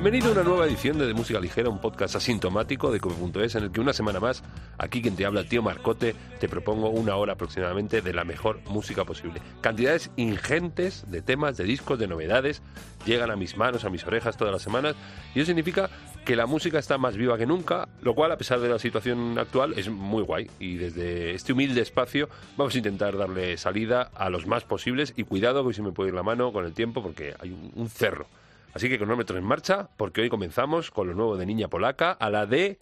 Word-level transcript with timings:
Bienvenido 0.00 0.28
a 0.28 0.30
una 0.30 0.44
nueva 0.44 0.66
edición 0.66 0.96
de, 0.96 1.08
de 1.08 1.12
Música 1.12 1.40
Ligera, 1.40 1.68
un 1.68 1.80
podcast 1.80 2.14
asintomático 2.14 2.92
de 2.92 3.00
Cope.es 3.00 3.56
en 3.56 3.64
el 3.64 3.72
que 3.72 3.80
una 3.80 3.92
semana 3.92 4.20
más, 4.20 4.44
aquí 4.78 5.02
quien 5.02 5.16
te 5.16 5.26
habla, 5.26 5.42
tío 5.42 5.60
Marcote, 5.60 6.14
te 6.38 6.48
propongo 6.48 6.88
una 6.88 7.16
hora 7.16 7.32
aproximadamente 7.32 8.00
de 8.00 8.12
la 8.12 8.22
mejor 8.22 8.60
música 8.68 9.04
posible. 9.04 9.42
Cantidades 9.60 10.12
ingentes 10.14 11.10
de 11.10 11.20
temas, 11.20 11.56
de 11.56 11.64
discos, 11.64 11.98
de 11.98 12.06
novedades, 12.06 12.62
llegan 13.06 13.32
a 13.32 13.36
mis 13.36 13.56
manos, 13.56 13.84
a 13.84 13.90
mis 13.90 14.06
orejas 14.06 14.36
todas 14.36 14.52
las 14.52 14.62
semanas, 14.62 14.94
y 15.34 15.40
eso 15.40 15.46
significa 15.46 15.90
que 16.24 16.36
la 16.36 16.46
música 16.46 16.78
está 16.78 16.96
más 16.96 17.16
viva 17.16 17.36
que 17.36 17.46
nunca, 17.46 17.88
lo 18.00 18.14
cual, 18.14 18.30
a 18.30 18.38
pesar 18.38 18.60
de 18.60 18.68
la 18.68 18.78
situación 18.78 19.36
actual, 19.36 19.74
es 19.76 19.90
muy 19.90 20.22
guay. 20.22 20.48
Y 20.60 20.76
desde 20.76 21.34
este 21.34 21.54
humilde 21.54 21.80
espacio 21.80 22.28
vamos 22.56 22.72
a 22.76 22.78
intentar 22.78 23.16
darle 23.16 23.56
salida 23.56 24.12
a 24.14 24.30
los 24.30 24.46
más 24.46 24.62
posibles, 24.62 25.12
y 25.16 25.24
cuidado 25.24 25.66
que 25.66 25.74
se 25.74 25.82
me 25.82 25.90
puede 25.90 26.10
ir 26.10 26.14
la 26.14 26.22
mano 26.22 26.52
con 26.52 26.64
el 26.64 26.72
tiempo 26.72 27.02
porque 27.02 27.34
hay 27.40 27.50
un 27.74 27.88
cerro. 27.88 28.28
Así 28.74 28.88
que 28.88 28.98
cronómetros 28.98 29.38
en 29.38 29.44
marcha, 29.44 29.88
porque 29.96 30.20
hoy 30.20 30.28
comenzamos 30.28 30.90
con 30.90 31.08
lo 31.08 31.14
nuevo 31.14 31.36
de 31.36 31.46
Niña 31.46 31.68
Polaca 31.68 32.12
a 32.12 32.30
la 32.30 32.46
de... 32.46 32.78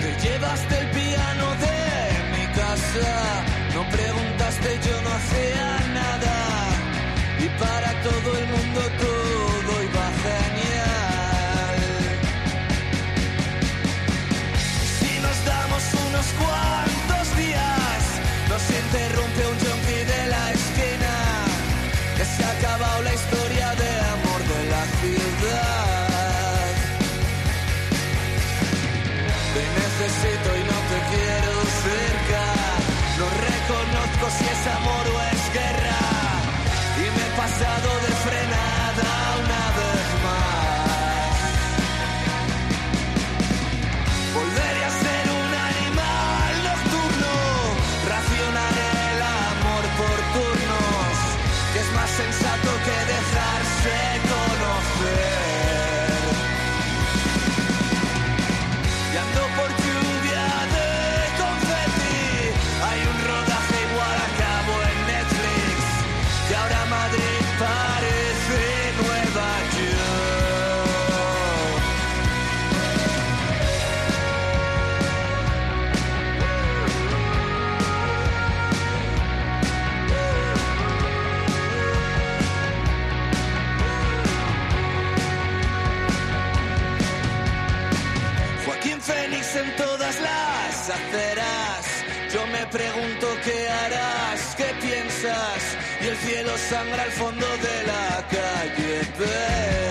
Te 0.00 0.28
llevaste 0.28 0.78
el 0.78 0.90
piano 0.90 1.46
de 1.64 1.78
mi 2.36 2.46
casa, 2.54 3.44
no 3.74 3.82
preguntaste, 3.90 4.78
yo 4.86 5.02
no 5.02 5.10
hacía 5.10 5.78
nada. 5.94 6.34
Y 7.40 7.48
para 7.58 8.02
todo 8.02 8.38
el 8.38 8.46
mundo 8.46 8.80
todo 8.98 9.13
nos 18.94 19.23
pregunto 92.74 93.28
qué 93.44 93.68
harás, 93.68 94.56
qué 94.56 94.74
piensas. 94.82 95.62
Y 96.02 96.06
el 96.08 96.16
cielo 96.16 96.50
sangra 96.58 97.04
al 97.04 97.12
fondo 97.12 97.46
de 97.46 97.76
la 97.86 98.26
calle. 98.28 99.83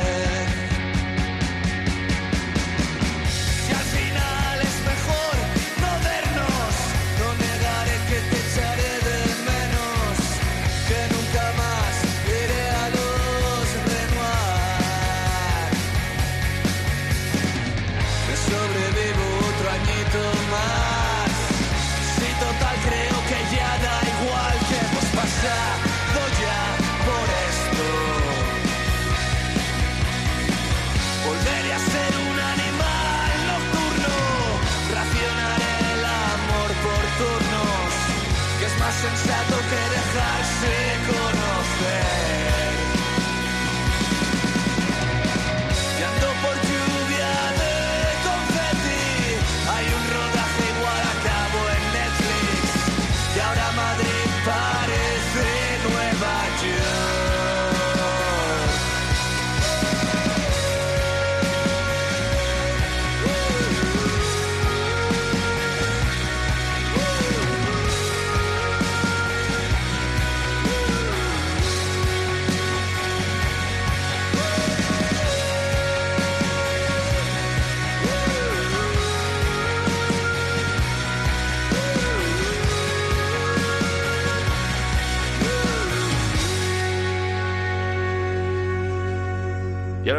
Sensato 39.03 39.57
que 39.69 39.81
dejarse 39.95 40.73
conocer. 41.07 42.42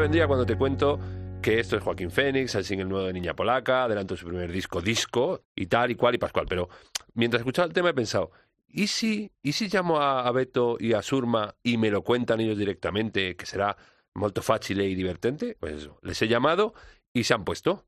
Vendría 0.04 0.26
cuando 0.26 0.44
te 0.44 0.54
cuento 0.58 1.00
que 1.40 1.58
esto 1.60 1.78
es 1.78 1.82
Joaquín 1.82 2.10
Fénix, 2.10 2.54
el 2.56 2.64
single 2.64 2.84
nuevo 2.84 3.06
de 3.06 3.14
Niña 3.14 3.32
Polaca, 3.34 3.84
adelanto 3.84 4.14
su 4.18 4.26
primer 4.26 4.52
disco, 4.52 4.82
disco, 4.82 5.44
y 5.56 5.64
tal 5.64 5.92
y 5.92 5.94
cual 5.94 6.14
y 6.14 6.18
pascual. 6.18 6.44
Pero 6.46 6.68
mientras 7.14 7.40
escuchaba 7.40 7.66
el 7.66 7.72
tema 7.72 7.88
he 7.88 7.94
pensado, 7.94 8.30
¿y 8.68 8.88
si, 8.88 9.32
¿y 9.42 9.52
si 9.52 9.68
llamo 9.68 9.98
a, 9.98 10.28
a 10.28 10.30
Beto 10.30 10.76
y 10.78 10.92
a 10.92 11.00
Surma 11.00 11.54
y 11.62 11.78
me 11.78 11.90
lo 11.90 12.02
cuentan 12.02 12.38
ellos 12.40 12.58
directamente, 12.58 13.34
que 13.34 13.46
será 13.46 13.78
molto 14.12 14.42
facile 14.42 14.84
y 14.84 14.94
divertente? 14.94 15.56
Pues 15.58 15.76
eso, 15.76 15.98
les 16.02 16.20
he 16.20 16.28
llamado 16.28 16.74
y 17.14 17.24
se 17.24 17.32
han 17.32 17.44
puesto 17.46 17.86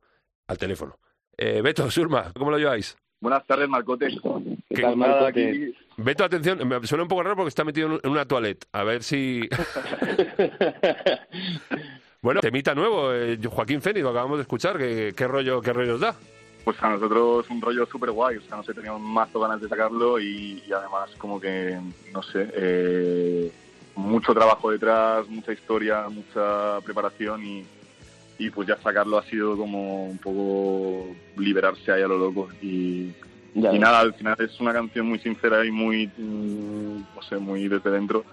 al 0.49 0.57
teléfono. 0.57 0.99
Eh, 1.37 1.61
Beto, 1.61 1.91
Surma, 1.91 2.33
¿cómo 2.35 2.51
lo 2.51 2.57
lleváis? 2.59 2.97
Buenas 3.21 3.47
tardes, 3.47 3.69
Marcote. 3.69 4.09
¿Qué 4.71 4.81
tal, 4.81 4.99
nada, 4.99 5.21
Marcote? 5.21 5.51
aquí- 5.51 5.75
Beto, 5.99 6.25
atención, 6.25 6.67
me 6.67 6.87
suena 6.87 7.03
un 7.05 7.09
poco 7.09 7.23
raro 7.23 7.37
porque 7.37 7.49
está 7.49 7.65
metido 7.65 7.89
en 7.95 8.01
en 8.03 8.11
una 8.11 8.27
toilette. 8.27 8.67
A 8.73 8.85
ver 8.85 9.03
si... 9.03 9.49
Bueno, 12.23 12.41
temita 12.41 12.75
nuevo, 12.75 13.13
eh, 13.13 13.39
Joaquín 13.45 13.81
Fénix, 13.81 14.03
lo 14.03 14.11
acabamos 14.11 14.39
de 14.39 14.43
escuchar, 14.43 14.79
¿qué, 14.79 15.13
qué 15.17 15.27
rollo, 15.29 15.61
qué 15.61 15.73
rollo 15.73 15.95
os 15.95 16.01
da? 16.01 16.15
Pues 16.65 16.83
a 16.83 16.91
nosotros 16.91 17.49
un 17.51 17.61
rollo 17.61 17.87
súper 17.87 18.11
guay, 18.11 18.39
o 18.39 18.43
sea, 18.43 18.57
no 18.57 18.65
sé, 18.65 18.75
teníamos 18.75 19.01
mazo 19.01 19.39
ganas 19.39 19.61
de 19.61 19.69
sacarlo 19.69 20.19
y, 20.19 20.63
y 20.67 20.73
además 20.73 21.11
como 21.19 21.41
que, 21.41 21.79
no 22.13 22.23
sé, 22.25 22.51
eh, 22.55 23.53
mucho 23.95 24.35
trabajo 24.35 24.71
detrás, 24.71 25.29
mucha 25.29 25.53
historia, 25.53 26.09
mucha 26.09 26.81
preparación 26.85 27.45
y, 27.45 27.65
y 28.39 28.51
pues 28.51 28.67
ya 28.67 28.77
sacarlo 28.83 29.19
ha 29.19 29.25
sido 29.25 29.57
como 29.57 30.07
un 30.07 30.19
poco 30.19 31.07
liberarse 31.37 31.93
ahí 31.93 32.03
a 32.03 32.09
lo 32.09 32.19
loco 32.19 32.49
y, 32.61 33.13
Ya 33.55 33.73
y 33.73 33.79
nada, 33.79 34.01
al 34.01 34.15
final 34.15 34.37
es 34.41 34.59
una 34.61 34.73
canción 34.73 35.07
muy 35.07 35.21
sincera 35.21 35.65
y 35.65 35.71
muy, 35.71 36.09
mm, 36.09 36.97
no 37.15 37.23
sé, 37.29 37.37
muy 37.37 37.69
desde 37.69 37.91
dentro 37.91 38.25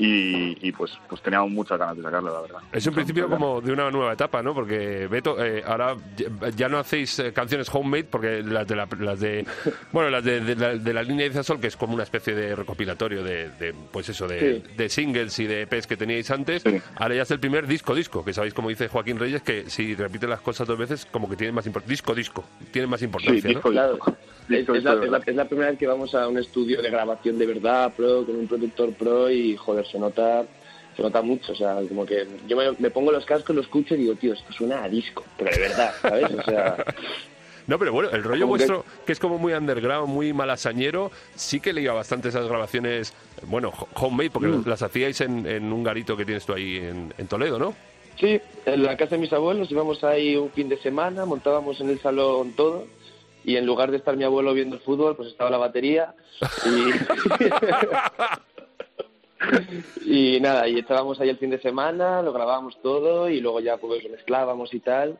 y, 0.00 0.56
y, 0.66 0.70
pues 0.72 0.92
pues 1.08 1.20
teníamos 1.22 1.50
muchas 1.50 1.76
ganas 1.76 1.96
de 1.96 2.02
sacarlo, 2.04 2.32
la 2.32 2.40
verdad. 2.42 2.58
Es 2.72 2.86
un 2.86 2.94
principio 2.94 3.28
como 3.28 3.60
de 3.60 3.72
una 3.72 3.90
nueva 3.90 4.12
etapa, 4.12 4.42
¿no? 4.44 4.54
Porque 4.54 5.08
Beto, 5.08 5.44
eh, 5.44 5.62
ahora 5.66 5.96
ya- 6.56 6.68
no 6.68 6.78
hacéis 6.78 7.18
eh, 7.18 7.32
canciones 7.32 7.68
homemade 7.74 8.04
porque 8.04 8.42
las 8.42 8.66
de 8.68 8.76
la, 8.76 8.88
las 9.00 9.18
de 9.18 9.44
bueno 9.92 10.08
las 10.10 10.22
de, 10.22 10.40
de 10.40 10.54
la, 10.54 10.74
de 10.76 10.94
la 10.94 11.02
línea 11.02 11.28
de 11.28 11.42
Sol 11.42 11.60
que 11.60 11.66
es 11.66 11.76
como 11.76 11.94
una 11.94 12.04
especie 12.04 12.34
de 12.34 12.54
recopilatorio 12.54 13.24
de, 13.24 13.48
de, 13.50 13.74
pues 13.92 14.08
eso 14.08 14.28
de, 14.28 14.38
Sí. 14.38 14.74
de 14.76 14.88
singles 14.88 15.36
y 15.40 15.46
de 15.46 15.62
EPs 15.62 15.86
que 15.88 15.96
teníais 15.96 16.30
antes. 16.30 16.62
Sí. 16.62 16.80
Ahora 16.96 17.16
ya 17.16 17.22
es 17.22 17.30
el 17.32 17.40
primer 17.40 17.66
disco 17.66 17.92
disco 17.94 18.24
que 18.24 18.32
sabéis 18.32 18.54
como 18.54 18.68
dice 18.68 18.86
Joaquín 18.86 19.18
Reyes 19.18 19.42
que 19.42 19.68
si 19.68 19.96
repite 19.96 20.28
las 20.28 20.40
cosas 20.40 20.68
dos 20.68 20.78
veces 20.78 21.06
como 21.10 21.28
que 21.28 21.34
tiene 21.34 21.52
más 21.52 21.66
importancia 21.66 21.90
disco 21.90 22.14
disco 22.14 22.44
tiene 22.70 22.86
más 22.86 23.00
Sí, 23.00 23.06
importancia, 23.06 23.52
¿no? 23.52 23.60
Claro. 23.62 23.98
Es, 24.48 24.66
la, 24.82 24.94
la- 24.94 25.18
es 25.18 25.36
la 25.36 25.44
primera 25.44 25.68
vez 25.68 25.78
que 25.78 25.86
vamos 25.86 26.14
a 26.14 26.26
un 26.26 26.38
estudio 26.38 26.80
de 26.80 26.88
grabación 26.88 27.36
de 27.38 27.44
verdad, 27.44 27.92
pro, 27.94 28.24
con 28.24 28.34
un 28.34 28.48
productor 28.48 28.94
pro 28.94 29.30
y, 29.30 29.54
joder, 29.58 29.86
se 29.90 29.98
nota 29.98 30.44
se 30.96 31.02
nota 31.02 31.22
mucho. 31.22 31.52
O 31.52 31.54
sea, 31.54 31.76
como 31.88 32.04
que 32.04 32.26
yo 32.46 32.56
me, 32.56 32.72
me 32.78 32.90
pongo 32.90 33.12
los 33.12 33.24
cascos, 33.24 33.54
lo 33.54 33.62
escucho 33.62 33.94
y 33.94 33.98
digo, 33.98 34.14
tío, 34.16 34.32
esto 34.34 34.52
suena 34.52 34.82
a 34.82 34.88
disco, 34.88 35.24
pero 35.36 35.50
de 35.52 35.60
verdad, 35.60 35.92
¿sabes? 36.02 36.30
O 36.32 36.42
sea, 36.42 36.76
No, 37.68 37.78
pero 37.78 37.92
bueno, 37.92 38.08
el 38.10 38.24
rollo 38.24 38.46
que- 38.46 38.48
vuestro, 38.48 38.84
que 39.04 39.12
es 39.12 39.18
como 39.20 39.36
muy 39.38 39.52
underground, 39.52 40.08
muy 40.08 40.32
malasañero, 40.32 41.10
sí 41.34 41.60
que 41.60 41.74
leía 41.74 41.92
bastante 41.92 42.30
esas 42.30 42.48
grabaciones, 42.48 43.12
bueno, 43.46 43.68
ho- 43.78 43.88
homemade, 44.06 44.30
porque 44.30 44.48
Mm. 44.48 44.62
las 44.66 44.82
hacíais 44.82 45.20
en, 45.20 45.46
en 45.46 45.70
un 45.70 45.84
garito 45.84 46.16
que 46.16 46.24
tienes 46.24 46.46
tú 46.46 46.54
ahí 46.54 46.76
en, 46.78 47.12
en 47.18 47.26
Toledo, 47.28 47.58
¿no? 47.58 47.74
sí, 48.18 48.40
en 48.64 48.82
la 48.82 48.96
casa 48.96 49.16
de 49.16 49.18
mis 49.20 49.32
abuelos 49.34 49.70
íbamos 49.70 50.02
ahí 50.02 50.34
un 50.34 50.50
fin 50.50 50.68
de 50.70 50.78
semana, 50.78 51.24
montábamos 51.26 51.78
en 51.82 51.90
el 51.90 52.00
salón 52.00 52.54
todo 52.54 52.86
y 53.44 53.56
en 53.56 53.66
lugar 53.66 53.90
de 53.92 53.98
estar 53.98 54.16
mi 54.16 54.24
abuelo 54.24 54.52
viendo 54.54 54.74
el 54.76 54.82
fútbol, 54.82 55.14
pues 55.14 55.28
estaba 55.28 55.50
la 55.50 55.58
batería 55.58 56.14
y... 56.64 56.92
y 60.04 60.40
nada, 60.40 60.68
y 60.68 60.78
estábamos 60.78 61.20
ahí 61.20 61.28
el 61.28 61.38
fin 61.38 61.50
de 61.50 61.60
semana, 61.60 62.22
lo 62.22 62.32
grabábamos 62.32 62.80
todo 62.82 63.28
y 63.28 63.40
luego 63.40 63.60
ya 63.60 63.76
pues 63.76 64.02
lo 64.02 64.10
mezclábamos 64.10 64.72
y 64.74 64.80
tal. 64.80 65.18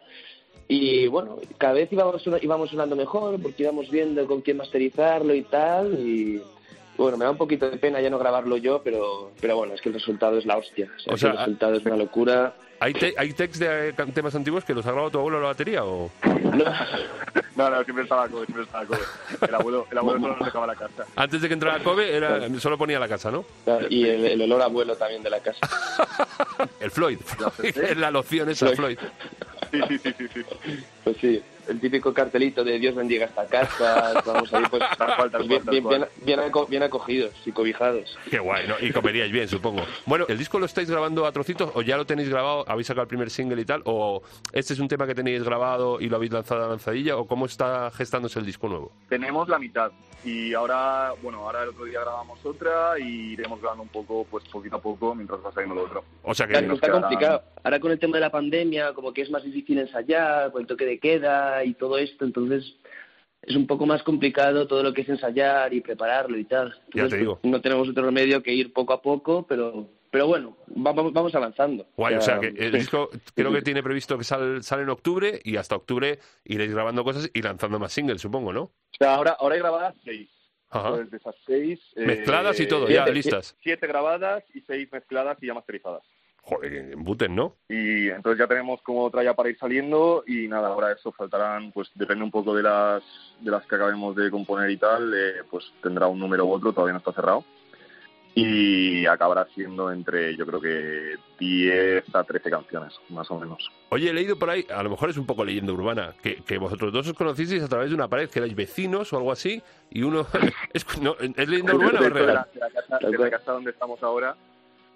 Y 0.66 1.06
bueno, 1.06 1.38
cada 1.56 1.72
vez 1.72 1.90
íbamos, 1.90 2.22
íbamos 2.42 2.70
sonando 2.70 2.94
mejor 2.94 3.40
porque 3.40 3.62
íbamos 3.62 3.90
viendo 3.90 4.26
con 4.26 4.42
quién 4.42 4.58
masterizarlo 4.58 5.34
y 5.34 5.42
tal. 5.42 5.94
Y 5.98 6.42
bueno, 6.98 7.16
me 7.16 7.24
da 7.24 7.30
un 7.30 7.38
poquito 7.38 7.70
de 7.70 7.78
pena 7.78 8.00
ya 8.00 8.10
no 8.10 8.18
grabarlo 8.18 8.58
yo, 8.58 8.82
pero, 8.82 9.32
pero 9.40 9.56
bueno, 9.56 9.74
es 9.74 9.80
que 9.80 9.88
el 9.88 9.94
resultado 9.94 10.36
es 10.36 10.44
la 10.44 10.58
hostia. 10.58 10.90
O 10.96 11.00
sea, 11.00 11.12
O 11.12 11.14
que 11.14 11.20
sea, 11.20 11.30
el 11.30 11.38
resultado 11.38 11.74
es 11.74 11.86
una 11.86 11.96
locura. 11.96 12.54
¿Hay, 12.80 12.92
te- 12.94 13.14
¿Hay 13.18 13.32
texts 13.32 13.58
de 13.58 13.88
eh, 13.88 13.92
temas 14.14 14.34
antiguos 14.34 14.64
que 14.64 14.72
los 14.74 14.86
ha 14.86 14.90
grabado 14.92 15.10
tu 15.10 15.18
abuelo 15.18 15.38
en 15.38 15.42
la 15.42 15.48
batería 15.48 15.84
o...? 15.84 16.10
No, 17.56 17.68
No, 17.70 17.82
siempre 17.84 18.04
estaba 18.04 18.28
Kobe, 18.28 18.46
siempre 18.46 18.64
estaba 18.64 18.84
Kobe. 18.86 19.00
El 19.48 19.54
abuelo, 19.54 19.86
el 19.90 19.98
abuelo 19.98 20.20
solo 20.20 20.36
nos 20.36 20.44
dejaba 20.46 20.66
la 20.68 20.74
casa. 20.76 21.04
Antes 21.16 21.42
de 21.42 21.48
que 21.48 21.54
entrara 21.54 21.82
Kobe, 21.82 22.14
era, 22.16 22.48
solo 22.60 22.78
ponía 22.78 23.00
la 23.00 23.08
casa, 23.08 23.30
¿no? 23.32 23.44
y 23.90 24.04
el, 24.08 24.24
el 24.26 24.42
olor 24.42 24.62
a 24.62 24.64
abuelo 24.66 24.94
también 24.96 25.22
de 25.24 25.30
la 25.30 25.40
casa. 25.40 25.58
El 26.80 26.90
Floyd. 26.92 27.18
Floyd 27.20 27.76
es 27.78 27.96
la 27.96 28.10
loción 28.12 28.48
esa, 28.48 28.68
Floyd. 28.68 28.98
Sí, 29.72 29.80
sí, 29.88 29.98
sí, 29.98 30.12
sí, 30.16 30.28
sí. 30.34 30.84
Pues 31.08 31.16
sí, 31.22 31.42
el 31.68 31.80
típico 31.80 32.12
cartelito 32.12 32.62
de 32.64 32.78
Dios 32.78 32.94
bendiga 32.94 33.26
esta 33.26 33.46
casa. 33.46 34.20
Vamos 34.26 34.52
ahí, 34.52 34.62
pues, 34.70 34.82
Tal 34.96 35.16
cual, 35.16 35.30
tal 35.30 35.46
pues 35.46 35.48
bien, 35.48 35.62
bien, 35.66 35.88
bien, 35.88 36.04
bien 36.24 36.40
aco- 36.40 36.66
bien 36.66 36.82
acogidos 36.82 37.32
y 37.46 37.52
cobijados. 37.52 38.18
Qué 38.30 38.38
guay, 38.38 38.66
¿no? 38.68 38.74
Y 38.80 38.92
comeríais 38.92 39.32
bien, 39.32 39.48
supongo. 39.48 39.82
Bueno, 40.06 40.26
¿el 40.28 40.36
disco 40.38 40.58
lo 40.58 40.66
estáis 40.66 40.90
grabando 40.90 41.24
a 41.26 41.32
trocitos 41.32 41.70
o 41.74 41.82
ya 41.82 41.96
lo 41.96 42.04
tenéis 42.04 42.28
grabado, 42.28 42.64
habéis 42.68 42.86
sacado 42.88 43.02
el 43.02 43.08
primer 43.08 43.30
single 43.30 43.60
y 43.60 43.64
tal? 43.64 43.82
¿O 43.86 44.22
este 44.52 44.74
es 44.74 44.80
un 44.80 44.88
tema 44.88 45.06
que 45.06 45.14
tenéis 45.14 45.42
grabado 45.42 46.00
y 46.00 46.08
lo 46.08 46.16
habéis 46.16 46.32
lanzado 46.32 46.64
a 46.64 46.68
lanzadilla? 46.68 47.16
¿O 47.16 47.26
cómo 47.26 47.46
está 47.46 47.90
gestándose 47.90 48.38
el 48.38 48.46
disco 48.46 48.68
nuevo? 48.68 48.92
Tenemos 49.08 49.48
la 49.48 49.58
mitad 49.58 49.90
y 50.24 50.52
ahora, 50.52 51.12
bueno, 51.22 51.38
ahora 51.46 51.62
el 51.62 51.68
otro 51.68 51.84
día 51.84 52.00
grabamos 52.00 52.44
otra 52.44 52.98
y 52.98 53.32
iremos 53.34 53.60
grabando 53.60 53.84
un 53.84 53.88
poco, 53.88 54.26
pues 54.28 54.44
poquito 54.48 54.76
a 54.76 54.80
poco, 54.82 55.14
mientras 55.14 55.38
va 55.44 55.52
saliendo 55.52 55.76
lo 55.76 55.84
otro. 55.84 56.04
O 56.24 56.34
sea 56.34 56.46
que... 56.46 56.54
Claro, 56.54 56.74
está 56.74 56.86
quedará- 56.88 57.00
complicado. 57.00 57.42
Ahora 57.62 57.80
con 57.80 57.92
el 57.92 57.98
tema 57.98 58.16
de 58.16 58.20
la 58.22 58.30
pandemia, 58.30 58.92
como 58.94 59.12
que 59.12 59.22
es 59.22 59.30
más 59.30 59.42
difícil 59.44 59.78
ensayar, 59.78 60.50
con 60.50 60.62
el 60.62 60.66
toque 60.66 60.86
de 60.86 60.97
queda 60.98 61.64
y 61.64 61.74
todo 61.74 61.98
esto, 61.98 62.24
entonces 62.24 62.74
es 63.42 63.56
un 63.56 63.66
poco 63.66 63.86
más 63.86 64.02
complicado 64.02 64.66
todo 64.66 64.82
lo 64.82 64.92
que 64.92 65.02
es 65.02 65.08
ensayar 65.08 65.72
y 65.72 65.80
prepararlo 65.80 66.36
y 66.38 66.44
tal. 66.44 66.70
Ya 66.70 66.76
Entonces, 67.04 67.10
te 67.10 67.18
digo. 67.18 67.40
No 67.44 67.60
tenemos 67.60 67.88
otro 67.88 68.04
remedio 68.04 68.42
que 68.42 68.52
ir 68.52 68.72
poco 68.72 68.92
a 68.92 69.00
poco, 69.02 69.46
pero 69.46 69.88
pero 70.10 70.26
bueno, 70.26 70.56
va- 70.70 70.92
vamos, 70.92 71.12
vamos 71.12 71.34
avanzando. 71.34 71.86
Guay, 71.96 72.14
o 72.14 72.20
sea 72.22 72.40
que 72.40 72.46
el 72.48 72.72
sí. 72.72 72.78
disco 72.78 73.10
creo 73.34 73.52
que 73.52 73.60
tiene 73.60 73.82
previsto 73.82 74.16
que 74.16 74.24
sal- 74.24 74.62
sale 74.62 74.82
en 74.82 74.88
octubre 74.88 75.38
y 75.44 75.56
hasta 75.56 75.76
octubre 75.76 76.18
iréis 76.44 76.72
grabando 76.72 77.04
cosas 77.04 77.30
y 77.34 77.42
lanzando 77.42 77.78
más 77.78 77.92
singles, 77.92 78.20
supongo, 78.22 78.52
¿no? 78.52 78.62
O 78.62 78.72
sea, 78.98 79.14
ahora, 79.16 79.36
ahora 79.38 79.54
hay 79.54 79.60
grabadas 79.60 79.94
seis. 80.04 80.30
Ajá. 80.70 80.96
De 80.96 81.16
esas 81.16 81.34
seis... 81.46 81.78
eh, 81.96 82.04
Mezcladas 82.06 82.58
y 82.60 82.66
todo, 82.66 82.86
siete, 82.86 82.94
ya 83.06 83.12
listas. 83.12 83.56
Siete 83.62 83.86
grabadas 83.86 84.44
y 84.54 84.60
seis 84.62 84.88
mezcladas 84.92 85.36
y 85.42 85.46
ya 85.46 85.54
masterizadas. 85.54 86.02
Joder, 86.48 86.70
que 86.70 86.92
embuten, 86.92 87.34
¿no? 87.34 87.56
Y 87.68 88.08
entonces 88.08 88.38
ya 88.38 88.46
tenemos 88.46 88.80
como 88.80 89.04
otra 89.04 89.22
ya 89.22 89.34
para 89.34 89.50
ir 89.50 89.58
saliendo 89.58 90.24
y 90.26 90.48
nada, 90.48 90.68
ahora 90.68 90.92
eso 90.92 91.12
faltarán, 91.12 91.72
pues 91.72 91.90
depende 91.94 92.24
un 92.24 92.30
poco 92.30 92.54
de 92.54 92.62
las 92.62 93.02
de 93.40 93.50
las 93.50 93.66
que 93.66 93.74
acabemos 93.74 94.16
de 94.16 94.30
componer 94.30 94.70
y 94.70 94.78
tal, 94.78 95.12
eh, 95.12 95.42
pues 95.50 95.70
tendrá 95.82 96.06
un 96.06 96.18
número 96.18 96.46
u 96.46 96.52
otro, 96.52 96.72
todavía 96.72 96.94
no 96.94 97.00
está 97.00 97.12
cerrado. 97.12 97.44
Y 98.34 99.04
acabará 99.04 99.46
siendo 99.54 99.92
entre, 99.92 100.36
yo 100.36 100.46
creo 100.46 100.60
que 100.60 101.16
10 101.38 102.14
a 102.14 102.24
13 102.24 102.50
canciones, 102.50 102.94
más 103.10 103.30
o 103.30 103.38
menos. 103.38 103.70
Oye, 103.90 104.08
he 104.08 104.14
leído 104.14 104.38
por 104.38 104.48
ahí, 104.48 104.64
a 104.74 104.82
lo 104.82 104.90
mejor 104.90 105.10
es 105.10 105.18
un 105.18 105.26
poco 105.26 105.44
leyenda 105.44 105.72
urbana, 105.72 106.14
que, 106.22 106.36
que 106.44 106.56
vosotros 106.56 106.92
dos 106.92 107.08
os 107.08 107.14
conocisteis 107.14 107.62
a 107.62 107.68
través 107.68 107.90
de 107.90 107.94
una 107.94 108.08
pared, 108.08 108.30
que 108.30 108.38
erais 108.38 108.54
vecinos 108.54 109.12
o 109.12 109.18
algo 109.18 109.32
así, 109.32 109.62
y 109.90 110.02
uno... 110.02 110.26
¿Es, 110.72 110.86
no, 111.02 111.14
¿es 111.18 111.48
leyenda 111.48 111.74
urbana 111.74 112.00
o 112.00 112.02
de, 112.04 112.10
real? 112.10 112.26
la, 112.26 112.48
de 112.52 112.60
la 112.60 112.70
casa, 112.70 112.98
de 112.98 113.18
la 113.18 113.30
casa 113.30 113.52
donde 113.52 113.70
estamos 113.72 114.02
ahora, 114.02 114.36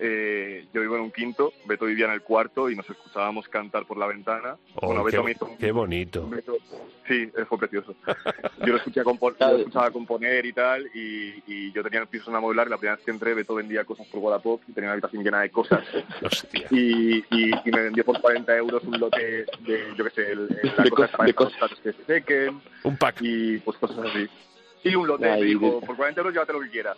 eh, 0.04 0.66
yo 0.75 0.81
vivo 0.81 0.96
en 0.96 1.02
un 1.02 1.12
quinto, 1.12 1.52
Beto 1.66 1.84
vivía 1.87 2.06
en 2.06 2.12
el 2.12 2.22
cuarto 2.22 2.69
y 2.69 2.75
nos 2.75 2.88
escuchábamos 2.90 3.49
cantar 3.49 3.87
por 3.87 3.96
la 3.96 4.06
ventana. 4.06 4.56
Oh, 4.75 4.87
bueno, 4.88 5.04
Beto 5.04 5.19
qué, 5.19 5.25
me 5.25 5.31
hizo 5.32 5.44
un- 5.46 5.56
qué 5.58 5.70
bonito. 5.72 6.28
Beto- 6.28 6.56
Sí, 7.08 7.31
fue 7.49 7.58
precioso. 7.58 7.94
Yo 8.64 8.69
lo, 8.69 8.76
escuché 8.76 9.02
compon- 9.02 9.37
yo 9.38 9.49
lo 9.50 9.56
escuchaba 9.58 9.90
componer 9.90 10.46
y 10.46 10.52
tal, 10.52 10.87
y, 10.94 11.43
y 11.49 11.72
yo 11.72 11.82
tenía 11.82 12.00
el 12.00 12.06
piso 12.06 12.31
en 12.31 12.37
amodular, 12.37 12.66
y 12.69 12.70
la 12.70 12.76
primera 12.78 12.94
vez 12.96 13.04
que 13.04 13.10
entré, 13.10 13.34
Beto 13.34 13.54
vendía 13.56 13.84
cosas 13.84 14.06
por 14.06 14.20
Wallapop, 14.20 14.62
y 14.69 14.72
tenía 14.72 14.88
una 14.88 14.93
habitación 14.94 15.25
llena 15.25 15.40
de 15.40 15.50
cosas, 15.50 15.84
Hostia. 16.22 16.66
y, 16.70 17.19
y, 17.19 17.50
y 17.65 17.70
me 17.72 17.82
vendió 17.82 18.05
por 18.05 18.20
40 18.20 18.56
euros 18.56 18.82
un 18.84 18.98
lote 19.00 19.46
de, 19.67 19.94
yo 19.96 20.05
qué 20.05 20.10
sé, 20.10 20.31
el, 20.32 20.41
el- 20.62 20.72
la 20.77 20.84
De 20.84 20.91
cosa 20.91 21.06
cos- 21.08 21.17
para 21.17 21.27
de 21.27 21.34
cosas. 21.34 21.70
que 21.82 21.93
se 21.93 22.05
sequen, 22.05 22.60
Un 22.84 22.96
pack. 22.96 23.17
y 23.20 23.58
pues 23.58 23.77
cosas 23.79 23.98
así. 24.06 24.29
Sí, 24.82 24.94
un 24.96 25.06
lote, 25.06 25.24
me 25.31 25.43
dijo, 25.43 25.81
por 25.81 25.96
40 25.96 26.20
euros 26.20 26.32
llévate 26.34 26.53
lo 26.53 26.60
que 26.60 26.70
quieras. 26.70 26.96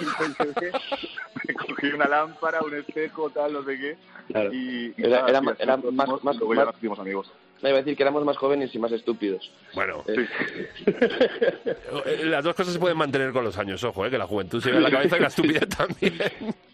Y 0.00 0.04
entonces 0.24 0.74
me 1.48 1.54
cogí 1.54 1.86
una 1.88 2.06
lámpara, 2.06 2.60
un 2.62 2.74
espejo, 2.74 3.30
tal, 3.30 3.52
no 3.54 3.64
sé 3.64 3.78
qué, 3.78 3.96
Claro. 4.28 4.52
y, 4.52 4.94
y 4.96 5.04
Era- 5.04 5.18
nada, 5.22 5.28
era 5.30 5.40
era 5.58 5.76
nos 5.76 5.92
más- 5.92 6.08
más- 6.08 6.36
y 6.36 6.88
más- 6.88 6.98
amigos. 6.98 7.32
Me 7.64 7.70
iba 7.70 7.78
a 7.78 7.80
decir 7.82 7.96
que 7.96 8.02
éramos 8.02 8.22
más 8.26 8.36
jóvenes 8.36 8.74
y 8.74 8.78
más 8.78 8.92
estúpidos. 8.92 9.50
Bueno, 9.74 10.04
Eh, 10.06 10.26
las 12.24 12.44
dos 12.44 12.54
cosas 12.54 12.74
se 12.74 12.78
pueden 12.78 12.98
mantener 12.98 13.32
con 13.32 13.42
los 13.42 13.56
años, 13.56 13.82
ojo, 13.84 14.04
eh, 14.04 14.10
que 14.10 14.18
la 14.18 14.26
juventud 14.26 14.62
se 14.62 14.70
ve 14.70 14.76
en 14.76 14.82
la 14.82 14.90
cabeza 14.90 15.16
y 15.16 15.20
la 15.20 15.28
estupidez 15.28 15.66
también. 15.76 16.14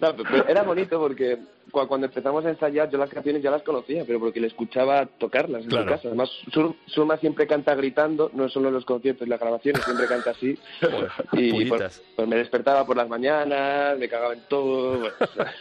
No, 0.00 0.16
pero- 0.16 0.48
era 0.48 0.62
bonito 0.64 0.98
porque 0.98 1.38
cua- 1.70 1.86
cuando 1.86 2.08
empezamos 2.08 2.44
a 2.44 2.50
ensayar 2.50 2.90
yo 2.90 2.98
las 2.98 3.10
canciones 3.10 3.40
ya 3.40 3.52
las 3.52 3.62
conocía, 3.62 4.04
pero 4.04 4.18
porque 4.18 4.40
le 4.40 4.48
escuchaba 4.48 5.06
tocarlas 5.06 5.62
en 5.62 5.68
Claro. 5.68 5.84
su 5.84 5.90
casa. 5.90 6.08
Además, 6.08 6.28
Sur- 6.52 6.74
Surma 6.86 7.16
siempre 7.18 7.46
canta 7.46 7.74
gritando, 7.76 8.30
no 8.34 8.48
solo 8.48 8.66
en 8.68 8.74
los 8.74 8.84
conciertos 8.84 9.26
y 9.26 9.30
las 9.30 9.38
grabaciones, 9.38 9.84
siempre 9.84 10.06
canta 10.08 10.30
así. 10.30 10.58
Y 11.34 11.66
pues, 11.66 12.02
pues 12.16 12.26
me 12.28 12.34
despertaba 12.36 12.84
por 12.84 12.96
las 12.96 13.08
mañanas, 13.08 13.96
me 13.96 14.08
cagaba 14.08 14.32
en 14.34 14.40
todo. 14.48 14.98
bueno, 14.98 15.14
o 15.20 15.26
sea, 15.28 15.54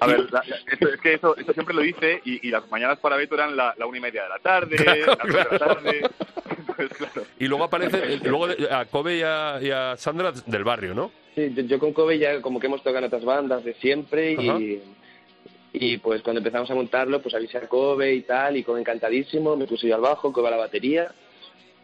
A 0.00 0.06
ver, 0.08 0.32
la- 0.32 0.42
la- 0.46 0.56
esto- 0.72 0.88
es 0.88 1.00
que 1.00 1.14
eso, 1.14 1.36
eso 1.36 1.52
siempre 1.52 1.74
lo 1.74 1.82
dice 1.82 2.20
y, 2.24 2.46
y 2.48 2.50
las 2.50 2.68
mañanas 2.70 2.98
para 2.98 3.16
Beto 3.16 3.34
eran 3.36 3.56
la, 3.56 3.72
la 3.78 3.86
una 3.86 3.98
y 3.98 4.00
media 4.00 4.24
de 4.24 4.28
la 4.30 4.38
tarde, 4.38 4.63
Claro, 4.68 5.58
tarde. 5.58 6.10
Entonces, 6.56 6.88
claro. 6.98 7.26
Y 7.38 7.46
luego 7.46 7.64
aparece, 7.64 8.18
luego 8.24 8.48
a 8.70 8.84
Kobe 8.86 9.18
y 9.18 9.22
a, 9.22 9.58
y 9.60 9.70
a 9.70 9.96
Sandra 9.96 10.32
del 10.46 10.64
barrio, 10.64 10.94
¿no? 10.94 11.10
sí, 11.34 11.52
yo, 11.54 11.62
yo 11.62 11.78
con 11.78 11.92
Kobe 11.92 12.18
ya 12.18 12.40
como 12.40 12.60
que 12.60 12.66
hemos 12.66 12.82
tocado 12.82 12.98
en 12.98 13.04
otras 13.04 13.24
bandas 13.24 13.64
de 13.64 13.74
siempre 13.74 14.36
Ajá. 14.38 14.58
y, 14.60 14.82
y 15.72 15.98
pues 15.98 16.22
cuando 16.22 16.38
empezamos 16.38 16.70
a 16.70 16.74
montarlo 16.74 17.20
pues 17.20 17.34
avisé 17.34 17.58
a 17.58 17.68
Kobe 17.68 18.14
y 18.14 18.22
tal 18.22 18.56
y 18.56 18.62
Kobe 18.62 18.80
encantadísimo, 18.80 19.56
me 19.56 19.66
puse 19.66 19.88
yo 19.88 19.96
al 19.96 20.00
bajo, 20.00 20.32
Kobe 20.32 20.48
a 20.48 20.52
la 20.52 20.56
batería 20.56 21.12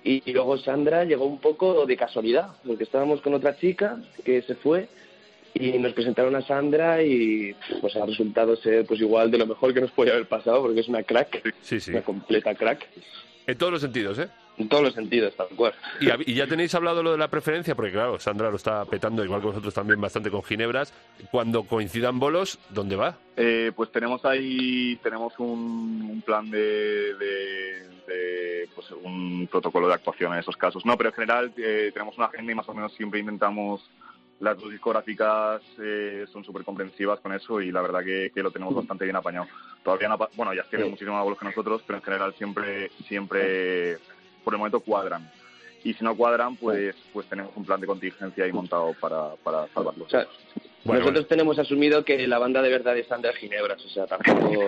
y, 0.05 0.23
y 0.25 0.33
luego 0.33 0.57
Sandra 0.59 1.05
llegó 1.05 1.25
un 1.27 1.41
poco 1.41 1.85
de 1.85 1.97
casualidad 1.97 2.49
porque 2.65 2.85
estábamos 2.85 3.21
con 3.21 3.35
otra 3.35 3.57
chica 3.57 3.99
que 4.25 4.43
se 4.43 4.55
fue 4.55 4.89
y 5.55 5.79
nos 5.79 5.93
presentaron 5.93 6.35
a 6.37 6.43
Sandra 6.43 7.03
y 7.03 7.55
pues 7.81 7.95
ha 7.97 8.07
resultado 8.07 8.57
ser 8.57 8.87
pues 8.87 9.01
igual 9.01 9.31
de 9.31 9.39
lo 9.39 9.47
mejor 9.47 9.75
que 9.75 9.81
nos 9.81 9.91
podía 9.91 10.13
haber 10.13 10.27
pasado 10.29 10.63
porque 10.63 10.81
es 10.81 10.89
una 10.89 11.03
crack, 11.03 11.55
Sí, 11.63 11.81
sí. 11.81 11.91
una 11.91 12.03
completa 12.03 12.55
crack 12.55 12.87
En 13.47 13.59
todos 13.59 13.73
los 13.73 13.83
sentidos, 13.83 14.19
¿eh? 14.19 14.29
en 14.59 14.69
todos 14.69 14.83
los 14.85 14.93
sentidos 14.95 15.35
tal 15.37 15.49
cual. 15.57 15.73
Y, 16.01 16.33
y 16.33 16.35
ya 16.35 16.47
tenéis 16.47 16.75
hablado 16.75 17.03
lo 17.03 17.13
de 17.13 17.17
la 17.19 17.29
preferencia, 17.29 17.75
porque 17.75 17.93
claro, 17.93 18.19
Sandra 18.21 18.51
lo 18.51 18.57
está 18.57 18.85
petando, 18.85 19.25
igual 19.25 19.41
que 19.41 19.47
vosotros 19.47 19.73
también, 19.73 19.99
bastante 19.99 20.31
con 20.31 20.43
Ginebras. 20.43 20.93
Cuando 21.31 21.63
coincidan 21.65 22.19
bolos, 22.19 22.59
¿dónde 22.69 22.95
va? 22.95 23.17
Eh, 23.39 23.73
pues 23.75 23.91
tenemos 23.91 24.23
ahí 24.27 24.97
tenemos 25.03 25.33
un, 25.39 26.09
un 26.11 26.21
plan 26.23 26.51
de, 26.51 27.15
de- 27.15 27.91
de, 28.07 28.69
pues 28.75 28.91
un 29.03 29.47
protocolo 29.51 29.89
de 29.89 29.95
actuación 29.95 30.33
en 30.35 30.41
esos 30.41 30.57
casos. 30.59 30.85
No, 30.85 30.97
pero 30.99 31.09
en 31.11 31.15
general 31.15 31.53
eh, 31.57 31.91
tenemos 31.95 32.17
una 32.19 32.27
agenda 32.27 32.53
y 32.53 32.55
más 32.57 32.69
o 32.69 32.75
menos 32.75 32.93
siempre 32.95 33.21
intentamos 33.21 33.81
las 34.41 34.59
dos 34.59 34.71
discográficas 34.71 35.63
eh, 35.79 36.27
son 36.33 36.45
súper 36.45 36.65
comprensivas 36.65 37.21
con 37.21 37.33
eso 37.33 37.61
y 37.61 37.71
la 37.71 37.83
verdad 37.83 38.03
que, 38.03 38.31
que 38.35 38.43
lo 38.43 38.51
tenemos 38.51 38.75
bastante 38.75 39.05
bien 39.05 39.17
apañado. 39.17 39.47
Todavía 39.85 40.09
no, 40.09 40.19
bueno, 40.35 40.55
ya 40.55 40.65
tienen 40.65 40.91
muchísimo 40.91 41.15
más 41.15 41.25
bolos 41.25 41.39
que 41.39 41.45
nosotros, 41.45 41.83
pero 41.87 41.99
en 41.99 42.03
general 42.03 42.35
siempre, 42.35 42.91
siempre, 43.07 43.99
por 44.43 44.55
el 44.55 44.59
momento 44.59 44.81
cuadran. 44.81 45.31
Y 45.85 45.95
si 45.95 46.05
no 46.05 46.17
cuadran, 46.17 46.57
pues, 46.57 46.95
pues 47.13 47.27
tenemos 47.29 47.53
un 47.57 47.65
plan 47.65 47.81
de 47.81 47.87
contingencia 47.87 48.45
ahí 48.45 48.53
montado 48.53 48.95
para, 49.01 49.35
para 49.37 49.67
salvarlos. 49.69 50.07
O 50.07 50.11
sea, 50.11 50.27
Bueno, 50.85 51.01
nosotros 51.03 51.29
tenemos 51.29 51.59
asumido 51.59 52.05
que 52.05 52.27
la 52.27 52.39
banda 52.39 52.63
de 52.63 52.71
verdad 52.71 52.97
es 52.97 53.07
Sandra 53.07 53.33
Ginebras, 53.35 53.85
o 53.85 53.89
sea, 53.89 54.07
tampoco... 54.07 54.67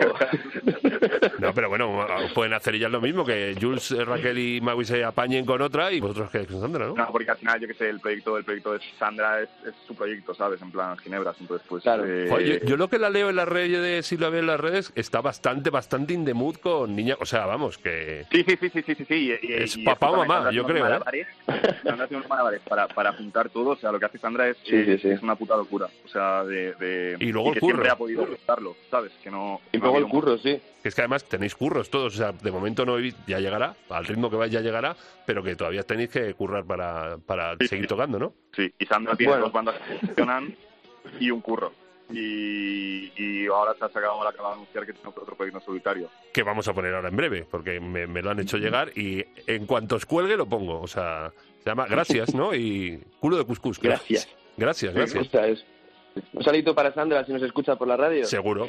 No, 1.39 1.55
pero 1.55 1.69
bueno, 1.69 2.07
pueden 2.35 2.53
hacer 2.55 2.75
ellas 2.75 2.91
lo 2.91 3.01
mismo, 3.01 3.25
que 3.25 3.57
Jules, 3.61 3.91
eh, 3.93 4.05
Raquel 4.05 4.39
y 4.39 4.61
Maui 4.61 4.85
se 4.85 5.03
apañen 5.05 5.45
con 5.47 5.61
otra 5.63 5.91
y 5.91 6.01
vosotros 6.01 6.31
que 6.31 6.47
con 6.47 6.61
Sandra, 6.61 6.87
¿no? 6.87 6.95
No, 6.95 7.09
porque 7.11 7.31
al 7.31 7.37
final, 7.39 7.59
yo 7.61 7.67
que 7.69 7.75
sé, 7.75 7.89
el 7.89 8.01
proyecto, 8.01 8.37
el 8.37 8.45
proyecto 8.45 8.73
de 8.75 8.81
Sandra 8.99 9.41
es, 9.41 9.49
es 9.67 9.75
su 9.87 9.95
proyecto, 9.95 10.35
¿sabes? 10.35 10.61
En 10.63 10.71
plan, 10.71 10.97
Ginebras. 10.99 11.37
Entonces, 11.41 11.67
pues. 11.69 11.83
Claro. 11.83 12.05
eh, 12.07 12.27
Joder, 12.29 12.61
yo, 12.63 12.67
yo 12.69 12.77
lo 12.77 12.89
que 12.89 12.99
la 12.99 13.11
leo 13.11 13.31
en 13.31 13.37
las 13.37 13.49
redes 13.49 14.13
y 14.13 14.17
lo 14.17 14.31
veo 14.31 14.41
en 14.41 14.47
las 14.47 14.61
redes 14.61 14.93
está 14.95 15.21
bastante, 15.21 15.71
bastante 15.71 16.13
in 16.15 16.25
the 16.25 16.35
mood 16.35 16.57
con 16.57 16.95
niña. 16.95 17.17
O 17.21 17.27
sea, 17.27 17.47
vamos, 17.47 17.79
que. 17.79 18.25
Sí, 18.31 18.45
sí, 18.47 18.57
sí, 18.61 18.71
sí, 18.71 18.83
sí, 18.83 18.95
sí. 18.95 19.05
sí, 19.07 19.15
y- 19.43 19.47
y- 19.47 19.53
Es 19.55 19.77
y 19.77 19.83
papá 19.85 20.11
o 20.11 20.17
mamá, 20.19 20.51
yo 20.53 20.65
creo, 20.65 20.79
¿eh? 20.79 20.81
malabares, 20.91 21.27
Sandra 21.83 22.05
hace 22.05 22.17
unos 22.17 22.29
malabares 22.29 22.61
para, 22.69 22.87
para 22.89 23.13
juntar 23.15 23.49
todo. 23.51 23.71
O 23.71 23.77
sea, 23.77 23.91
lo 23.91 23.99
que 23.99 24.07
hace 24.07 24.19
Sandra 24.19 24.49
es, 24.49 24.57
Sí, 24.65 24.85
sí, 24.85 24.99
sí. 24.99 25.09
es 25.09 25.23
una 25.23 25.35
puta 25.37 25.57
locura. 25.57 25.89
O 26.05 26.09
sea, 26.09 26.43
de. 26.45 26.73
de 26.75 27.17
Y 27.21 27.31
luego 27.33 27.49
el 27.49 27.55
que 27.55 27.61
curro. 27.61 27.75
siempre 27.77 27.91
ha 27.91 27.97
podido 27.97 28.27
juntarlo, 28.27 28.77
¿sabes? 28.91 29.13
Que 29.23 29.31
no. 29.31 29.61
Y 29.73 29.79
no 29.79 29.85
luego 29.85 29.99
el 29.99 30.07
curro, 30.09 30.37
sí. 30.39 30.61
Que 30.83 30.89
es 30.89 30.95
que 30.95 31.01
además 31.03 31.25
tenéis 31.25 31.55
curros 31.55 31.91
todos. 31.91 32.15
O 32.15 32.17
sea, 32.17 32.33
de 32.33 32.51
momento 32.51 32.85
no 32.85 32.99
he- 32.99 33.15
ya 33.27 33.39
llegará, 33.39 33.77
al 33.89 34.05
ritmo 34.05 34.29
que 34.29 34.37
vais 34.37 34.51
ya 34.51 34.61
llegará, 34.61 34.97
pero 35.27 35.43
que 35.43 35.55
todavía 35.55 35.85
tenéis 35.85 36.11
que 36.11 36.35
currar 36.35 36.65
para, 36.65 37.19
para 37.19 37.57
Sí, 37.61 37.69
seguir 37.69 37.85
sí. 37.85 37.89
tocando, 37.89 38.19
¿no? 38.19 38.35
Sí, 38.55 38.73
y 38.79 38.85
Sandra 38.87 39.15
tiene 39.17 39.31
Bueno. 39.33 39.45
dos 39.45 39.53
bandas 39.53 39.77
que 39.79 40.07
funcionan 40.07 40.57
y 41.21 41.31
un 41.31 41.41
curro. 41.41 41.73
Y, 42.11 43.13
y 43.17 43.47
ahora 43.47 43.75
se 43.79 43.85
ha 43.85 43.89
sacado, 43.89 44.23
la 44.23 44.31
acaba 44.31 44.49
de 44.51 44.55
anunciar 44.57 44.85
que 44.85 44.93
tiene 44.93 45.09
otro 45.09 45.25
proyecto 45.37 45.59
en 45.61 45.65
solitario. 45.65 46.11
Que 46.33 46.43
vamos 46.43 46.67
a 46.69 46.75
poner 46.75 46.95
ahora 46.95 47.09
en 47.09 47.17
breve, 47.17 47.47
porque 47.51 47.81
me, 47.81 48.07
me 48.07 48.21
lo 48.23 48.31
han 48.31 48.41
hecho 48.41 48.59
llegar 48.59 48.91
y 48.99 49.25
en 49.47 49.67
cuanto 49.67 49.97
os 49.97 50.05
cuelgue 50.05 50.37
lo 50.37 50.47
pongo. 50.47 50.81
O 50.81 50.87
sea, 50.87 51.33
se 51.63 51.71
llama 51.71 51.87
Gracias, 51.89 52.35
¿no? 52.35 52.55
Y 52.55 53.03
culo 53.21 53.39
de 53.39 53.45
cuscús. 53.45 53.79
Gracias. 53.81 54.29
Gracias, 54.57 54.93
O 54.93 54.97
gracias. 54.97 55.65
Un 56.33 56.43
salito 56.43 56.75
para 56.75 56.93
Sandra 56.93 57.25
si 57.25 57.33
nos 57.33 57.43
escucha 57.43 57.77
por 57.77 57.89
la 57.89 57.97
radio. 57.97 58.25
Seguro. 58.25 58.69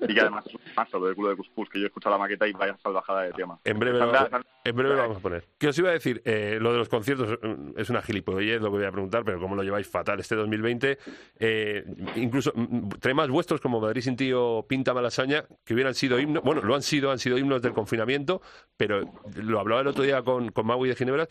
Y 0.00 0.14
que 0.14 0.20
además 0.20 0.44
es 0.46 0.54
un 0.54 1.04
del 1.04 1.14
culo 1.14 1.30
de 1.30 1.36
Cuscus, 1.36 1.68
que 1.70 1.78
yo 1.78 1.84
he 1.84 1.88
escuchado 1.88 2.14
la 2.14 2.18
maqueta 2.18 2.46
y 2.46 2.52
vaya 2.52 2.76
salvajada 2.82 3.22
de 3.22 3.32
tema. 3.32 3.58
En 3.64 3.78
breve, 3.78 3.98
lo, 3.98 4.10
Sandra- 4.12 4.42
en 4.64 4.76
breve 4.76 4.94
lo 4.94 5.00
vamos 5.02 5.16
a 5.16 5.20
poner. 5.20 5.44
¿Qué 5.58 5.68
os 5.68 5.78
iba 5.78 5.90
a 5.90 5.92
decir? 5.92 6.20
Eh, 6.24 6.58
lo 6.60 6.72
de 6.72 6.78
los 6.78 6.88
conciertos 6.88 7.38
eh, 7.42 7.56
es 7.76 7.88
una 7.88 8.02
gilipollez 8.02 8.60
lo 8.60 8.70
que 8.70 8.78
voy 8.78 8.84
a 8.86 8.92
preguntar, 8.92 9.24
pero 9.24 9.38
¿cómo 9.40 9.54
lo 9.54 9.62
lleváis 9.62 9.86
fatal 9.88 10.20
este 10.20 10.34
2020? 10.34 10.98
Eh, 11.38 11.84
incluso 12.16 12.52
mm, 12.54 12.88
temas 13.00 13.28
vuestros 13.28 13.60
como 13.60 13.80
Madrid 13.80 14.02
sin 14.02 14.16
tío 14.16 14.66
Pinta 14.68 14.92
Malasaña, 14.92 15.44
que 15.64 15.72
hubieran 15.74 15.94
sido 15.94 16.18
himnos, 16.18 16.42
bueno, 16.42 16.62
lo 16.62 16.74
han 16.74 16.82
sido, 16.82 17.10
han 17.10 17.18
sido 17.18 17.38
himnos 17.38 17.62
del 17.62 17.72
confinamiento, 17.72 18.42
pero 18.76 19.00
lo 19.36 19.60
hablaba 19.60 19.80
el 19.82 19.86
otro 19.86 20.02
día 20.02 20.22
con, 20.22 20.50
con 20.50 20.66
Maui 20.66 20.88
de 20.88 20.96
Ginebras. 20.96 21.28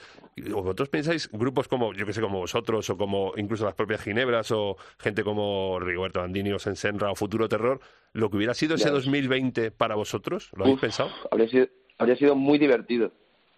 ¿Vosotros 0.50 0.90
pensáis 0.90 1.30
grupos 1.32 1.68
como, 1.68 1.94
yo 1.94 2.06
que 2.06 2.14
sé, 2.14 2.22
como 2.22 2.40
vosotros, 2.40 2.90
o 2.90 2.98
como 2.98 3.34
incluso 3.38 3.66
las 3.66 3.76
propias 3.76 4.02
Ginebras, 4.02 4.50
o 4.52 4.78
gente 5.06 5.24
como 5.24 5.80
Rigoberto 5.80 6.20
Bandini, 6.20 6.52
o 6.52 6.60
Sensenra, 6.60 7.12
o 7.12 7.16
Futuro 7.16 7.48
Terror, 7.48 7.80
lo 8.14 8.30
que 8.30 8.38
hubiera 8.38 8.54
sido 8.54 8.76
ese 8.76 8.86
Ya. 8.86 8.92
2020 8.92 9.72
para 9.72 9.96
vosotros? 9.96 10.50
¿Lo 10.56 10.64
habéis 10.64 10.76
Uf, 10.76 10.82
pensado? 10.82 11.12
Habría 11.32 11.48
sido, 11.48 11.68
habría 12.00 12.16
sido 12.16 12.36
muy 12.36 12.58
divertido. 12.58 13.12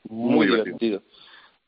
Muy, 0.09 0.35
Muy 0.35 0.45
divertido. 0.47 0.77
divertido. 0.77 1.01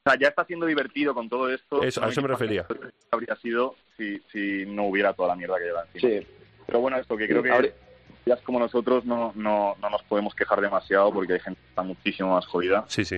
O 0.05 0.09
sea, 0.09 0.19
ya 0.19 0.27
está 0.29 0.45
siendo 0.45 0.65
divertido 0.65 1.13
con 1.13 1.27
todo 1.29 1.49
esto. 1.53 1.81
Eso, 1.83 2.03
a 2.03 2.09
eso 2.09 2.21
me 2.21 2.27
refería. 2.27 2.65
Habría 3.11 3.35
sido 3.37 3.75
si, 3.97 4.19
si 4.31 4.65
no 4.65 4.85
hubiera 4.85 5.13
toda 5.13 5.29
la 5.29 5.35
mierda 5.35 5.57
que 5.57 5.65
lleva 5.65 5.83
encima. 5.93 6.21
Sí. 6.21 6.27
Pero 6.65 6.79
bueno, 6.81 6.97
esto 6.97 7.17
que 7.17 7.27
creo 7.27 7.41
que 7.43 7.51
Habría- 7.51 7.73
ya 8.25 8.35
como 8.43 8.59
nosotros 8.59 9.05
no, 9.05 9.31
no, 9.35 9.75
no 9.81 9.89
nos 9.89 10.03
podemos 10.03 10.35
quejar 10.35 10.61
demasiado 10.61 11.11
porque 11.11 11.33
hay 11.33 11.39
gente 11.39 11.59
que 11.61 11.69
está 11.69 11.81
muchísimo 11.83 12.33
más 12.35 12.45
jodida. 12.45 12.85
Sí, 12.87 13.03
sí. 13.05 13.17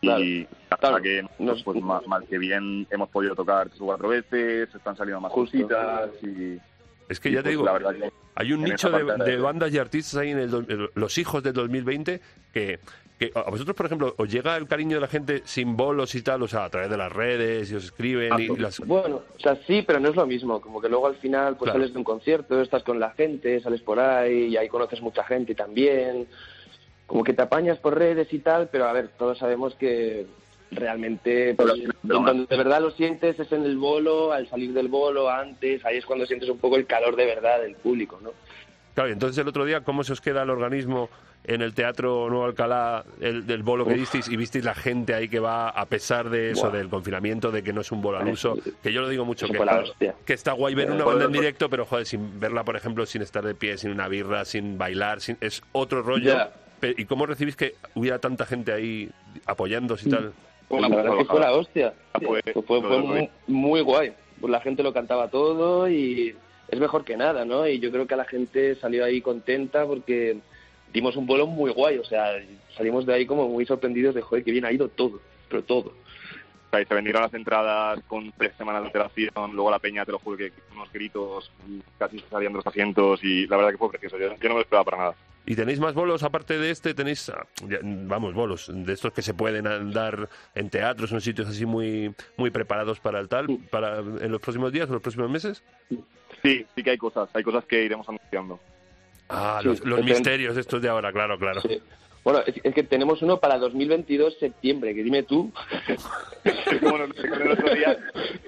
Claro. 0.00 0.24
Y 0.24 0.46
hasta 0.70 0.88
Claro. 0.88 1.02
que 1.02 1.22
nosotros, 1.38 1.62
pues, 1.64 1.82
más, 1.84 2.06
mal 2.06 2.24
que 2.26 2.38
bien 2.38 2.86
hemos 2.90 3.08
podido 3.10 3.34
tocar 3.34 3.68
tres 3.68 3.80
o 3.80 3.86
cuatro 3.86 4.08
veces, 4.08 4.74
están 4.74 4.96
saliendo 4.96 5.20
más 5.20 5.32
Justo. 5.32 5.56
cositas 5.58 6.10
y, 6.22 6.58
Es 7.08 7.20
que 7.20 7.28
y, 7.28 7.32
ya 7.32 7.38
te 7.38 7.42
pues, 7.44 7.50
digo, 7.52 7.64
la 7.64 7.72
verdad 7.72 7.94
que 7.94 8.10
hay 8.36 8.52
un 8.52 8.62
nicho 8.62 8.88
de, 8.90 9.04
parte 9.04 9.24
de 9.24 9.30
de- 9.32 9.42
bandas 9.42 9.72
y 9.74 9.78
artistas 9.78 10.16
ahí 10.20 10.30
en 10.30 10.38
el, 10.38 10.90
los 10.94 11.18
hijos 11.18 11.42
del 11.42 11.52
2020 11.52 12.20
que, 12.54 12.78
que 13.18 13.30
a 13.34 13.50
vosotros, 13.50 13.76
por 13.76 13.84
ejemplo, 13.84 14.14
os 14.16 14.32
llega 14.32 14.56
el 14.56 14.66
cariño 14.66 14.94
de 14.96 15.00
la 15.02 15.08
gente 15.08 15.42
sin 15.44 15.76
bolos 15.76 16.14
y 16.14 16.22
tal, 16.22 16.42
o 16.42 16.48
sea, 16.48 16.64
a 16.64 16.70
través 16.70 16.88
de 16.88 16.96
las 16.96 17.12
redes 17.12 17.70
y 17.70 17.74
os 17.74 17.84
escriben 17.84 18.32
y, 18.40 18.48
Ah, 18.48 18.54
y 18.56 18.56
las... 18.56 18.78
Bueno, 18.80 19.16
o 19.36 19.40
sea, 19.40 19.56
sí, 19.66 19.82
pero 19.86 20.00
no 20.00 20.08
es 20.08 20.16
lo 20.16 20.26
mismo. 20.26 20.58
Como 20.62 20.80
que 20.80 20.88
luego 20.88 21.06
al 21.08 21.16
final 21.16 21.56
pues 21.58 21.64
Claro. 21.70 21.80
sales 21.80 21.92
de 21.92 21.98
un 21.98 22.04
concierto, 22.04 22.62
estás 22.62 22.82
con 22.84 22.98
la 22.98 23.10
gente, 23.10 23.60
sales 23.60 23.82
por 23.82 24.00
ahí 24.00 24.46
y 24.46 24.56
ahí 24.56 24.68
conoces 24.68 25.02
mucha 25.02 25.22
gente 25.24 25.54
también. 25.54 26.26
Como 27.10 27.24
que 27.24 27.32
te 27.32 27.42
apañas 27.42 27.76
por 27.78 27.98
redes 27.98 28.32
y 28.32 28.38
tal, 28.38 28.68
pero 28.68 28.86
a 28.86 28.92
ver, 28.92 29.08
todos 29.18 29.36
sabemos 29.36 29.74
que 29.74 30.26
realmente 30.70 31.56
pues, 31.56 31.72
donde 32.04 32.46
de 32.46 32.56
verdad 32.56 32.80
lo 32.80 32.92
sientes 32.92 33.36
es 33.40 33.50
en 33.50 33.64
el 33.64 33.76
bolo, 33.78 34.30
al 34.32 34.48
salir 34.48 34.72
del 34.72 34.86
bolo, 34.86 35.28
antes, 35.28 35.84
ahí 35.84 35.96
es 35.96 36.06
cuando 36.06 36.24
sientes 36.24 36.48
un 36.48 36.58
poco 36.58 36.76
el 36.76 36.86
calor 36.86 37.16
de 37.16 37.26
verdad 37.26 37.62
del 37.62 37.74
público, 37.74 38.20
¿no? 38.22 38.30
Claro, 38.94 39.08
y 39.08 39.12
entonces 39.12 39.38
el 39.38 39.48
otro 39.48 39.64
día, 39.64 39.80
¿cómo 39.80 40.04
se 40.04 40.12
os 40.12 40.20
queda 40.20 40.44
el 40.44 40.50
organismo 40.50 41.10
en 41.42 41.62
el 41.62 41.74
Teatro 41.74 42.28
Nuevo 42.30 42.44
Alcalá, 42.44 43.04
el, 43.20 43.44
del 43.44 43.64
bolo 43.64 43.84
que 43.84 43.94
Uf. 43.94 43.98
disteis, 43.98 44.28
y 44.28 44.36
visteis 44.36 44.64
la 44.64 44.76
gente 44.76 45.12
ahí 45.12 45.28
que 45.28 45.40
va, 45.40 45.68
a 45.68 45.86
pesar 45.86 46.30
de 46.30 46.52
eso, 46.52 46.68
Buah. 46.68 46.78
del 46.78 46.88
confinamiento, 46.88 47.50
de 47.50 47.64
que 47.64 47.72
no 47.72 47.80
es 47.80 47.90
un 47.90 48.00
bolo 48.00 48.18
al 48.18 48.28
uso, 48.28 48.56
que 48.84 48.92
yo 48.92 49.00
lo 49.00 49.08
digo 49.08 49.24
mucho, 49.24 49.48
que 49.48 50.14
que 50.24 50.32
está 50.32 50.52
guay 50.52 50.76
ver 50.76 50.92
una 50.92 51.04
banda 51.04 51.24
en 51.24 51.32
directo, 51.32 51.68
pero 51.68 51.86
joder, 51.86 52.06
sin 52.06 52.38
verla, 52.38 52.62
por 52.62 52.76
ejemplo, 52.76 53.04
sin 53.04 53.22
estar 53.22 53.44
de 53.44 53.56
pie, 53.56 53.78
sin 53.78 53.90
una 53.90 54.06
birra, 54.06 54.44
sin 54.44 54.78
bailar, 54.78 55.20
sin, 55.20 55.38
es 55.40 55.60
otro 55.72 56.02
rollo. 56.02 56.34
Ya. 56.34 56.52
¿Y 56.96 57.04
cómo 57.04 57.26
recibís 57.26 57.56
que 57.56 57.74
hubiera 57.94 58.18
tanta 58.18 58.46
gente 58.46 58.72
ahí 58.72 59.10
apoyándose 59.46 60.08
y 60.08 60.12
tal? 60.12 60.32
Pues 60.68 60.82
la 60.82 60.88
verdad 60.88 61.16
que 61.18 61.24
fue 61.24 61.40
la 61.40 61.52
hostia. 61.52 61.94
Fue- 62.24 62.42
Fue, 62.52 62.62
fue, 62.62 62.80
fue 62.80 62.98
muy, 62.98 63.30
muy 63.46 63.80
guay. 63.80 64.12
Pues 64.40 64.50
la 64.50 64.60
gente 64.60 64.82
lo 64.82 64.92
cantaba 64.92 65.28
todo 65.28 65.88
y 65.88 66.34
es 66.68 66.80
mejor 66.80 67.04
que 67.04 67.16
nada, 67.16 67.44
¿no? 67.44 67.66
Y 67.66 67.78
yo 67.80 67.90
creo 67.90 68.06
que 68.06 68.16
la 68.16 68.24
gente 68.24 68.74
salió 68.76 69.04
ahí 69.04 69.20
contenta 69.20 69.84
porque 69.86 70.38
dimos 70.92 71.16
un 71.16 71.26
vuelo 71.26 71.46
muy 71.46 71.70
guay. 71.72 71.98
O 71.98 72.04
sea, 72.04 72.32
salimos 72.76 73.04
de 73.04 73.14
ahí 73.14 73.26
como 73.26 73.48
muy 73.48 73.66
sorprendidos 73.66 74.14
de, 74.14 74.22
joder, 74.22 74.44
que 74.44 74.52
bien 74.52 74.64
ha 74.64 74.72
ido 74.72 74.88
todo, 74.88 75.20
pero 75.48 75.62
todo. 75.64 75.88
O 75.88 76.70
sea, 76.70 76.80
y 76.80 76.84
se 76.86 76.94
vendieron 76.94 77.22
las 77.22 77.34
entradas 77.34 77.98
con 78.06 78.30
tres 78.38 78.52
semanas 78.56 78.82
de 78.82 78.86
antelación, 78.86 79.52
luego 79.54 79.72
la 79.72 79.80
peña, 79.80 80.04
te 80.06 80.12
lo 80.12 80.20
juro 80.20 80.36
que 80.36 80.52
unos 80.72 80.90
gritos, 80.92 81.50
casi 81.98 82.20
salían 82.30 82.52
de 82.52 82.58
los 82.58 82.66
asientos 82.66 83.18
y 83.24 83.48
la 83.48 83.56
verdad 83.56 83.72
que 83.72 83.78
fue 83.78 83.90
precioso. 83.90 84.16
Yo, 84.16 84.28
yo 84.28 84.34
no 84.44 84.48
me 84.50 84.54
lo 84.54 84.60
esperaba 84.60 84.84
para 84.84 84.96
nada. 84.98 85.14
¿Y 85.46 85.56
tenéis 85.56 85.80
más 85.80 85.94
bolos 85.94 86.22
aparte 86.22 86.58
de 86.58 86.70
este? 86.70 86.94
¿Tenéis, 86.94 87.28
ah, 87.30 87.46
vamos, 87.82 88.34
bolos, 88.34 88.70
de 88.72 88.92
estos 88.92 89.12
que 89.12 89.22
se 89.22 89.34
pueden 89.34 89.66
andar 89.66 90.28
en 90.54 90.70
teatros, 90.70 91.12
en 91.12 91.20
sitios 91.20 91.48
así 91.48 91.66
muy, 91.66 92.14
muy 92.36 92.50
preparados 92.50 93.00
para 93.00 93.18
el 93.20 93.28
tal, 93.28 93.58
para 93.70 93.98
en 93.98 94.30
los 94.30 94.40
próximos 94.40 94.72
días 94.72 94.88
o 94.90 94.92
los 94.92 95.02
próximos 95.02 95.30
meses? 95.30 95.62
Sí, 96.42 96.66
sí 96.74 96.82
que 96.82 96.90
hay 96.90 96.98
cosas, 96.98 97.28
hay 97.34 97.42
cosas 97.42 97.64
que 97.64 97.84
iremos 97.84 98.08
anunciando. 98.08 98.60
Ah, 99.28 99.60
los, 99.62 99.84
los 99.84 100.04
misterios 100.04 100.56
estos 100.56 100.82
de 100.82 100.88
ahora, 100.88 101.12
claro, 101.12 101.38
claro. 101.38 101.60
Sí. 101.62 101.80
Bueno, 102.22 102.40
es, 102.46 102.54
es 102.62 102.74
que 102.74 102.82
tenemos 102.82 103.22
uno 103.22 103.40
para 103.40 103.56
2022 103.58 104.38
septiembre, 104.38 104.94
que 104.94 105.02
dime 105.02 105.22
tú. 105.22 105.50
Recuerdo 106.66 107.04
el 107.04 107.50
otro 107.52 107.74
día, 107.74 107.96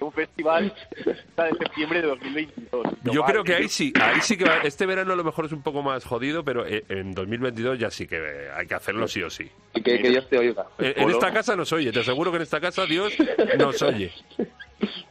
un 0.01 0.13
festival 0.13 0.73
está 1.07 1.45
de 1.45 1.51
septiembre 1.59 2.03
de 2.03 2.09
2022. 2.09 2.87
Yo 3.13 3.23
creo 3.25 3.43
que 3.45 3.55
ahí 3.55 3.69
sí, 3.69 3.93
ahí 4.01 4.21
sí 4.21 4.37
que 4.37 4.45
va- 4.45 4.59
este 4.59 4.85
verano 4.87 5.13
a 5.13 5.17
lo 5.17 5.25
mejor 5.25 5.47
es 5.47 5.53
un 5.53 5.63
poco 5.63 5.83
más 5.83 6.05
jodido, 6.05 6.45
pero 6.45 6.67
eh, 6.67 6.85
en 6.89 7.13
2022 7.15 7.79
ya 7.79 7.91
sí 7.91 8.07
que 8.07 8.17
eh, 8.19 8.51
hay 8.55 8.67
que 8.67 8.75
hacerlo 8.75 9.09
sí 9.09 9.23
o 9.23 9.31
sí. 9.31 9.51
Que, 9.75 10.01
que 10.01 10.09
Dios 10.11 10.29
te 10.29 10.39
oiga. 10.39 10.67
En, 10.79 11.03
en 11.03 11.11
esta 11.11 11.33
casa 11.33 11.57
nos 11.57 11.73
oye, 11.73 11.93
te 11.93 12.01
aseguro 12.01 12.31
que 12.31 12.37
en 12.37 12.43
esta 12.43 12.61
casa 12.61 12.85
Dios 12.87 13.15
nos 13.59 13.81
oye. 13.83 14.13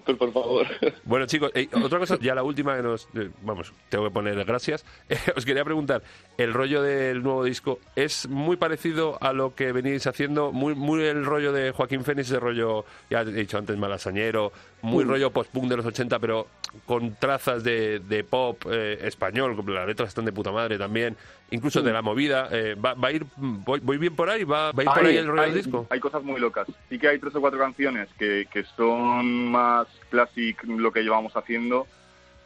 Por 0.05 0.33
favor. 0.33 0.67
Bueno, 1.03 1.25
chicos, 1.25 1.51
eh, 1.55 1.67
otra 1.83 1.99
cosa, 1.99 2.17
ya 2.21 2.35
la 2.35 2.43
última 2.43 2.75
que 2.75 2.83
nos. 2.83 3.07
eh, 3.15 3.29
vamos, 3.41 3.73
tengo 3.89 4.05
que 4.05 4.11
poner 4.11 4.43
gracias. 4.45 4.85
Eh, 5.09 5.17
os 5.35 5.45
quería 5.45 5.63
preguntar: 5.65 6.01
¿el 6.37 6.53
rollo 6.53 6.81
del 6.81 7.21
nuevo 7.23 7.43
disco 7.43 7.79
es 7.95 8.27
muy 8.29 8.55
parecido 8.57 9.17
a 9.21 9.33
lo 9.33 9.55
que 9.55 9.71
venís 9.71 10.07
haciendo? 10.07 10.51
Muy, 10.51 10.73
muy 10.75 11.03
el 11.03 11.25
rollo 11.25 11.51
de 11.51 11.71
Joaquín 11.71 12.03
Fénix, 12.03 12.29
de 12.29 12.39
rollo, 12.39 12.85
ya 13.09 13.21
he 13.21 13.25
dicho 13.25 13.57
antes, 13.57 13.77
malasañero, 13.77 14.51
muy 14.81 15.03
rollo 15.03 15.31
post-punk 15.31 15.69
de 15.69 15.77
los 15.77 15.85
80, 15.85 16.19
pero 16.19 16.47
con 16.85 17.15
trazas 17.15 17.63
de, 17.63 17.99
de 17.99 18.23
pop 18.23 18.63
eh, 18.69 18.99
español, 19.03 19.55
las 19.67 19.87
letras 19.87 20.09
están 20.09 20.25
de 20.25 20.31
puta 20.31 20.51
madre 20.51 20.77
también, 20.77 21.17
incluso 21.51 21.81
de 21.81 21.91
la 21.91 22.01
movida. 22.01 22.47
eh, 22.51 22.75
va, 22.75 22.93
va 22.93 23.09
a 23.09 23.11
ir. 23.11 23.25
Voy, 23.35 23.79
voy 23.81 23.97
bien 23.97 24.15
por 24.15 24.29
ahí? 24.29 24.43
¿Va, 24.45 24.71
va 24.71 24.81
a 24.81 24.83
ir 24.83 24.89
por 24.89 25.05
ahí 25.05 25.17
el 25.17 25.27
rollo 25.27 25.41
hay, 25.41 25.51
del 25.51 25.63
disco? 25.63 25.87
hay 25.89 25.99
cosas 25.99 26.23
muy 26.23 26.39
locas. 26.39 26.67
Sí 26.89 26.97
que 26.97 27.09
hay 27.09 27.19
tres 27.19 27.35
o 27.35 27.41
cuatro 27.41 27.59
canciones 27.59 28.07
que, 28.17 28.47
que 28.51 28.63
son 28.77 29.51
más 29.51 29.87
classic 30.11 30.63
lo 30.65 30.91
que 30.91 31.01
llevamos 31.01 31.35
haciendo 31.35 31.87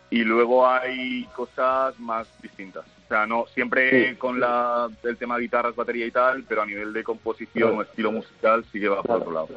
y 0.10 0.24
luego 0.24 0.66
hay 0.68 1.26
cosas 1.36 2.00
más 2.00 2.28
distintas. 2.42 2.86
O 3.06 3.08
sea, 3.10 3.26
no 3.28 3.46
siempre 3.54 4.12
Sí. 4.12 4.16
con 4.16 4.40
la, 4.40 4.88
el 5.04 5.18
tema 5.18 5.38
guitarras, 5.38 5.76
batería 5.76 6.06
y 6.06 6.12
tal, 6.12 6.44
pero 6.48 6.62
a 6.62 6.66
nivel 6.66 6.94
de 6.94 7.04
composición 7.04 7.70
Claro. 7.70 7.78
o 7.80 7.82
estilo 7.82 8.12
musical 8.14 8.64
sí 8.72 8.80
que 8.80 8.88
va 8.88 8.98
por 9.04 9.06
Claro. 9.06 9.22
otro 9.22 9.34
lado. 9.34 9.48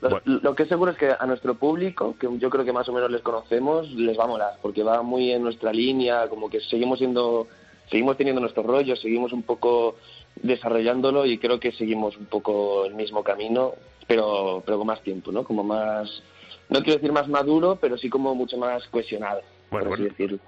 Lo, 0.00 0.10
Bueno. 0.10 0.40
lo 0.42 0.54
que 0.54 0.62
es 0.64 0.68
seguro 0.68 0.90
es 0.92 0.98
que 0.98 1.10
a 1.18 1.26
nuestro 1.26 1.54
público, 1.54 2.16
que 2.20 2.28
yo 2.38 2.50
creo 2.50 2.64
que 2.64 2.72
más 2.72 2.88
o 2.88 2.92
menos 2.92 3.10
les 3.10 3.22
conocemos, 3.22 3.90
les 3.92 4.18
va 4.18 4.24
a 4.24 4.28
molar, 4.28 4.52
porque 4.62 4.82
va 4.82 5.02
muy 5.02 5.32
en 5.32 5.42
nuestra 5.42 5.72
línea, 5.72 6.28
como 6.28 6.48
que 6.50 6.60
seguimos 6.60 6.98
siendo, 6.98 7.46
seguimos 7.90 8.16
teniendo 8.16 8.40
nuestro 8.40 8.62
rollo, 8.62 8.94
seguimos 8.96 9.32
un 9.32 9.42
poco 9.42 9.96
desarrollándolo 10.42 11.24
y 11.26 11.38
creo 11.38 11.58
que 11.60 11.72
seguimos 11.72 12.16
un 12.16 12.26
poco 12.26 12.84
el 12.84 12.94
mismo 12.94 13.22
camino, 13.24 13.72
pero, 14.06 14.62
pero 14.64 14.78
con 14.78 14.86
más 14.86 15.00
tiempo, 15.02 15.32
¿no? 15.32 15.44
Como 15.44 15.64
más, 15.64 16.22
no 16.68 16.82
quiero 16.82 16.94
decir 16.94 17.12
más 17.12 17.28
maduro, 17.28 17.78
pero 17.80 17.96
sí 17.96 18.08
como 18.08 18.34
mucho 18.34 18.56
más 18.58 18.86
cohesionado, 18.88 19.42
Bueno, 19.70 19.88
bueno, 19.88 20.06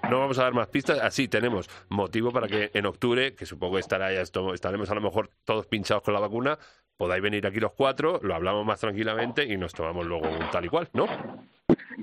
no 0.09 0.19
vamos 0.19 0.39
a 0.39 0.43
dar 0.43 0.53
más 0.53 0.67
pistas. 0.67 0.99
Así 0.99 1.27
tenemos 1.27 1.69
motivo 1.89 2.31
para 2.31 2.47
que 2.47 2.71
en 2.73 2.85
octubre, 2.85 3.35
que 3.35 3.45
supongo 3.45 3.75
que 3.75 3.81
estará 3.81 4.11
ya 4.11 4.21
esto, 4.21 4.53
estaremos 4.53 4.89
a 4.89 4.95
lo 4.95 5.01
mejor 5.01 5.29
todos 5.45 5.65
pinchados 5.65 6.03
con 6.03 6.13
la 6.13 6.19
vacuna, 6.19 6.57
podáis 6.97 7.21
venir 7.21 7.45
aquí 7.47 7.59
los 7.59 7.71
cuatro, 7.73 8.19
lo 8.21 8.35
hablamos 8.35 8.65
más 8.65 8.79
tranquilamente 8.79 9.43
y 9.45 9.57
nos 9.57 9.73
tomamos 9.73 10.05
luego 10.05 10.27
un 10.27 10.49
tal 10.51 10.65
y 10.65 10.69
cual, 10.69 10.89
¿no? 10.93 11.07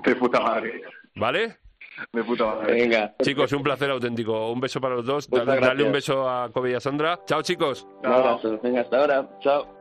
De 0.03 0.15
puta 0.15 0.39
madre. 0.39 0.81
¿Vale? 1.15 1.57
De 2.13 2.23
puta 2.23 2.45
madre. 2.45 2.73
Venga. 2.73 3.15
Chicos, 3.21 3.51
un 3.53 3.63
placer 3.63 3.89
auténtico. 3.89 4.51
Un 4.51 4.59
beso 4.59 4.79
para 4.79 4.95
los 4.95 5.05
dos. 5.05 5.29
Dale, 5.29 5.59
dale 5.59 5.83
un 5.83 5.91
beso 5.91 6.29
a 6.29 6.49
Kobe 6.51 6.71
y 6.71 6.73
a 6.75 6.79
Sandra. 6.79 7.19
Chao, 7.25 7.41
chicos. 7.41 7.87
Un 8.03 8.11
abrazo. 8.11 8.59
Venga, 8.61 8.81
hasta 8.81 8.97
ahora. 8.97 9.29
Chao. 9.39 9.77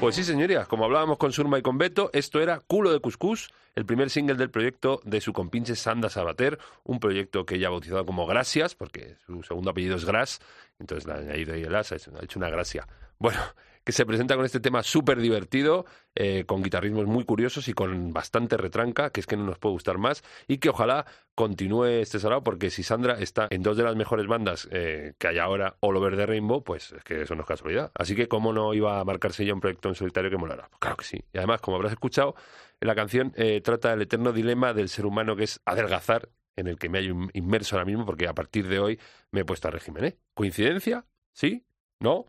Pues 0.00 0.14
sí, 0.14 0.22
señorías, 0.22 0.68
como 0.68 0.84
hablábamos 0.84 1.18
con 1.18 1.32
Surma 1.32 1.58
y 1.58 1.62
con 1.62 1.76
Beto, 1.76 2.08
esto 2.12 2.40
era 2.40 2.60
Culo 2.60 2.92
de 2.92 3.00
Cuscús, 3.00 3.50
el 3.74 3.84
primer 3.84 4.10
single 4.10 4.36
del 4.36 4.48
proyecto 4.48 5.00
de 5.04 5.20
su 5.20 5.32
compinche 5.32 5.74
Sanda 5.74 6.08
Sabater, 6.08 6.58
un 6.84 7.00
proyecto 7.00 7.44
que 7.44 7.56
ella 7.56 7.66
ha 7.66 7.70
bautizado 7.70 8.06
como 8.06 8.24
Gracias, 8.24 8.76
porque 8.76 9.16
su 9.26 9.42
segundo 9.42 9.70
apellido 9.72 9.96
es 9.96 10.04
Gras, 10.04 10.38
entonces 10.78 11.04
le 11.06 11.14
ha 11.14 11.16
añadido 11.16 11.54
ahí 11.54 11.62
el 11.64 11.74
as, 11.74 11.90
ha 11.90 11.96
hecho- 11.96 12.12
ha 12.18 12.24
hecho 12.24 12.38
una 12.38 12.48
gracia. 12.48 12.86
Bueno, 13.18 13.40
que 13.84 13.92
se 13.92 14.06
presenta 14.06 14.36
con 14.36 14.44
este 14.44 14.60
tema 14.60 14.82
súper 14.82 15.18
divertido, 15.20 15.86
eh, 16.14 16.44
con 16.46 16.62
guitarrismos 16.62 17.06
muy 17.06 17.24
curiosos 17.24 17.68
y 17.68 17.72
con 17.72 18.12
bastante 18.12 18.56
retranca, 18.56 19.10
que 19.10 19.20
es 19.20 19.26
que 19.26 19.36
no 19.36 19.44
nos 19.44 19.58
puede 19.58 19.74
gustar 19.74 19.98
más, 19.98 20.22
y 20.46 20.58
que 20.58 20.70
ojalá 20.70 21.06
continúe 21.34 21.84
este 21.84 22.18
salado, 22.18 22.42
porque 22.42 22.70
si 22.70 22.82
Sandra 22.82 23.18
está 23.20 23.46
en 23.50 23.62
dos 23.62 23.76
de 23.76 23.84
las 23.84 23.96
mejores 23.96 24.26
bandas 24.26 24.68
eh, 24.72 25.14
que 25.18 25.28
hay 25.28 25.38
ahora, 25.38 25.76
All 25.80 25.96
Over 25.96 26.16
the 26.16 26.26
Rainbow, 26.26 26.64
pues 26.64 26.92
es 26.92 27.04
que 27.04 27.22
eso 27.22 27.34
no 27.34 27.42
es 27.42 27.46
casualidad. 27.46 27.92
Así 27.94 28.14
que, 28.16 28.28
¿cómo 28.28 28.52
no 28.52 28.74
iba 28.74 28.98
a 28.98 29.04
marcarse 29.04 29.44
ya 29.44 29.54
un 29.54 29.60
proyecto 29.60 29.88
en 29.88 29.94
solitario 29.94 30.30
que 30.30 30.36
molara? 30.36 30.68
Pues 30.68 30.80
claro 30.80 30.96
que 30.96 31.04
sí. 31.04 31.24
Y 31.32 31.38
además, 31.38 31.60
como 31.60 31.76
habrás 31.76 31.92
escuchado, 31.92 32.34
la 32.80 32.94
canción 32.94 33.32
eh, 33.36 33.60
trata 33.60 33.90
del 33.90 34.02
eterno 34.02 34.32
dilema 34.32 34.72
del 34.72 34.88
ser 34.88 35.06
humano 35.06 35.36
que 35.36 35.44
es 35.44 35.60
adelgazar, 35.64 36.28
en 36.56 36.66
el 36.66 36.76
que 36.76 36.88
me 36.88 36.98
hay 36.98 37.12
inmerso 37.34 37.76
ahora 37.76 37.84
mismo, 37.84 38.04
porque 38.04 38.26
a 38.26 38.34
partir 38.34 38.66
de 38.66 38.80
hoy 38.80 38.98
me 39.30 39.40
he 39.40 39.44
puesto 39.44 39.68
a 39.68 39.70
régimen. 39.70 40.04
¿eh? 40.04 40.18
¿Coincidencia? 40.34 41.06
¿Sí? 41.32 41.64
¿No? 42.00 42.26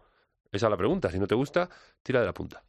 Esa 0.51 0.67
es 0.67 0.69
la 0.69 0.77
pregunta. 0.77 1.11
Si 1.11 1.19
no 1.19 1.27
te 1.27 1.35
gusta, 1.35 1.69
tira 2.03 2.19
de 2.19 2.25
la 2.25 2.33
punta. 2.33 2.63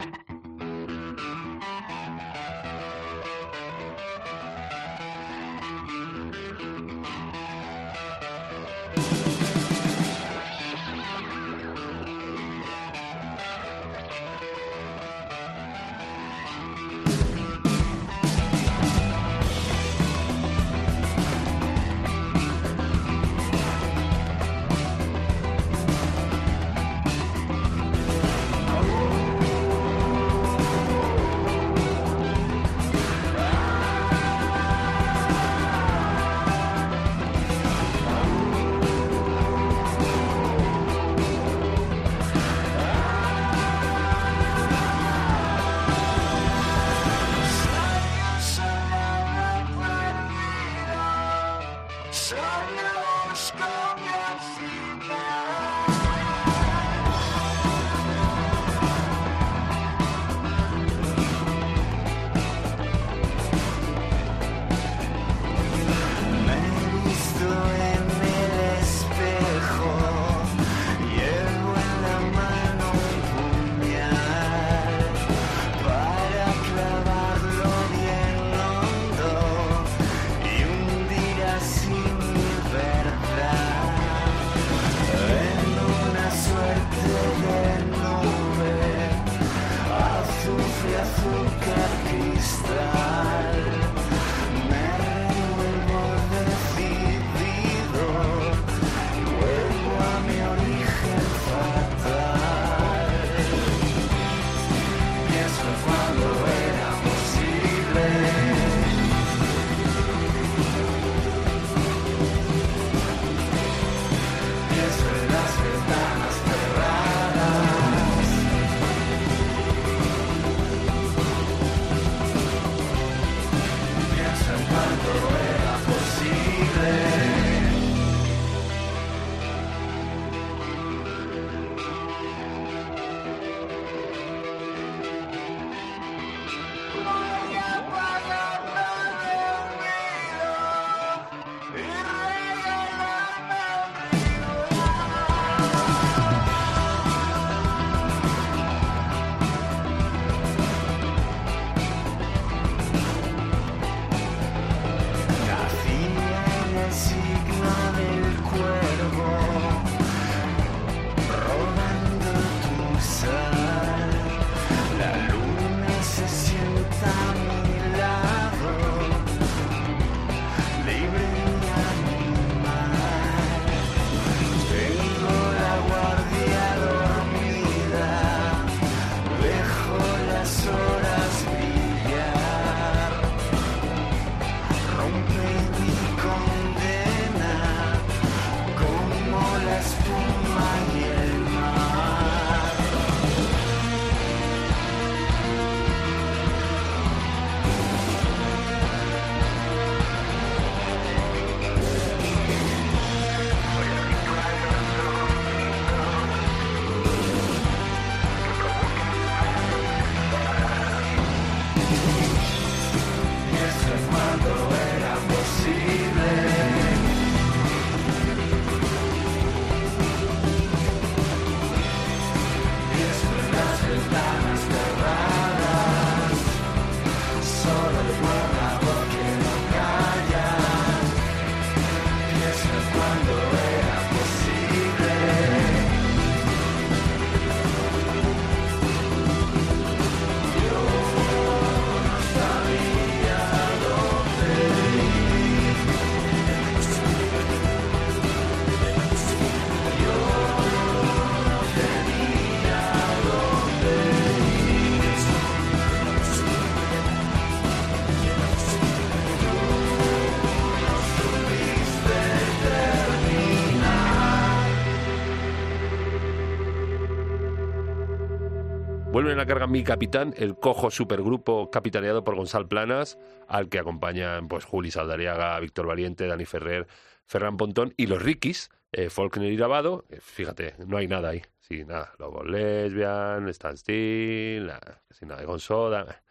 Carga 269.50 269.66
Mi 269.66 269.82
Capitán, 269.82 270.32
el 270.36 270.54
cojo 270.54 270.92
supergrupo 270.92 271.72
capitaneado 271.72 272.22
por 272.22 272.36
Gonzalo 272.36 272.68
Planas, 272.68 273.18
al 273.48 273.68
que 273.68 273.80
acompañan 273.80 274.46
pues 274.46 274.64
Juli 274.64 274.92
Saldariaga, 274.92 275.58
Víctor 275.58 275.88
Valiente, 275.88 276.28
Dani 276.28 276.44
Ferrer, 276.44 276.86
Ferran 277.24 277.56
Pontón 277.56 277.92
y 277.96 278.06
los 278.06 278.22
Rikis, 278.22 278.70
eh, 278.92 279.10
Faulkner 279.10 279.50
y 279.50 279.56
Lavado. 279.56 280.04
Fíjate, 280.20 280.76
no 280.86 280.98
hay 280.98 281.08
nada 281.08 281.30
ahí. 281.30 281.42
Sí, 281.58 281.84
nada. 281.84 282.12
Lobos 282.20 282.48
Lesbian, 282.48 283.48
Stan 283.48 283.76
Still, 283.76 284.68
nada, 284.68 285.02
casi 285.08 285.26
nada 285.26 285.40
de 285.40 285.46
Gonzoda. 285.48 286.22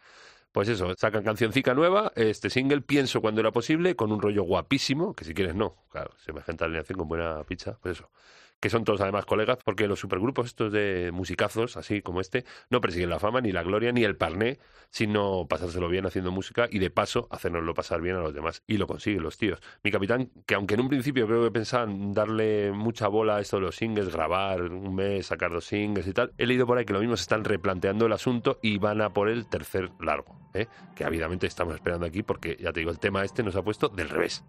Pues 0.50 0.70
eso, 0.70 0.94
sacan 0.96 1.22
cancioncica 1.22 1.74
nueva, 1.74 2.12
este 2.16 2.48
single 2.48 2.80
Pienso 2.80 3.20
cuando 3.20 3.42
era 3.42 3.52
posible, 3.52 3.96
con 3.96 4.12
un 4.12 4.22
rollo 4.22 4.44
guapísimo, 4.44 5.14
que 5.14 5.26
si 5.26 5.34
quieres 5.34 5.54
no, 5.54 5.76
claro, 5.90 6.12
semejante 6.24 6.64
alineación 6.64 6.98
con 6.98 7.08
buena 7.08 7.44
pizza, 7.44 7.78
pues 7.82 7.98
eso. 7.98 8.10
Que 8.60 8.70
son 8.70 8.84
todos 8.84 9.00
además 9.00 9.24
colegas, 9.24 9.58
porque 9.64 9.88
los 9.88 10.00
supergrupos 10.00 10.46
estos 10.46 10.72
de 10.72 11.10
musicazos, 11.12 11.76
así 11.76 12.02
como 12.02 12.20
este, 12.20 12.44
no 12.68 12.80
persiguen 12.80 13.10
la 13.10 13.18
fama, 13.18 13.40
ni 13.40 13.52
la 13.52 13.62
gloria, 13.62 13.90
ni 13.92 14.04
el 14.04 14.16
parné, 14.16 14.58
sino 14.90 15.46
pasárselo 15.48 15.88
bien 15.88 16.06
haciendo 16.06 16.30
música 16.30 16.68
y 16.70 16.78
de 16.78 16.90
paso 16.90 17.26
hacernoslo 17.30 17.74
pasar 17.74 18.00
bien 18.00 18.16
a 18.16 18.20
los 18.20 18.34
demás. 18.34 18.62
Y 18.66 18.76
lo 18.76 18.86
consiguen 18.86 19.22
los 19.22 19.38
tíos. 19.38 19.60
Mi 19.82 19.90
capitán, 19.90 20.30
que 20.46 20.54
aunque 20.54 20.74
en 20.74 20.80
un 20.80 20.88
principio 20.88 21.26
creo 21.26 21.44
que 21.44 21.50
pensaban 21.50 22.12
darle 22.12 22.72
mucha 22.72 23.08
bola 23.08 23.36
a 23.36 23.40
esto 23.40 23.56
de 23.56 23.62
los 23.62 23.76
singles, 23.76 24.12
grabar 24.12 24.62
un 24.62 24.94
mes, 24.94 25.26
sacar 25.26 25.50
dos 25.50 25.64
singles 25.64 26.06
y 26.06 26.12
tal, 26.12 26.32
he 26.38 26.46
leído 26.46 26.66
por 26.66 26.78
ahí 26.78 26.84
que 26.84 26.92
lo 26.92 27.00
mismo 27.00 27.16
se 27.16 27.22
están 27.22 27.44
replanteando 27.44 28.06
el 28.06 28.12
asunto 28.12 28.58
y 28.62 28.78
van 28.78 29.00
a 29.00 29.10
por 29.10 29.28
el 29.28 29.46
tercer 29.46 29.90
largo, 30.00 30.36
¿eh? 30.54 30.66
que 30.94 31.04
ávidamente 31.04 31.46
estamos 31.46 31.74
esperando 31.74 32.06
aquí 32.06 32.22
porque, 32.22 32.56
ya 32.60 32.72
te 32.72 32.80
digo, 32.80 32.90
el 32.90 32.98
tema 32.98 33.24
este 33.24 33.42
nos 33.42 33.56
ha 33.56 33.62
puesto 33.62 33.88
del 33.88 34.08
revés. 34.08 34.44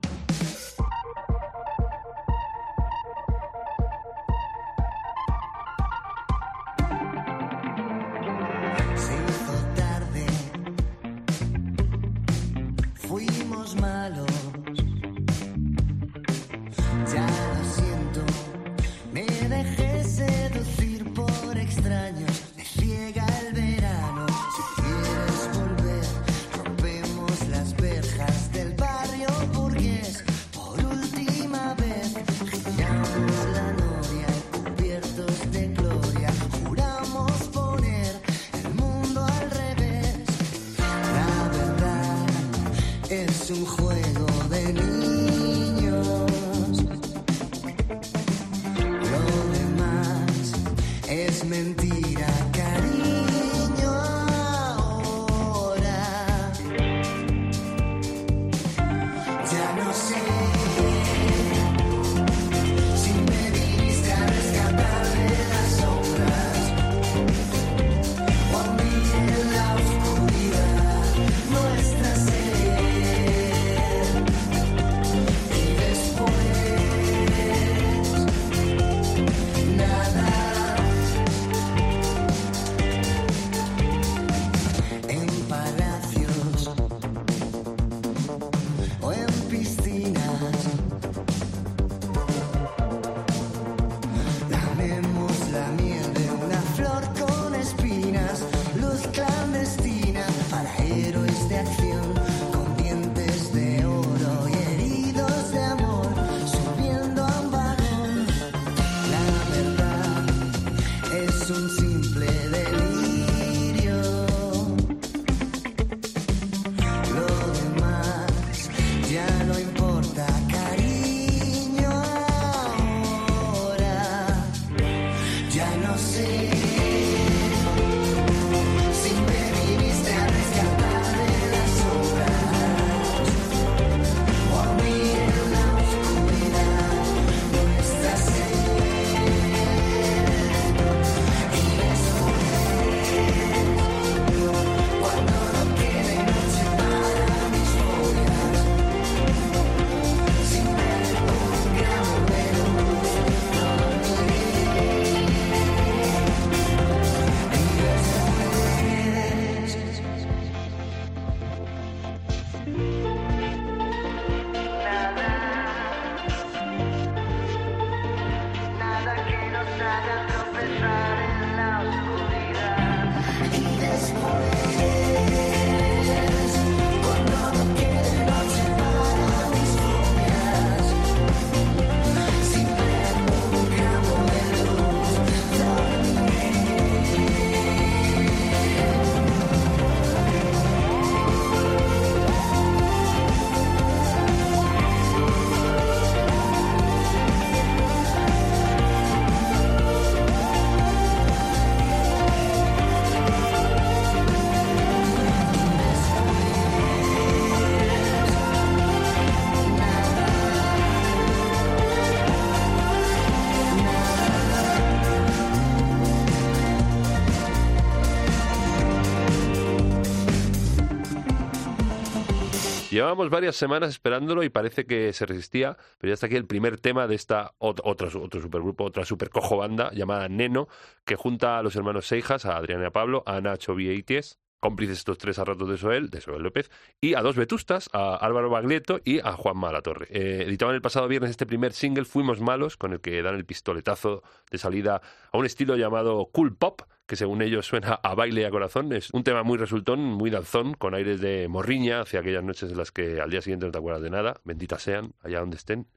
Llevábamos 223.02 223.32
varias 223.32 223.56
semanas 223.56 223.90
esperándolo 223.90 224.44
y 224.44 224.50
parece 224.50 224.86
que 224.86 225.12
se 225.12 225.26
resistía, 225.26 225.76
pero 225.98 226.12
ya 226.12 226.14
está 226.14 226.28
aquí 226.28 226.36
el 226.36 226.46
primer 226.46 226.80
tema 226.80 227.08
de 227.08 227.16
esta 227.16 227.52
ot- 227.58 227.82
otro, 227.84 228.12
supergrupo, 228.12 228.84
otra 228.84 229.06
supercojo 229.06 229.58
banda 229.58 229.90
llamada 229.92 230.30
Neno, 230.30 230.68
que 231.04 231.16
junta 231.16 231.58
a 231.58 231.64
los 231.64 231.76
hermanos 231.76 232.06
Seijas, 232.06 232.46
a 232.46 232.56
Adrián 232.58 232.80
y 232.84 232.86
a 232.86 232.92
Pablo, 232.92 233.24
a 233.26 233.42
Nacho 233.42 233.74
Vieites, 233.74 234.38
cómplices 234.60 235.00
estos 235.00 235.18
tres 235.18 235.40
a 235.40 235.46
ratos 235.46 235.68
de 235.68 235.78
Soel, 235.80 236.12
de 236.12 236.22
Soel 236.22 236.44
López, 236.44 236.70
y 237.02 237.16
a 237.16 237.22
dos 237.24 237.36
vetustas, 237.36 237.90
a 237.92 238.18
Álvaro 238.18 238.52
Baglietto 238.52 239.02
y 239.04 239.18
a 239.18 239.32
Juan 239.32 239.58
Malatorre. 239.58 240.06
Eh, 240.12 240.44
editaban 240.46 240.76
el 240.76 240.84
pasado 240.84 241.08
viernes 241.08 241.32
este 241.32 241.48
primer 241.48 241.74
single, 241.74 242.06
Fuimos 242.06 242.40
Malos, 242.40 242.78
con 242.78 242.94
el 242.94 243.02
que 243.02 243.24
dan 243.24 243.34
el 243.34 243.46
pistoletazo 243.46 244.22
de 244.52 244.60
salida 244.60 245.02
a 245.32 245.38
un 245.40 245.48
estilo 245.48 245.76
llamado 245.76 246.30
Cool 246.32 246.56
Pop, 246.56 246.84
que 247.12 247.18
según 247.18 247.42
ellos 247.42 247.66
suena 247.66 247.96
a 247.96 248.16
baile 248.16 248.40
y 248.40 248.44
a 248.46 248.50
corazón. 248.50 248.94
Es 248.94 249.12
un 249.12 249.26
tema 249.26 249.44
muy 249.44 249.58
resultón, 249.58 250.00
muy 250.00 250.30
danzón, 250.30 250.76
con 250.76 250.96
aires 250.96 251.20
de 251.20 251.50
morriña 251.50 252.00
hacia 252.00 252.22
aquellas 252.22 252.42
noches 252.42 252.72
en 252.72 252.78
las 252.78 252.94
que 252.94 253.20
al 253.20 253.30
día 253.30 253.42
siguiente 253.42 253.66
no 253.66 253.74
te 253.74 253.80
acuerdas 253.80 254.02
de 254.02 254.10
nada, 254.10 254.40
benditas 254.46 254.82
sean, 254.82 255.12
allá 255.22 255.42
donde 255.42 255.58
estén. 255.58 255.88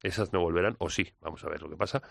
Esas 0.00 0.32
no 0.32 0.38
volverán, 0.38 0.76
o 0.78 0.88
sí, 0.88 1.12
vamos 1.22 1.42
a 1.42 1.48
ver 1.48 1.60
lo 1.60 1.68
que 1.68 1.76
pasa. 1.76 2.04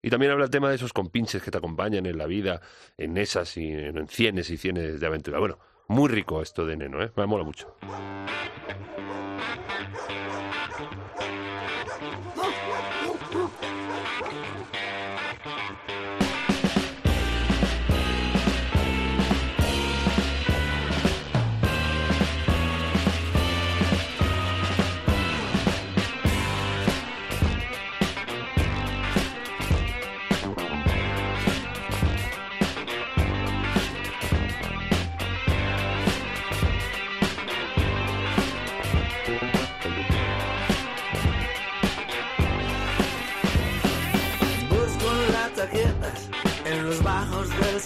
Y 0.00 0.10
también 0.10 0.30
habla 0.30 0.44
el 0.44 0.50
tema 0.50 0.68
de 0.68 0.76
esos 0.76 0.92
compinches 0.92 1.42
que 1.42 1.50
te 1.50 1.58
acompañan 1.58 2.06
en 2.06 2.16
la 2.16 2.26
vida, 2.26 2.60
en 2.98 3.18
esas 3.18 3.56
y 3.56 3.72
en 3.72 4.06
cienes 4.06 4.48
y 4.50 4.58
cienes 4.58 5.00
de 5.00 5.06
aventura. 5.08 5.40
Bueno, 5.40 5.58
muy 5.88 6.08
rico 6.08 6.40
esto 6.40 6.64
de 6.64 6.76
Neno, 6.76 7.02
¿eh? 7.02 7.10
Me 7.16 7.26
mola 7.26 7.42
mucho. 7.42 7.74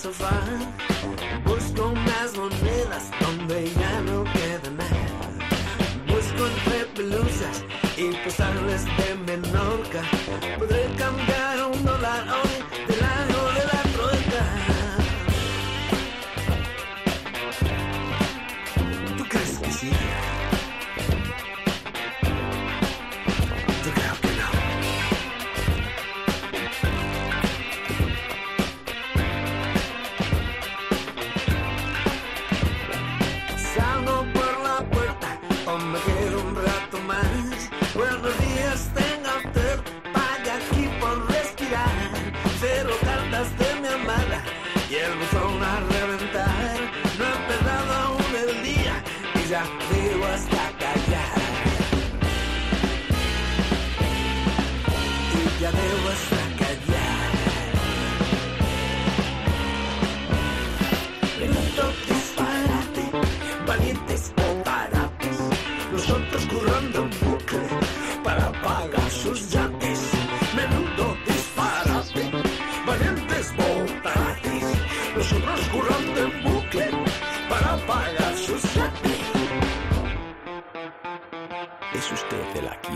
Sofá. 0.09 0.43
Busco 1.45 1.89
unas 1.89 2.33
monedas 2.37 3.11
donde 3.21 3.71
ya 3.75 3.88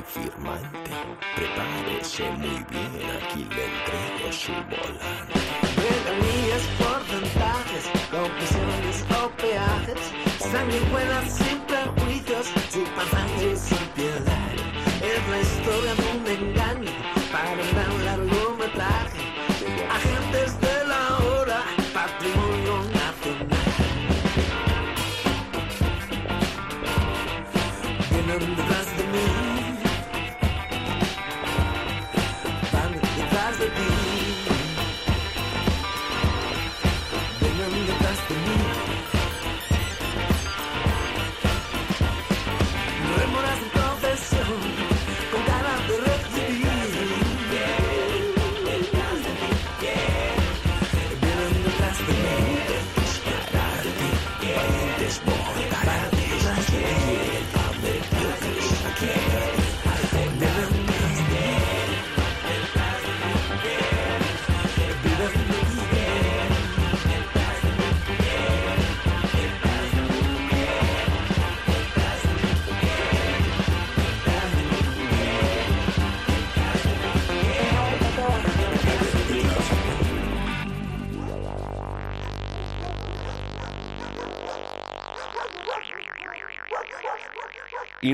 firmante? 0.03 0.91
Prepárese 1.37 2.31
muy 2.33 2.65
bien, 2.71 3.11
aquí 3.17 3.45
le 3.55 3.65
entrego 3.65 4.33
su 4.33 4.53
volante. 4.53 5.35
Regalías, 5.77 6.63
porcentajes, 6.79 7.85
confesiones 8.11 9.05
o 9.11 9.31
peajes, 9.41 10.01
sanguijuelas 10.51 11.33
sin 11.33 11.59
prejuicios, 11.61 12.47
sin 12.71 12.85
pasajes 12.85 13.59
sin 13.61 13.92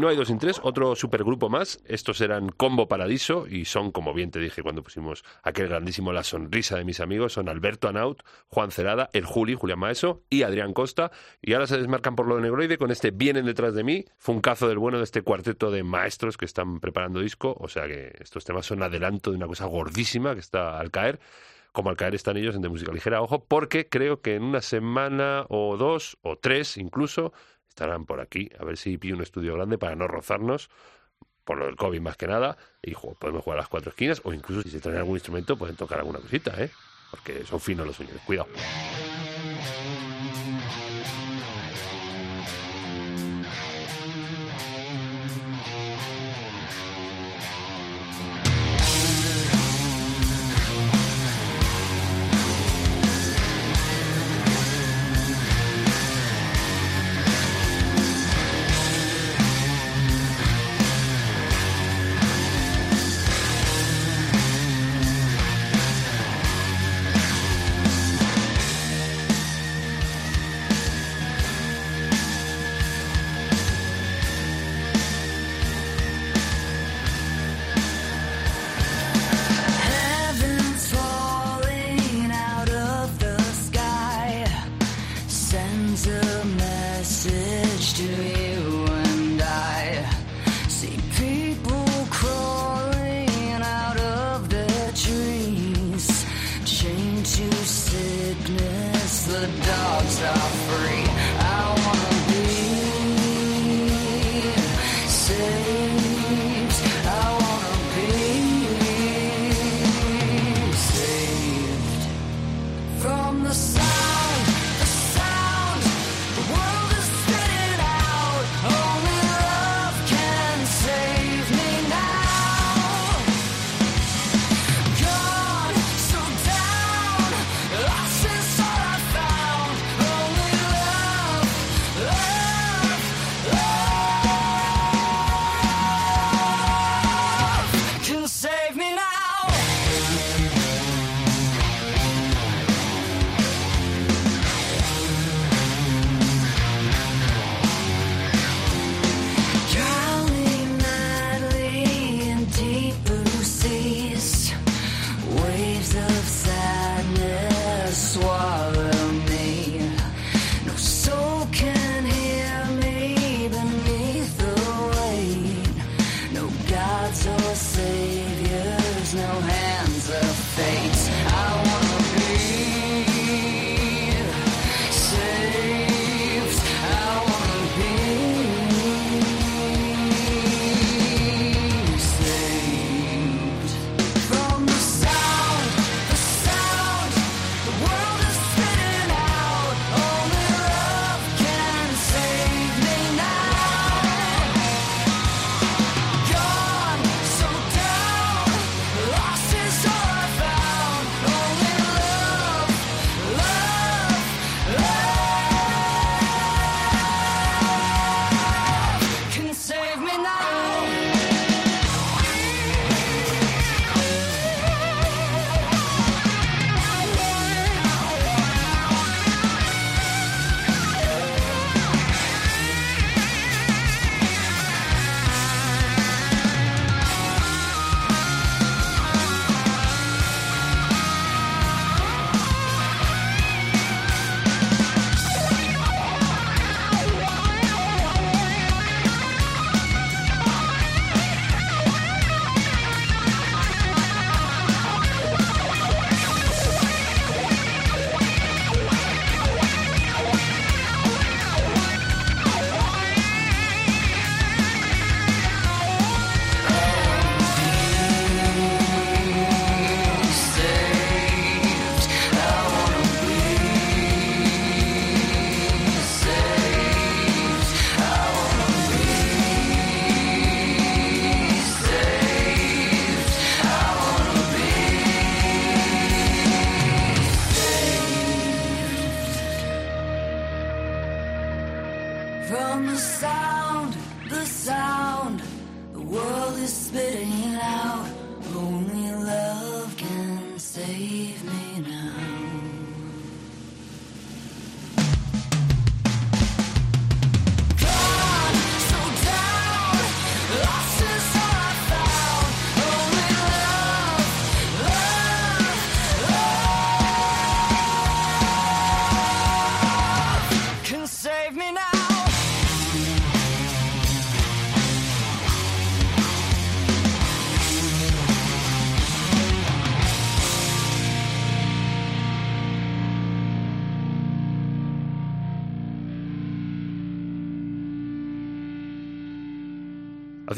No 0.00 0.08
hay 0.08 0.16
dos 0.16 0.28
sin 0.28 0.38
tres, 0.38 0.60
otro 0.62 0.94
supergrupo 0.94 1.48
más. 1.48 1.80
Estos 1.84 2.20
eran 2.20 2.50
Combo 2.50 2.86
Paradiso 2.86 3.46
y 3.48 3.64
son, 3.64 3.90
como 3.90 4.14
bien 4.14 4.30
te 4.30 4.38
dije 4.38 4.62
cuando 4.62 4.82
pusimos 4.82 5.24
aquel 5.42 5.68
grandísimo 5.68 6.12
La 6.12 6.22
Sonrisa 6.22 6.76
de 6.76 6.84
mis 6.84 7.00
amigos, 7.00 7.32
son 7.32 7.48
Alberto 7.48 7.88
Anaut, 7.88 8.22
Juan 8.46 8.70
Cerada, 8.70 9.10
el 9.12 9.24
Juli, 9.24 9.54
Julián 9.54 9.80
Maeso 9.80 10.22
y 10.30 10.42
Adrián 10.42 10.72
Costa. 10.72 11.10
Y 11.42 11.54
ahora 11.54 11.66
se 11.66 11.78
desmarcan 11.78 12.14
por 12.14 12.28
lo 12.28 12.36
de 12.36 12.42
Negroide 12.42 12.78
con 12.78 12.92
este 12.92 13.10
Vienen 13.10 13.44
detrás 13.44 13.74
de 13.74 13.82
mí. 13.82 14.04
Fue 14.18 14.36
un 14.36 14.40
cazo 14.40 14.68
del 14.68 14.78
bueno 14.78 14.98
de 14.98 15.04
este 15.04 15.22
cuarteto 15.22 15.70
de 15.70 15.82
maestros 15.82 16.36
que 16.36 16.44
están 16.44 16.78
preparando 16.78 17.20
disco. 17.20 17.56
O 17.58 17.68
sea 17.68 17.88
que 17.88 18.12
estos 18.20 18.44
temas 18.44 18.66
son 18.66 18.82
adelanto 18.82 19.30
de 19.30 19.36
una 19.36 19.48
cosa 19.48 19.66
gordísima 19.66 20.34
que 20.34 20.40
está 20.40 20.78
al 20.78 20.90
caer 20.90 21.18
como 21.72 21.90
al 21.90 21.96
caer 21.96 22.14
están 22.14 22.36
ellos 22.36 22.56
en 22.56 22.62
De 22.62 22.68
Música 22.68 22.90
Ligera, 22.92 23.22
ojo, 23.22 23.44
porque 23.44 23.88
creo 23.88 24.20
que 24.20 24.34
en 24.34 24.42
una 24.42 24.62
semana 24.62 25.46
o 25.48 25.76
dos 25.76 26.18
o 26.22 26.36
tres 26.36 26.76
incluso 26.76 27.32
estarán 27.78 28.06
por 28.06 28.20
aquí, 28.20 28.50
a 28.58 28.64
ver 28.64 28.76
si 28.76 28.98
pillo 28.98 29.14
un 29.14 29.22
estudio 29.22 29.54
grande 29.54 29.78
para 29.78 29.94
no 29.94 30.08
rozarnos, 30.08 30.68
por 31.44 31.58
lo 31.58 31.66
del 31.66 31.76
COVID 31.76 32.00
más 32.00 32.16
que 32.16 32.26
nada, 32.26 32.58
y 32.82 32.92
podemos 32.92 33.44
jugar 33.44 33.58
a 33.58 33.62
las 33.62 33.68
cuatro 33.68 33.90
esquinas, 33.90 34.20
o 34.24 34.32
incluso 34.32 34.62
si 34.62 34.70
se 34.70 34.80
traen 34.80 34.98
algún 34.98 35.14
instrumento 35.14 35.56
pueden 35.56 35.76
tocar 35.76 36.00
alguna 36.00 36.18
cosita, 36.18 36.52
¿eh? 36.60 36.70
Porque 37.10 37.44
son 37.46 37.60
finos 37.60 37.86
los 37.86 37.96
señores, 37.96 38.20
cuidado. 38.26 38.48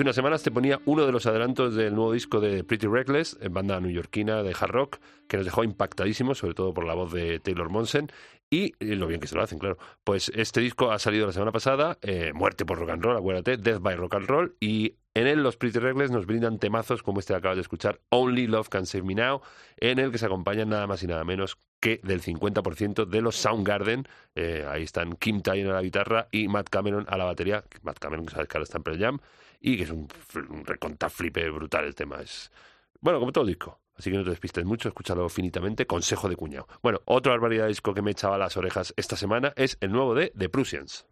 Hace 0.01 0.05
unas 0.07 0.17
semanas 0.17 0.43
te 0.43 0.51
ponía 0.51 0.81
uno 0.87 1.05
de 1.05 1.13
los 1.13 1.27
adelantos 1.27 1.75
del 1.75 1.95
nuevo 1.95 2.15
disco 2.15 2.41
de 2.41 2.65
Pretty 2.65 2.87
Reckless, 2.87 3.39
banda 3.51 3.79
neoyorquina 3.81 4.43
de 4.43 4.57
hard 4.59 4.71
rock, 4.71 4.97
que 5.29 5.37
nos 5.37 5.45
dejó 5.45 5.63
impactadísimos, 5.63 6.39
sobre 6.39 6.55
todo 6.55 6.73
por 6.73 6.87
la 6.87 6.95
voz 6.95 7.13
de 7.13 7.39
Taylor 7.39 7.69
Monsen 7.69 8.11
y 8.49 8.73
eh, 8.81 8.97
lo 8.97 9.07
bien 9.09 9.21
que 9.21 9.27
se 9.27 9.35
lo 9.35 9.43
hacen, 9.43 9.59
claro. 9.59 9.77
Pues 10.03 10.33
este 10.35 10.63
disco 10.63 10.91
ha 10.91 10.99
salido 10.99 11.27
la 11.27 11.35
semana 11.35 11.53
pasada, 11.53 11.99
eh, 12.01 12.33
Muerte 12.33 12.65
por 12.65 12.79
Rock 12.79 12.89
and 12.89 13.05
Roll, 13.05 13.19
acuérdate, 13.19 13.59
Death 13.59 13.83
by 13.83 13.97
Rock 13.97 14.15
and 14.15 14.27
Roll, 14.27 14.57
y 14.59 14.95
en 15.13 15.27
él 15.27 15.43
los 15.43 15.59
Pretty 15.59 15.79
Reckless 15.79 16.11
nos 16.11 16.25
brindan 16.25 16.59
temazos 16.59 17.03
como 17.03 17.21
este 17.21 17.35
que 17.35 17.39
acabas 17.39 17.59
de 17.59 17.63
escuchar, 17.63 18.01
Only 18.09 18.47
Love 18.47 18.71
Can 18.71 18.87
Save 18.87 19.05
Me 19.05 19.15
Now, 19.15 19.43
en 19.77 19.99
el 19.99 20.13
que 20.13 20.17
se 20.17 20.25
acompañan 20.25 20.71
nada 20.71 20.87
más 20.87 21.03
y 21.03 21.09
nada 21.09 21.25
menos 21.25 21.59
que 21.79 22.01
del 22.03 22.23
50% 22.23 23.05
de 23.05 23.21
los 23.21 23.37
Soundgarden. 23.37 24.09
Eh, 24.35 24.67
ahí 24.67 24.83
están 24.83 25.13
Kim 25.17 25.43
Tyne 25.43 25.69
a 25.69 25.75
la 25.75 25.83
guitarra 25.83 26.29
y 26.31 26.49
Matt 26.49 26.71
Cameron 26.71 27.05
a 27.09 27.19
la 27.19 27.25
batería. 27.25 27.65
Matt 27.83 27.99
Cameron, 27.99 28.25
que 28.25 28.33
sabes 28.33 28.49
que 28.49 28.57
ahora 28.57 28.65
está 28.65 28.79
en 28.79 28.85
Pearl 28.85 28.99
Jam, 28.99 29.19
y 29.61 29.77
que 29.77 29.83
es 29.85 29.91
un, 29.91 30.09
un 30.49 30.65
reconta 30.65 31.09
flipe 31.11 31.49
brutal 31.51 31.85
el 31.85 31.95
tema. 31.95 32.21
Es, 32.21 32.51
bueno, 33.01 33.21
como 33.21 33.33
todo 33.33 33.45
disco. 33.45 33.79
Así 33.97 34.11
que 34.11 34.17
no 34.17 34.25
te 34.25 34.31
despistes 34.31 34.65
mucho, 34.65 34.89
escúchalo 34.89 35.29
finitamente, 35.29 35.87
consejo 35.87 36.29
de 36.29 36.37
cuñado. 36.37 36.67
Bueno, 36.83 37.03
otra 37.05 37.33
barbaridad 37.33 37.65
de 37.65 37.69
disco 37.69 37.93
que 37.93 38.01
me 38.01 38.13
echaba 38.13 38.39
las 38.39 38.57
orejas 38.57 38.95
esta 38.97 39.15
semana 39.15 39.53
es 39.57 39.77
el 39.81 39.93
nuevo 39.93 40.15
de 40.15 40.33
The 40.39 40.49
Prussians. 40.49 41.05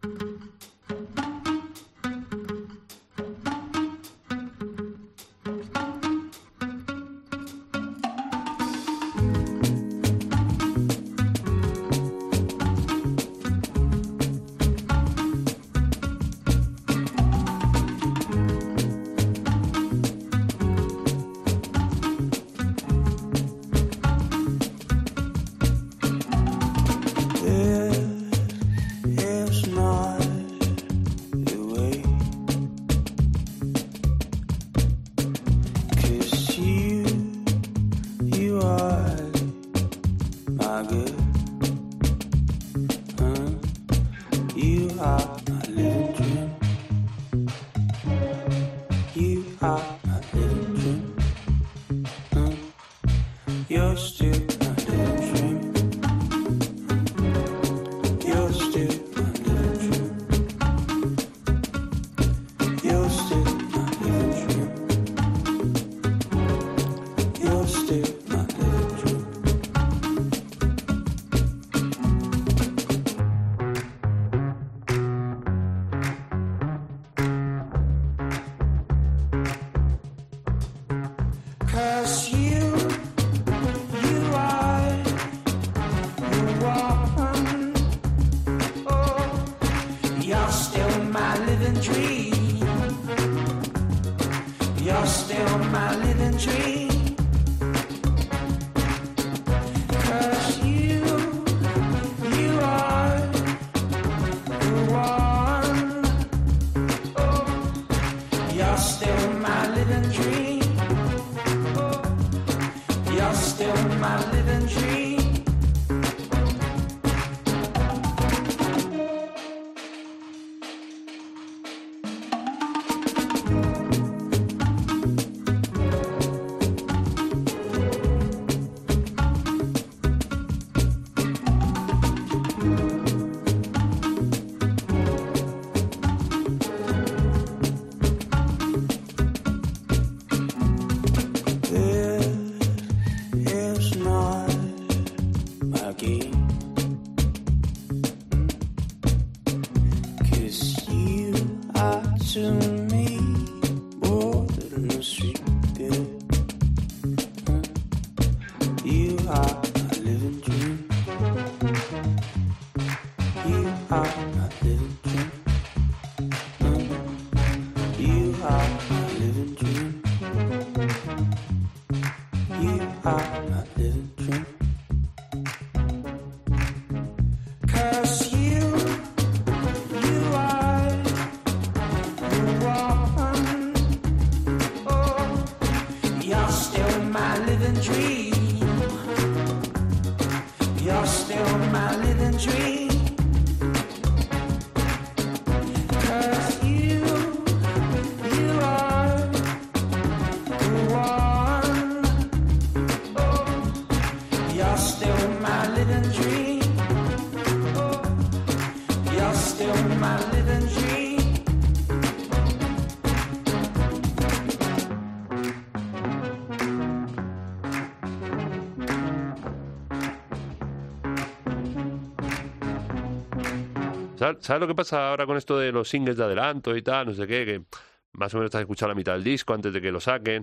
¿Sabes, 224.19 224.49
lo 224.49 224.67
que 224.67 224.75
pasa 224.75 225.11
ahora 225.11 225.27
con 225.27 225.37
esto 225.37 225.57
de 225.59 225.71
los 225.71 225.89
singles 225.89 226.17
de 226.17 226.25
adelanto 226.25 226.77
y 226.77 226.83
tal? 226.83 227.07
No 227.07 227.15
sé 227.15 227.25
qué, 227.29 227.45
que 227.45 227.63
más 228.11 228.35
o 228.35 228.39
menos 228.39 228.49
estás 228.49 228.63
escuchando 228.63 228.89
la 228.89 228.97
mitad 228.97 229.13
del 229.13 229.23
disco 229.23 229.55
antes 229.55 229.73
de 229.73 229.81
que 229.81 229.93
lo 229.93 230.01
saquen. 230.01 230.43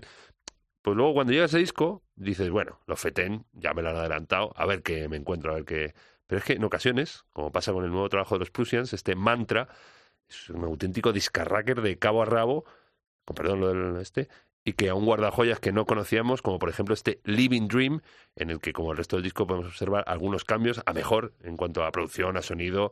Pues 0.82 0.96
luego 0.96 1.14
cuando 1.14 1.34
llega 1.34 1.46
ese 1.46 1.58
disco, 1.58 2.02
dices, 2.16 2.50
bueno, 2.50 2.80
los 2.88 2.98
FETEN 3.00 3.46
ya 3.52 3.74
me 3.74 3.82
lo 3.82 3.90
han 3.90 3.98
adelantado, 3.98 4.54
a 4.56 4.66
ver 4.66 4.82
qué 4.82 5.10
me 5.10 5.18
encuentro, 5.18 5.52
a 5.52 5.56
ver 5.56 5.66
qué... 5.66 5.94
Pero 6.26 6.40
es 6.40 6.46
que 6.46 6.54
en 6.54 6.64
ocasiones, 6.64 7.26
como 7.34 7.52
pasa 7.52 7.74
con 7.74 7.84
el 7.84 7.92
nuevo 7.92 8.08
trabajo 8.08 8.36
de 8.36 8.40
los 8.40 8.52
Prussians, 8.52 8.94
este 8.94 9.14
mantra 9.16 9.68
es 10.30 10.50
un 10.50 10.64
auténtico 10.64 11.12
discarracker 11.12 11.82
de 11.82 12.00
cabo 12.00 12.22
a 12.22 12.26
rabo, 12.26 12.64
con 13.26 13.36
perdón 13.36 13.60
lo 13.60 13.74
del 13.74 14.02
este, 14.02 14.30
y 14.64 14.74
que 14.74 14.90
aún 14.90 15.06
guarda 15.06 15.32
joyas 15.32 15.60
que 15.60 15.72
no 15.72 15.86
conocíamos, 15.86 16.42
como 16.42 16.60
por 16.60 16.70
ejemplo 16.70 16.94
este 16.94 17.20
Living 17.24 17.68
Dream, 17.68 18.02
en 18.36 18.50
el 18.50 18.60
que 18.60 18.74
como 18.74 18.92
el 18.92 18.98
resto 18.98 19.18
del 19.18 19.24
disco 19.24 19.46
podemos 19.46 19.68
observar 19.68 20.06
algunos 20.08 20.46
cambios 20.46 20.82
a 20.86 20.94
mejor 20.94 21.34
en 21.44 21.58
cuanto 21.58 21.84
a 21.84 21.92
producción, 21.92 22.38
a 22.38 22.42
sonido, 22.42 22.92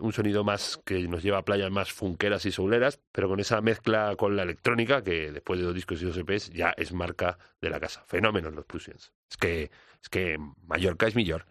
un 0.00 0.12
sonido 0.12 0.44
más 0.44 0.80
que 0.84 1.08
nos 1.08 1.22
lleva 1.22 1.38
a 1.38 1.44
playas 1.44 1.70
más 1.70 1.92
funkeras 1.92 2.46
y 2.46 2.52
souleras, 2.52 3.00
pero 3.12 3.28
con 3.28 3.40
esa 3.40 3.60
mezcla 3.60 4.14
con 4.16 4.36
la 4.36 4.42
electrónica 4.42 5.02
que 5.02 5.32
después 5.32 5.58
de 5.58 5.66
dos 5.66 5.74
discos 5.74 6.02
y 6.02 6.06
dos 6.06 6.16
EPs 6.16 6.50
ya 6.50 6.74
es 6.76 6.92
marca 6.92 7.38
de 7.60 7.70
la 7.70 7.80
casa. 7.80 8.04
Fenómenos 8.06 8.54
los 8.54 8.64
Prussians. 8.64 9.12
Es 9.30 9.36
que, 9.36 9.70
es 10.02 10.08
que 10.08 10.38
Mallorca 10.66 11.06
es 11.06 11.16
millor. 11.16 11.46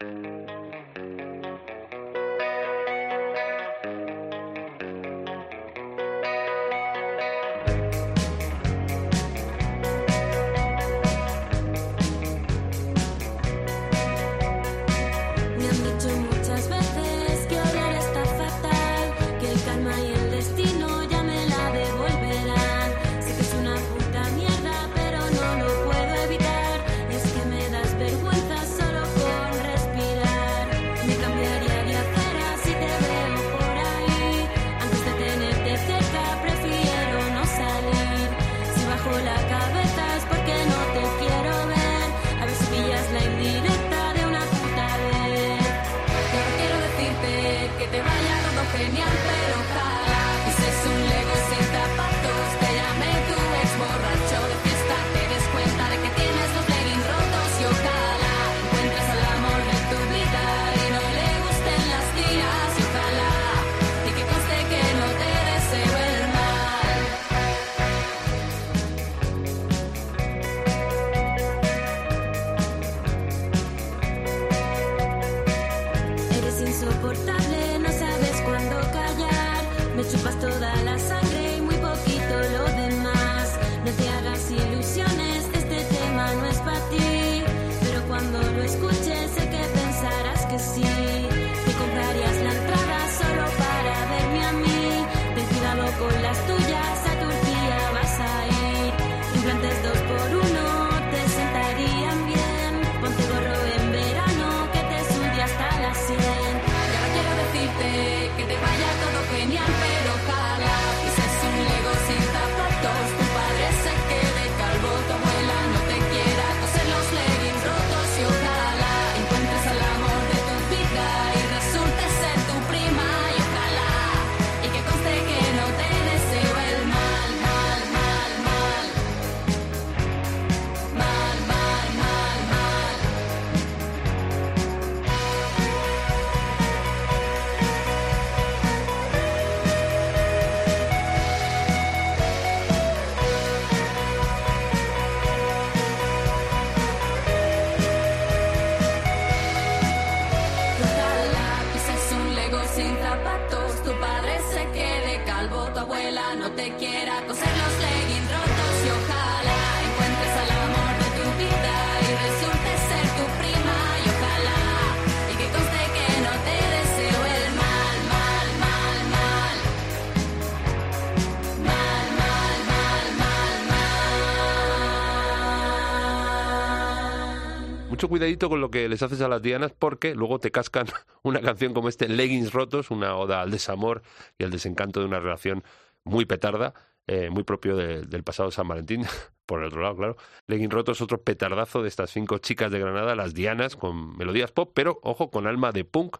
Mucho 177.97 178.09
cuidadito 178.09 178.47
con 178.47 178.61
lo 178.61 178.69
que 178.69 178.87
les 178.87 179.01
haces 179.01 179.21
a 179.21 179.27
las 179.27 179.41
dianas 179.41 179.71
porque 179.71 180.13
luego 180.13 180.37
te 180.37 180.51
cascan 180.51 180.85
una 181.23 181.41
canción 181.41 181.73
como 181.73 181.89
este 181.89 182.07
Leggings 182.07 182.53
Rotos, 182.53 182.91
una 182.91 183.15
oda 183.17 183.41
al 183.41 183.49
desamor 183.49 184.03
y 184.37 184.43
al 184.43 184.51
desencanto 184.51 184.99
de 184.99 185.07
una 185.07 185.19
relación 185.19 185.63
muy 186.03 186.25
petarda, 186.25 186.75
eh, 187.07 187.31
muy 187.31 187.41
propio 187.41 187.75
de- 187.75 188.03
del 188.03 188.23
pasado 188.23 188.51
San 188.51 188.67
Valentín. 188.67 189.03
Por 189.47 189.61
el 189.61 189.69
otro 189.69 189.81
lado, 189.81 189.95
claro. 189.97 190.15
Leggings 190.45 190.71
Rotos, 190.71 191.01
otro 191.01 191.23
petardazo 191.23 191.81
de 191.81 191.87
estas 191.87 192.11
cinco 192.11 192.37
chicas 192.37 192.69
de 192.71 192.77
Granada, 192.77 193.15
las 193.15 193.33
dianas, 193.33 193.75
con 193.75 194.15
melodías 194.15 194.51
pop, 194.51 194.69
pero 194.75 194.99
ojo, 195.01 195.31
con 195.31 195.47
alma 195.47 195.71
de 195.71 195.83
punk. 195.83 196.17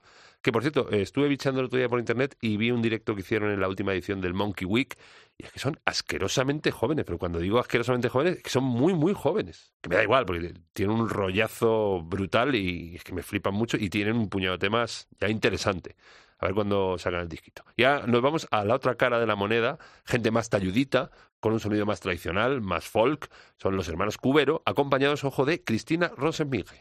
Que 0.47 0.53
por 0.53 0.61
cierto, 0.61 0.89
estuve 0.91 1.27
bichando 1.27 1.59
el 1.59 1.65
otro 1.65 1.77
día 1.77 1.89
por 1.89 1.99
internet 1.99 2.37
y 2.39 2.55
vi 2.55 2.71
un 2.71 2.81
directo 2.81 3.13
que 3.13 3.19
hicieron 3.19 3.51
en 3.51 3.59
la 3.59 3.67
última 3.67 3.91
edición 3.91 4.21
del 4.21 4.33
Monkey 4.33 4.65
Week. 4.65 4.97
Y 5.37 5.43
es 5.43 5.51
que 5.51 5.59
son 5.59 5.77
asquerosamente 5.83 6.71
jóvenes, 6.71 7.03
pero 7.03 7.17
cuando 7.17 7.39
digo 7.39 7.59
asquerosamente 7.59 8.07
jóvenes, 8.07 8.37
es 8.37 8.43
que 8.43 8.49
son 8.49 8.63
muy, 8.63 8.93
muy 8.93 9.13
jóvenes. 9.13 9.73
Que 9.81 9.89
me 9.89 9.97
da 9.97 10.03
igual, 10.03 10.25
porque 10.25 10.53
tienen 10.71 10.95
un 10.95 11.09
rollazo 11.09 12.01
brutal 12.01 12.55
y 12.55 12.95
es 12.95 13.03
que 13.03 13.11
me 13.11 13.23
flipan 13.23 13.55
mucho 13.55 13.75
y 13.75 13.89
tienen 13.89 14.15
un 14.15 14.29
puñado 14.29 14.53
de 14.53 14.59
temas 14.59 15.09
ya 15.19 15.27
interesante. 15.27 15.97
A 16.39 16.45
ver 16.45 16.55
cuándo 16.55 16.97
sacan 16.97 17.19
el 17.19 17.27
disquito. 17.27 17.65
Ya 17.75 18.07
nos 18.07 18.21
vamos 18.21 18.47
a 18.49 18.63
la 18.63 18.75
otra 18.75 18.95
cara 18.95 19.19
de 19.19 19.27
la 19.27 19.35
moneda, 19.35 19.79
gente 20.05 20.31
más 20.31 20.49
talludita, 20.49 21.11
con 21.41 21.51
un 21.51 21.59
sonido 21.59 21.85
más 21.85 21.99
tradicional, 21.99 22.61
más 22.61 22.87
folk. 22.87 23.29
Son 23.57 23.75
los 23.75 23.89
hermanos 23.89 24.17
Cubero, 24.17 24.63
acompañados, 24.65 25.25
ojo, 25.25 25.43
de 25.43 25.61
Cristina 25.61 26.09
Rosenminge. 26.15 26.79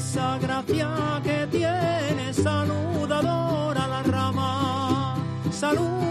Esa 0.00 0.38
gracia 0.38 1.20
que 1.22 1.46
tiene 1.50 2.32
saludadora 2.32 3.86
la 3.86 4.02
rama, 4.02 5.14
saludadora 5.50 6.09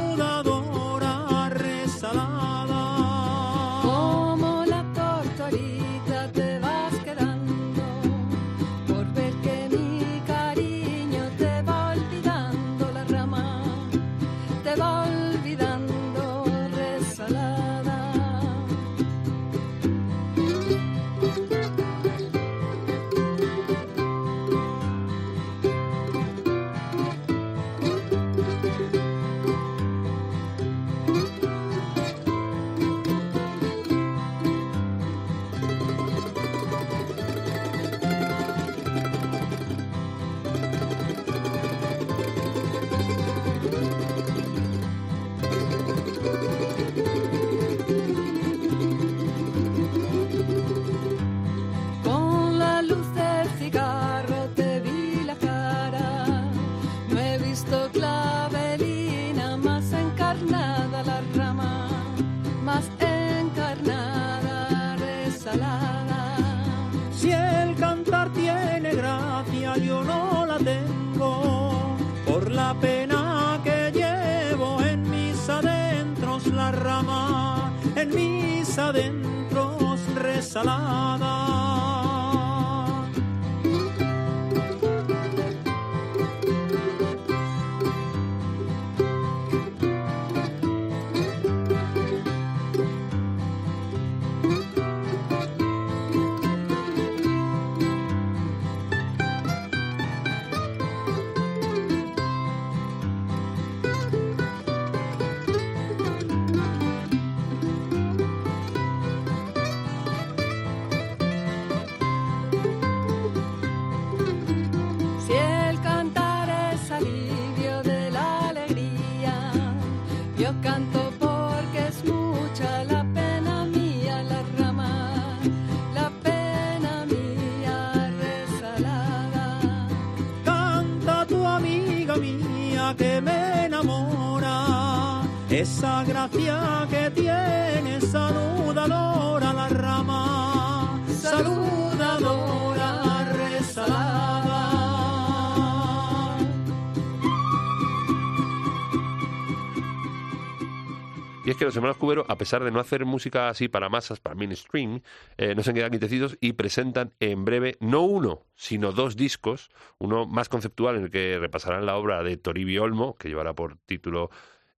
que 151.59 151.65
los 151.65 151.75
hermanos 151.75 151.97
Cubero, 151.97 152.25
a 152.29 152.37
pesar 152.37 152.63
de 152.63 152.71
no 152.71 152.79
hacer 152.79 153.05
música 153.05 153.49
así 153.49 153.67
para 153.67 153.89
masas, 153.89 154.19
para 154.21 154.33
mainstream, 154.33 155.01
eh, 155.37 155.53
no 155.55 155.61
se 155.61 155.73
quedan 155.73 155.91
quietecitos 155.91 156.37
y 156.39 156.53
presentan 156.53 157.13
en 157.19 157.43
breve 157.43 157.77
no 157.81 158.01
uno, 158.01 158.45
sino 158.55 158.93
dos 158.93 159.17
discos, 159.17 159.69
uno 159.97 160.25
más 160.25 160.47
conceptual 160.47 160.95
en 160.95 161.03
el 161.03 161.11
que 161.11 161.37
repasarán 161.37 161.85
la 161.85 161.97
obra 161.97 162.23
de 162.23 162.37
Toribio 162.37 162.83
Olmo, 162.83 163.15
que 163.15 163.27
llevará 163.27 163.53
por 163.53 163.77
título 163.85 164.29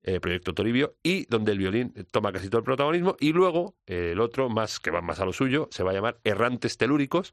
eh, 0.01 0.19
Proyecto 0.19 0.55
Toribio, 0.55 0.95
y 1.03 1.25
donde 1.27 1.51
el 1.51 1.59
violín 1.59 1.93
toma 2.11 2.33
casi 2.33 2.49
todo 2.49 2.59
el 2.59 2.65
protagonismo, 2.65 3.15
y 3.19 3.31
luego 3.31 3.75
eh, 3.85 4.09
el 4.13 4.19
otro, 4.19 4.49
más 4.49 4.79
que 4.79 4.89
va 4.89 5.01
más 5.01 5.19
a 5.19 5.25
lo 5.25 5.33
suyo, 5.33 5.69
se 5.71 5.83
va 5.83 5.91
a 5.91 5.93
llamar 5.93 6.19
Errantes 6.23 6.77
Telúricos, 6.77 7.31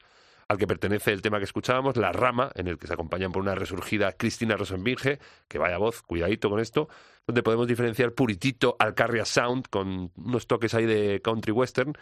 al 0.49 0.57
que 0.57 0.67
pertenece 0.67 1.13
el 1.13 1.21
tema 1.21 1.39
que 1.39 1.45
escuchábamos, 1.45 1.97
La 1.97 2.11
Rama, 2.11 2.51
en 2.55 2.69
el 2.69 2.79
que 2.79 2.87
se 2.87 2.95
acompañan 2.95 3.33
por 3.33 3.43
una 3.43 3.55
resurgida 3.55 4.13
Cristina 4.13 4.57
Rosenbinge, 4.57 5.19
que 5.47 5.59
vaya 5.59 5.77
voz, 5.77 6.01
cuidadito 6.03 6.49
con 6.49 6.59
esto, 6.59 6.89
donde 7.27 7.43
podemos 7.43 7.69
diferenciar 7.69 8.13
puritito 8.13 8.75
Alcarria 8.79 9.27
Sound 9.27 9.69
con 9.69 10.11
unos 10.17 10.47
toques 10.47 10.73
ahí 10.73 10.87
de 10.87 11.21
country 11.23 11.53
western. 11.53 11.93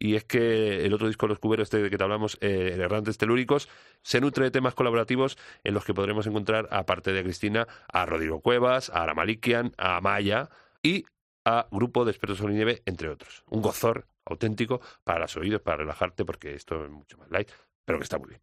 Y 0.00 0.14
es 0.14 0.24
que 0.24 0.86
el 0.86 0.94
otro 0.94 1.08
disco 1.08 1.26
de 1.26 1.30
los 1.30 1.40
cuberos, 1.40 1.64
este 1.64 1.82
de 1.82 1.90
que 1.90 1.98
te 1.98 2.04
hablamos, 2.04 2.38
eh, 2.40 2.76
Errantes 2.78 3.18
Telúricos, 3.18 3.68
se 4.02 4.20
nutre 4.20 4.44
de 4.44 4.52
temas 4.52 4.74
colaborativos 4.74 5.36
en 5.64 5.74
los 5.74 5.84
que 5.84 5.92
podremos 5.92 6.24
encontrar, 6.28 6.68
aparte 6.70 7.12
de 7.12 7.24
Cristina, 7.24 7.66
a 7.92 8.06
Rodrigo 8.06 8.40
Cuevas, 8.40 8.90
a 8.90 9.02
Ara 9.02 9.14
Malikian, 9.14 9.72
a 9.76 10.00
Maya 10.00 10.50
y 10.84 11.04
a 11.44 11.66
Grupo 11.72 12.04
de 12.04 12.12
Expertos 12.12 12.40
en 12.42 12.54
Nieve, 12.54 12.82
entre 12.86 13.08
otros. 13.08 13.42
Un 13.48 13.60
gozor 13.60 14.06
auténtico 14.24 14.80
para 15.02 15.20
los 15.20 15.36
oídos, 15.36 15.62
para 15.62 15.78
relajarte, 15.78 16.24
porque 16.24 16.54
esto 16.54 16.84
es 16.84 16.90
mucho 16.90 17.18
más 17.18 17.30
light, 17.30 17.50
pero 17.88 17.98
que 17.98 18.04
está 18.04 18.18
muy 18.18 18.28
bien. 18.28 18.40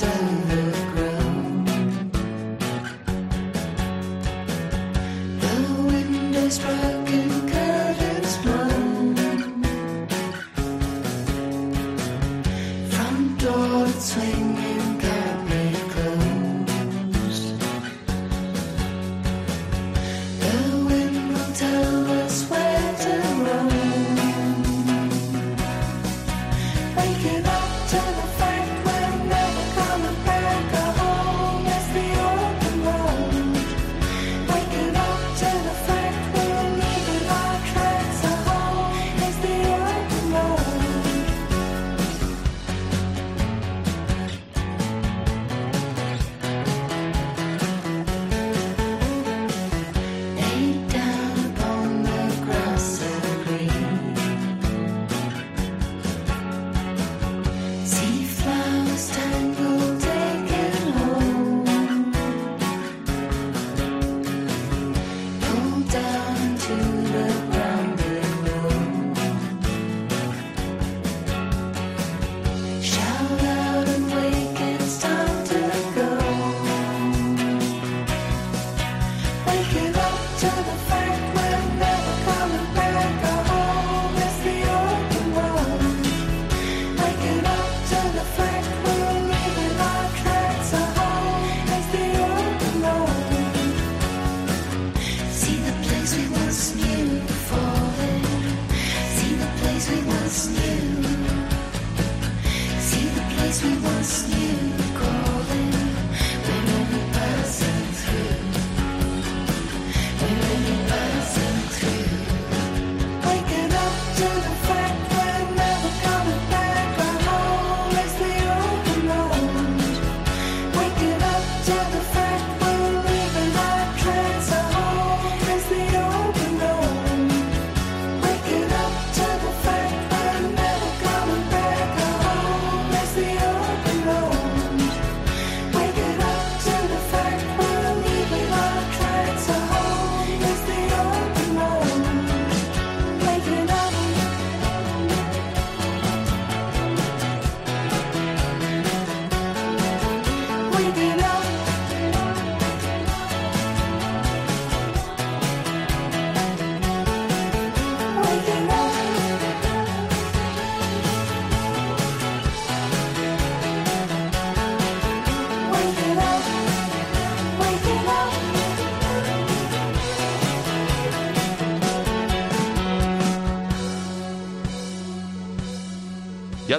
With. 0.00 0.27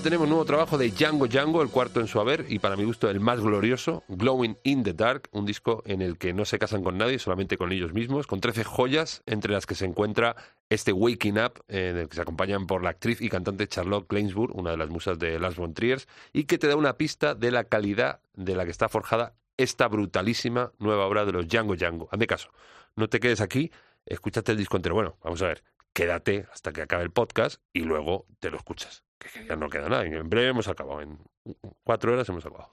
Tenemos 0.04 0.30
nuevo 0.30 0.46
trabajo 0.46 0.78
de 0.78 0.92
Django 0.92 1.28
Django, 1.28 1.62
el 1.62 1.70
cuarto 1.70 2.00
en 2.00 2.08
su 2.08 2.22
haber 2.22 2.46
y 2.48 2.60
para 2.60 2.78
mi 2.78 2.86
gusto 2.86 3.10
el 3.10 3.20
más 3.20 3.42
glorioso, 3.42 4.04
Glowing 4.08 4.58
in 4.64 4.84
the 4.84 4.94
Dark, 4.94 5.28
un 5.32 5.46
disco 5.46 5.84
en 5.86 6.02
el 6.02 6.18
que 6.18 6.32
no 6.32 6.46
se 6.46 6.58
casan 6.58 6.84
con 6.84 6.98
nadie, 6.98 7.20
solamente 7.20 7.58
con 7.58 7.74
ellos 7.74 7.92
mismos, 7.92 8.26
con 8.26 8.40
13 8.40 8.64
joyas 8.64 9.22
entre 9.26 9.52
las 9.52 9.66
que 9.66 9.76
se 9.76 9.84
encuentra 9.86 10.38
este 10.70 10.94
Waking 10.94 11.38
Up, 11.40 11.64
en 11.68 11.98
el 11.98 12.08
que 12.08 12.16
se 12.16 12.22
acompañan 12.22 12.66
por 12.66 12.82
la 12.82 12.92
actriz 12.92 13.22
y 13.22 13.28
cantante 13.28 13.68
Charlotte 13.68 14.08
Gainsbourg, 14.10 14.56
una 14.56 14.72
de 14.72 14.78
las 14.78 14.90
musas 14.90 15.20
de 15.20 15.38
Lars 15.38 15.58
von 15.58 15.74
Trier, 15.74 16.02
y 16.32 16.46
que 16.46 16.58
te 16.58 16.68
da 16.68 16.78
una 16.78 16.98
pista 16.98 17.36
de 17.36 17.52
la 17.52 17.66
calidad 17.66 18.22
de 18.34 18.56
la 18.56 18.64
que 18.64 18.72
está 18.72 18.88
forjada 18.88 19.36
esta 19.58 19.90
brutalísima 19.90 20.72
nueva 20.80 21.08
obra 21.08 21.26
de 21.26 21.34
los 21.34 21.48
Django 21.48 21.76
Django. 21.76 22.08
Hazme 22.12 22.26
caso, 22.26 22.50
no 22.96 23.10
te 23.10 23.20
quedes 23.20 23.42
aquí, 23.42 23.70
escúchate 24.06 24.54
el 24.54 24.58
disco 24.58 24.78
entero. 24.78 24.96
Bueno, 24.96 25.18
vamos 25.22 25.42
a 25.42 25.48
ver, 25.48 25.64
quédate 25.92 26.48
hasta 26.54 26.72
que 26.72 26.82
acabe 26.82 27.04
el 27.04 27.12
podcast 27.12 27.62
y 27.74 27.82
luego 27.82 28.26
te 28.40 28.50
lo 28.50 28.58
escuchas. 28.58 29.04
Que 29.20 29.46
ya 29.46 29.56
no 29.56 29.70
queda 29.70 29.90
nada. 29.90 30.06
En 30.06 30.30
breve 30.30 30.50
hemos 30.50 30.68
acabado. 30.68 31.02
En 31.02 31.20
cuatro 31.84 32.14
horas 32.14 32.28
hemos 32.30 32.46
acabado. 32.46 32.72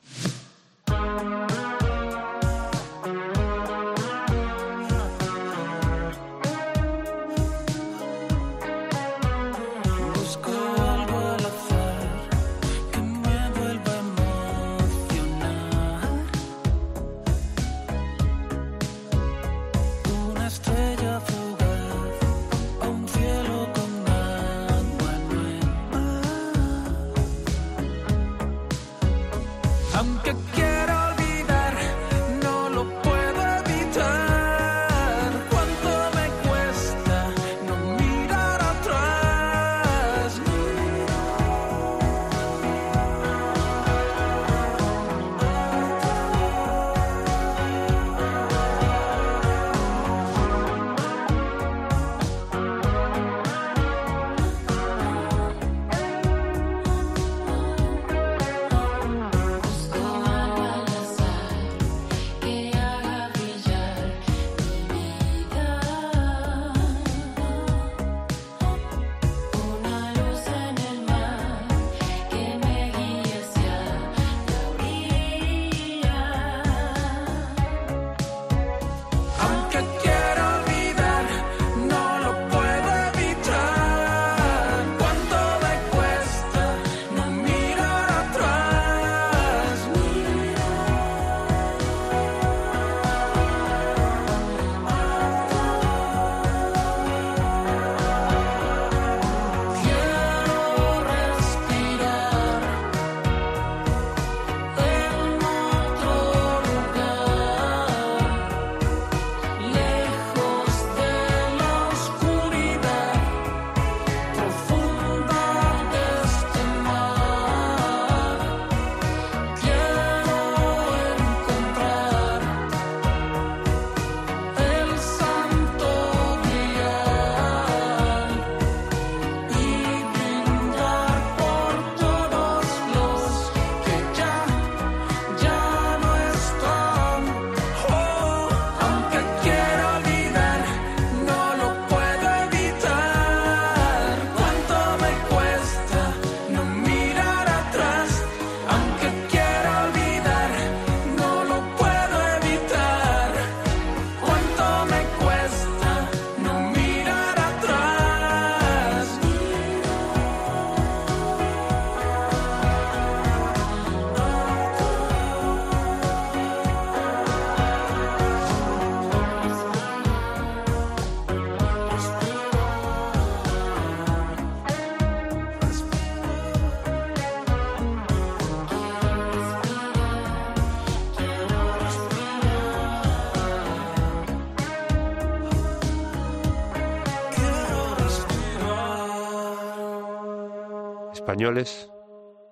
Españoles, 191.37 191.91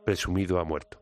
presumido 0.05 0.61
ha 0.61 0.65
muerto. 0.65 1.01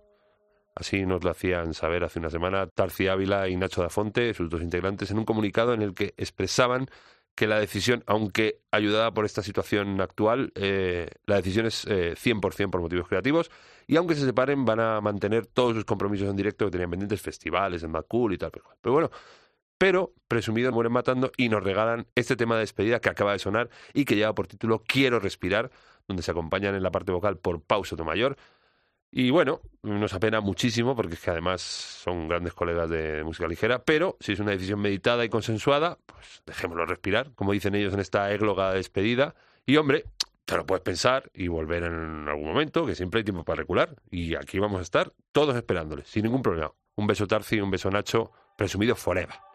Así 0.76 1.04
nos 1.04 1.24
lo 1.24 1.30
hacían 1.30 1.74
saber 1.74 2.04
hace 2.04 2.20
una 2.20 2.30
semana 2.30 2.68
Tarci 2.68 3.08
Ávila 3.08 3.48
y 3.48 3.56
Nacho 3.56 3.82
Dafonte, 3.82 4.32
sus 4.34 4.48
dos 4.48 4.62
integrantes, 4.62 5.10
en 5.10 5.18
un 5.18 5.24
comunicado 5.24 5.74
en 5.74 5.82
el 5.82 5.92
que 5.92 6.14
expresaban 6.16 6.86
que 7.34 7.48
la 7.48 7.58
decisión, 7.58 8.04
aunque 8.06 8.60
ayudada 8.70 9.12
por 9.12 9.24
esta 9.24 9.42
situación 9.42 10.00
actual, 10.00 10.52
eh, 10.54 11.10
la 11.26 11.34
decisión 11.34 11.66
es 11.66 11.84
eh, 11.86 12.14
100% 12.14 12.70
por 12.70 12.82
motivos 12.82 13.08
creativos 13.08 13.50
y 13.88 13.96
aunque 13.96 14.14
se 14.14 14.26
separen 14.26 14.64
van 14.64 14.78
a 14.78 15.00
mantener 15.00 15.46
todos 15.46 15.74
sus 15.74 15.84
compromisos 15.84 16.28
en 16.28 16.36
directo 16.36 16.66
que 16.66 16.70
tenían 16.70 16.90
pendientes, 16.90 17.20
festivales, 17.20 17.82
en 17.82 17.90
Macul 17.90 18.32
y 18.32 18.38
tal. 18.38 18.52
Pero, 18.52 18.64
pero 18.80 18.92
bueno, 18.92 19.10
pero 19.76 20.14
presumidos 20.28 20.72
mueren 20.72 20.92
matando 20.92 21.32
y 21.36 21.48
nos 21.48 21.64
regalan 21.64 22.06
este 22.14 22.36
tema 22.36 22.54
de 22.54 22.60
despedida 22.60 23.00
que 23.00 23.08
acaba 23.08 23.32
de 23.32 23.40
sonar 23.40 23.70
y 23.92 24.04
que 24.04 24.14
lleva 24.14 24.32
por 24.36 24.46
título 24.46 24.84
Quiero 24.86 25.18
respirar, 25.18 25.72
donde 26.06 26.22
se 26.22 26.30
acompañan 26.30 26.74
en 26.74 26.82
la 26.82 26.90
parte 26.90 27.12
vocal 27.12 27.38
por 27.38 27.62
Pau 27.62 27.84
Sotomayor. 27.84 28.36
Y 29.14 29.30
bueno, 29.30 29.60
nos 29.82 30.14
apena 30.14 30.40
muchísimo 30.40 30.96
porque 30.96 31.14
es 31.14 31.20
que 31.20 31.30
además 31.30 31.60
son 31.60 32.28
grandes 32.28 32.54
colegas 32.54 32.88
de 32.88 33.22
música 33.24 33.46
ligera, 33.46 33.84
pero 33.84 34.16
si 34.20 34.32
es 34.32 34.40
una 34.40 34.52
decisión 34.52 34.80
meditada 34.80 35.22
y 35.24 35.28
consensuada, 35.28 35.98
pues 36.06 36.42
dejémoslo 36.46 36.86
respirar, 36.86 37.32
como 37.34 37.52
dicen 37.52 37.74
ellos 37.74 37.92
en 37.92 38.00
esta 38.00 38.32
égloga 38.32 38.70
de 38.70 38.78
despedida. 38.78 39.34
Y 39.66 39.76
hombre, 39.76 40.06
te 40.46 40.56
lo 40.56 40.64
puedes 40.64 40.82
pensar 40.82 41.30
y 41.34 41.48
volver 41.48 41.84
en 41.84 42.26
algún 42.26 42.46
momento, 42.46 42.86
que 42.86 42.94
siempre 42.94 43.18
hay 43.18 43.24
tiempo 43.24 43.44
para 43.44 43.56
recular. 43.56 43.96
Y 44.10 44.34
aquí 44.34 44.58
vamos 44.58 44.78
a 44.78 44.82
estar 44.82 45.12
todos 45.30 45.56
esperándoles, 45.56 46.08
sin 46.08 46.22
ningún 46.22 46.42
problema. 46.42 46.72
Un 46.96 47.06
beso 47.06 47.26
Tarci, 47.26 47.60
un 47.60 47.70
beso 47.70 47.90
Nacho, 47.90 48.32
presumido 48.56 48.96
forever. 48.96 49.51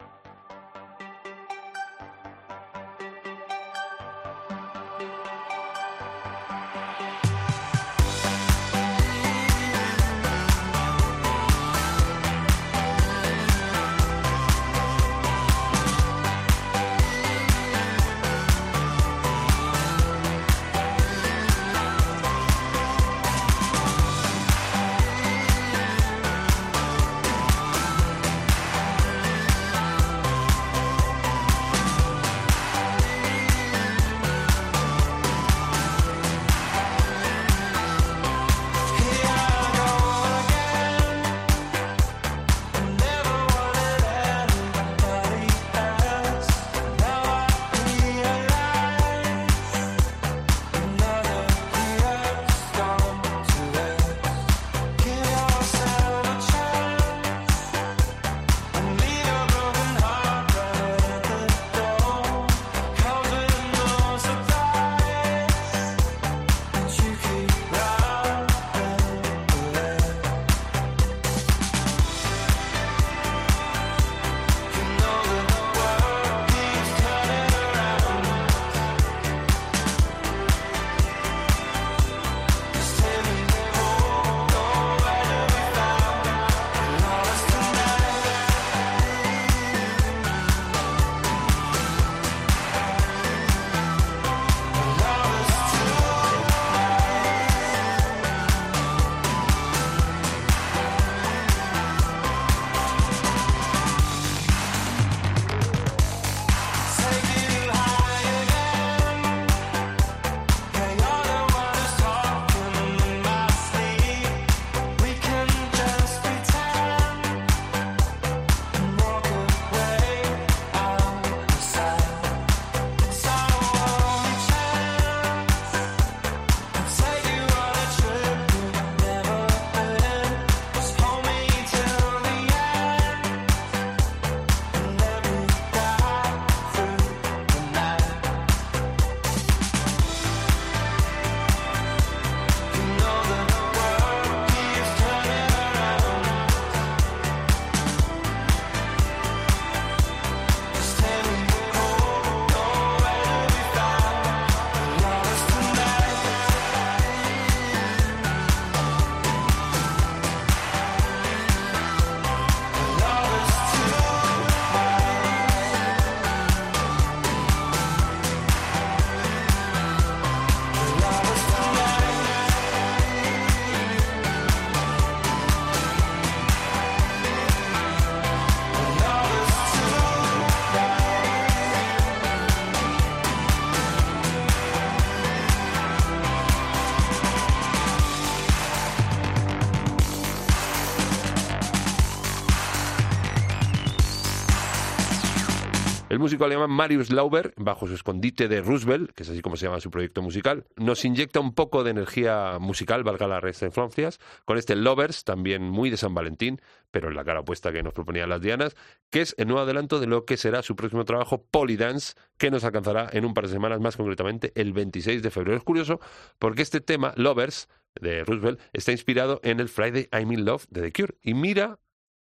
El 196.08 196.18
músico 196.18 196.46
alemán 196.46 196.70
Marius 196.70 197.12
Lauber, 197.12 197.52
bajo 197.58 197.86
su 197.86 197.92
escondite 197.92 198.48
de 198.48 198.62
Roosevelt, 198.62 199.12
que 199.12 199.24
es 199.24 199.28
así 199.28 199.42
como 199.42 199.58
se 199.58 199.66
llama 199.66 199.78
su 199.78 199.90
proyecto 199.90 200.22
musical, 200.22 200.64
nos 200.76 201.04
inyecta 201.04 201.38
un 201.38 201.52
poco 201.52 201.84
de 201.84 201.90
energía 201.90 202.56
musical, 202.58 203.04
valga 203.04 203.26
la 203.26 203.40
restaurancias, 203.40 204.18
con 204.46 204.56
este 204.56 204.74
Lovers, 204.74 205.24
también 205.24 205.68
muy 205.68 205.90
de 205.90 205.98
San 205.98 206.14
Valentín, 206.14 206.62
pero 206.90 207.08
en 207.08 207.14
la 207.14 207.24
cara 207.24 207.40
opuesta 207.40 207.72
que 207.72 207.82
nos 207.82 207.92
proponían 207.92 208.30
las 208.30 208.40
Dianas, 208.40 208.74
que 209.10 209.20
es 209.20 209.34
el 209.36 209.48
nuevo 209.48 209.60
adelanto 209.60 210.00
de 210.00 210.06
lo 210.06 210.24
que 210.24 210.38
será 210.38 210.62
su 210.62 210.76
próximo 210.76 211.04
trabajo, 211.04 211.44
Polydance, 211.50 212.14
que 212.38 212.50
nos 212.50 212.64
alcanzará 212.64 213.10
en 213.12 213.26
un 213.26 213.34
par 213.34 213.46
de 213.46 213.52
semanas, 213.52 213.78
más 213.78 213.98
concretamente 213.98 214.52
el 214.54 214.72
26 214.72 215.22
de 215.22 215.30
febrero. 215.30 215.58
Es 215.58 215.64
curioso 215.64 216.00
porque 216.38 216.62
este 216.62 216.80
tema, 216.80 217.12
Lovers, 217.16 217.68
de 218.00 218.24
Roosevelt, 218.24 218.60
está 218.72 218.92
inspirado 218.92 219.40
en 219.42 219.60
el 219.60 219.68
Friday 219.68 220.08
I'm 220.10 220.32
in 220.32 220.46
Love 220.46 220.64
de 220.70 220.80
The 220.80 220.92
Cure. 220.92 221.18
Y 221.20 221.34
mira 221.34 221.78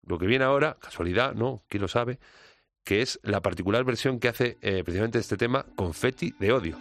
lo 0.06 0.18
que 0.18 0.26
viene 0.26 0.44
ahora, 0.44 0.76
casualidad, 0.80 1.34
¿no? 1.34 1.64
¿Quién 1.68 1.80
lo 1.80 1.88
sabe? 1.88 2.18
Que 2.84 3.02
es 3.02 3.20
la 3.22 3.40
particular 3.40 3.84
versión 3.84 4.18
que 4.18 4.28
hace 4.28 4.58
eh, 4.62 4.82
precisamente 4.84 5.18
este 5.18 5.36
tema, 5.36 5.66
Confetti 5.76 6.34
de 6.38 6.52
Odio. 6.52 6.78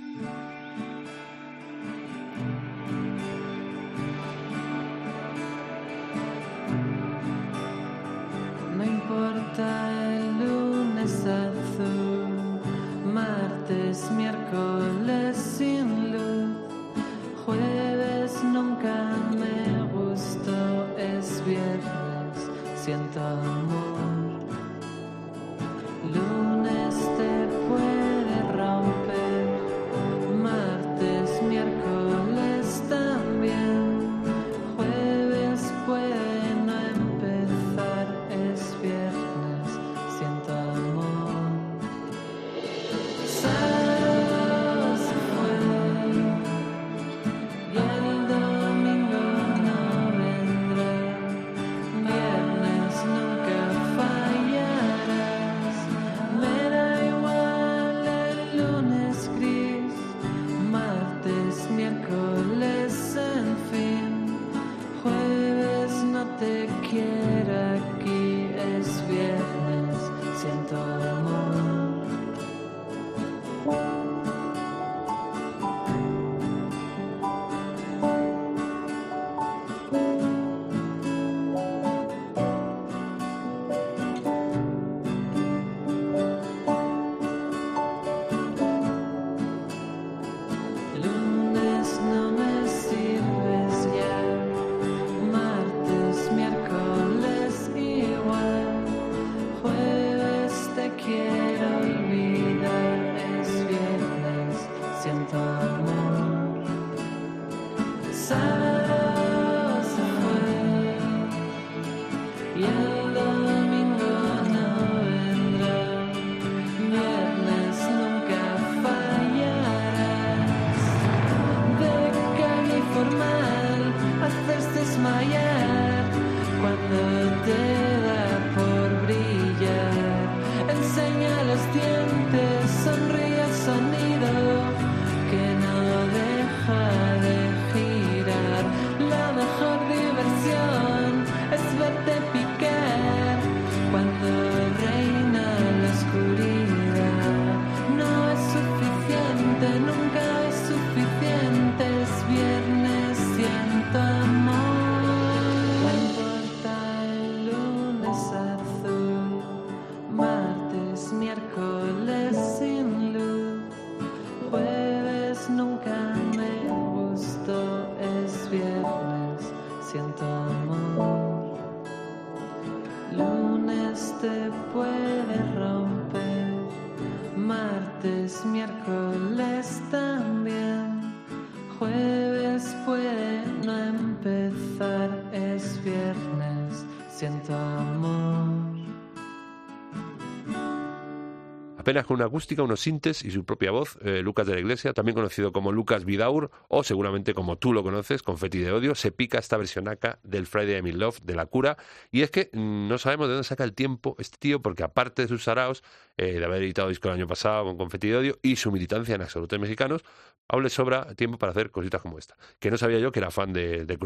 Apenas 191.89 192.05
con 192.05 192.17
una 192.17 192.25
acústica, 192.25 192.61
unos 192.61 192.81
sintes 192.81 193.25
y 193.25 193.31
su 193.31 193.45
propia 193.45 193.71
voz, 193.71 193.97
eh, 194.03 194.21
Lucas 194.21 194.45
de 194.45 194.53
la 194.53 194.59
Iglesia, 194.59 194.93
también 194.93 195.15
conocido 195.15 195.51
como 195.51 195.71
Lucas 195.71 196.05
Vidaur, 196.05 196.51
o 196.67 196.83
seguramente 196.83 197.33
como 197.33 197.57
tú 197.57 197.73
lo 197.73 197.81
conoces, 197.81 198.21
Confetti 198.21 198.59
de 198.59 198.71
Odio, 198.71 198.93
se 198.93 199.11
pica 199.11 199.39
esta 199.39 199.57
versionaca 199.57 200.19
del 200.21 200.45
Friday 200.45 200.75
I'm 200.75 200.85
in 200.85 200.99
Love, 200.99 201.19
de 201.23 201.33
La 201.33 201.47
Cura, 201.47 201.77
y 202.11 202.21
es 202.21 202.29
que 202.29 202.51
mm, 202.53 202.87
no 202.87 202.99
sabemos 202.99 203.27
de 203.27 203.33
dónde 203.33 203.43
saca 203.43 203.63
el 203.63 203.73
tiempo 203.73 204.15
este 204.19 204.37
tío, 204.37 204.61
porque 204.61 204.83
aparte 204.83 205.23
de 205.23 205.27
sus 205.29 205.43
saraos, 205.43 205.83
eh, 206.17 206.33
de 206.33 206.45
haber 206.45 206.61
editado 206.61 206.89
disco 206.89 207.07
el 207.07 207.15
año 207.15 207.25
pasado 207.25 207.65
con 207.65 207.75
Confetti 207.75 208.09
de 208.09 208.17
Odio, 208.17 208.39
y 208.43 208.55
su 208.57 208.71
militancia 208.71 209.15
en 209.15 209.23
absolutos 209.23 209.57
mexicanos, 209.57 210.03
aún 210.47 210.61
le 210.61 210.69
sobra 210.69 211.15
tiempo 211.15 211.39
para 211.39 211.53
hacer 211.53 211.71
cositas 211.71 212.03
como 212.03 212.19
esta. 212.19 212.37
Que 212.59 212.69
no 212.69 212.77
sabía 212.77 212.99
yo 212.99 213.11
que 213.11 213.17
era 213.17 213.31
fan 213.31 213.51
de, 213.51 213.85
de 213.85 213.97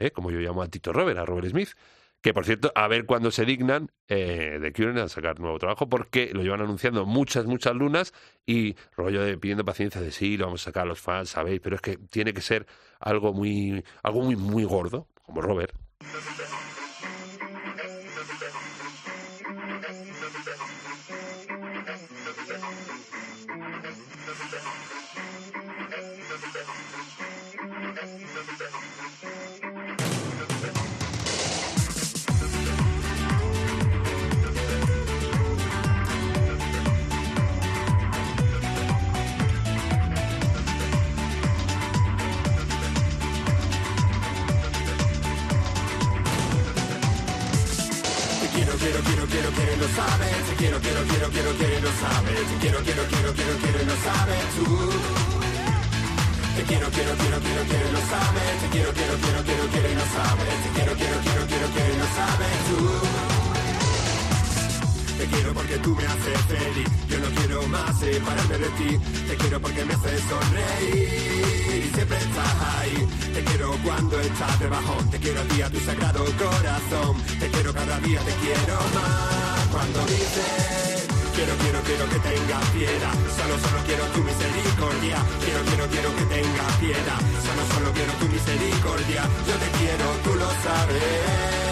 ¿eh? 0.00 0.10
como 0.10 0.32
yo 0.32 0.40
llamo 0.40 0.62
a 0.62 0.66
Tito 0.66 0.92
Robert, 0.92 1.16
a 1.16 1.24
Robert 1.24 1.46
Smith, 1.46 1.76
que 2.22 2.34
por 2.34 2.44
cierto, 2.44 2.72
a 2.74 2.86
ver 2.88 3.06
cuándo 3.06 3.30
se 3.30 3.44
dignan 3.44 3.90
eh, 4.08 4.58
de 4.60 4.72
Cure 4.72 5.00
a 5.00 5.08
sacar 5.08 5.40
nuevo 5.40 5.58
trabajo, 5.58 5.88
porque 5.88 6.30
lo 6.32 6.42
llevan 6.42 6.60
anunciando 6.60 7.06
muchas, 7.06 7.46
muchas 7.46 7.74
lunas 7.74 8.12
y 8.46 8.76
rollo 8.96 9.22
de 9.22 9.38
pidiendo 9.38 9.64
paciencia 9.64 10.00
de 10.00 10.12
sí, 10.12 10.36
lo 10.36 10.46
vamos 10.46 10.62
a 10.62 10.64
sacar 10.66 10.82
a 10.84 10.86
los 10.86 11.00
fans, 11.00 11.30
sabéis, 11.30 11.60
pero 11.60 11.76
es 11.76 11.82
que 11.82 11.96
tiene 11.96 12.32
que 12.32 12.42
ser 12.42 12.66
algo 12.98 13.32
muy, 13.32 13.84
algo 14.02 14.22
muy, 14.22 14.36
muy 14.36 14.64
gordo, 14.64 15.08
como 15.22 15.40
Robert. 15.40 15.74
Te 50.00 50.54
quiero, 50.56 50.80
quiero, 50.80 51.02
quiero, 51.04 51.28
quiero, 51.30 51.52
quiero 51.58 51.78
y 51.78 51.80
lo 51.82 51.92
sabes. 52.00 52.40
Te 52.48 52.56
quiero, 52.60 52.78
quiero, 52.80 53.02
quiero, 53.04 53.32
quiero, 53.34 53.56
quiero 53.60 53.82
y 53.82 53.86
lo 53.86 53.96
sabes 53.96 54.44
tú. 54.56 54.90
Te 56.56 56.62
quiero, 56.64 56.88
quiero, 56.90 57.12
quiero, 57.16 57.38
quiero, 57.40 57.62
quiero 57.68 57.88
y 57.88 57.92
lo 57.92 58.02
sabes. 58.08 58.52
Te 58.60 58.68
quiero, 58.72 58.92
quiero, 58.92 59.14
quiero, 59.20 59.42
quiero, 59.46 59.64
quiero 59.68 59.88
y 59.90 59.94
sabes. 60.16 60.56
Te 60.64 60.68
quiero, 60.74 60.92
quiero, 60.96 61.20
quiero, 61.20 61.46
quiero, 61.46 61.66
y 62.48 62.60
tú. 62.68 62.80
Te 65.18 65.26
quiero 65.26 65.54
porque 65.54 65.76
tú 65.78 65.96
me 65.96 66.06
haces 66.06 66.40
feliz. 66.48 66.88
Yo 67.08 67.18
no 67.20 67.28
quiero 67.36 67.66
más 67.68 67.98
separarme 68.00 68.58
de 68.58 68.68
ti. 68.70 68.98
Te 69.28 69.36
quiero 69.36 69.60
porque 69.60 69.84
me 69.84 69.94
haces 69.94 70.22
sonreír 70.28 71.84
y 71.84 71.94
siempre 71.94 72.16
estás 72.16 72.56
ahí. 72.76 73.08
Te 73.34 73.44
quiero 73.44 73.76
cuando 73.84 74.20
estás 74.20 74.58
de. 74.60 75.10
Te 75.10 75.18
quiero 75.18 75.40
a 75.40 75.44
ti, 75.44 75.62
a 75.62 75.70
tu 75.70 75.80
sagrado 75.80 76.24
corazón. 76.36 77.22
Te 77.38 77.48
quiero 77.48 77.72
cada 77.74 78.00
día, 78.00 78.20
te 78.20 78.32
quiero 78.42 78.74
más. 78.94 79.39
Cuando 79.70 80.00
dices 80.06 80.90
quiero, 81.34 81.54
quiero, 81.56 81.80
quiero 81.82 82.08
que 82.10 82.18
tengas 82.18 82.64
piedad. 82.70 83.14
Solo, 83.36 83.58
solo 83.58 83.78
quiero 83.86 84.04
tu 84.06 84.20
misericordia. 84.22 85.16
Quiero, 85.44 85.60
quiero, 85.64 85.86
quiero 85.88 86.16
que 86.16 86.24
tengas 86.26 86.72
piedad. 86.76 87.20
Solo, 87.46 87.62
solo 87.72 87.92
quiero 87.92 88.12
tu 88.14 88.26
misericordia. 88.26 89.22
Yo 89.46 89.54
te 89.56 89.68
quiero, 89.78 90.06
tú 90.24 90.34
lo 90.34 90.48
sabes. 90.62 91.69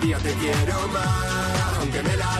Te 0.00 0.32
quiero 0.34 0.88
más, 0.88 1.78
aunque 1.78 2.02
me 2.02 2.16
la. 2.16 2.30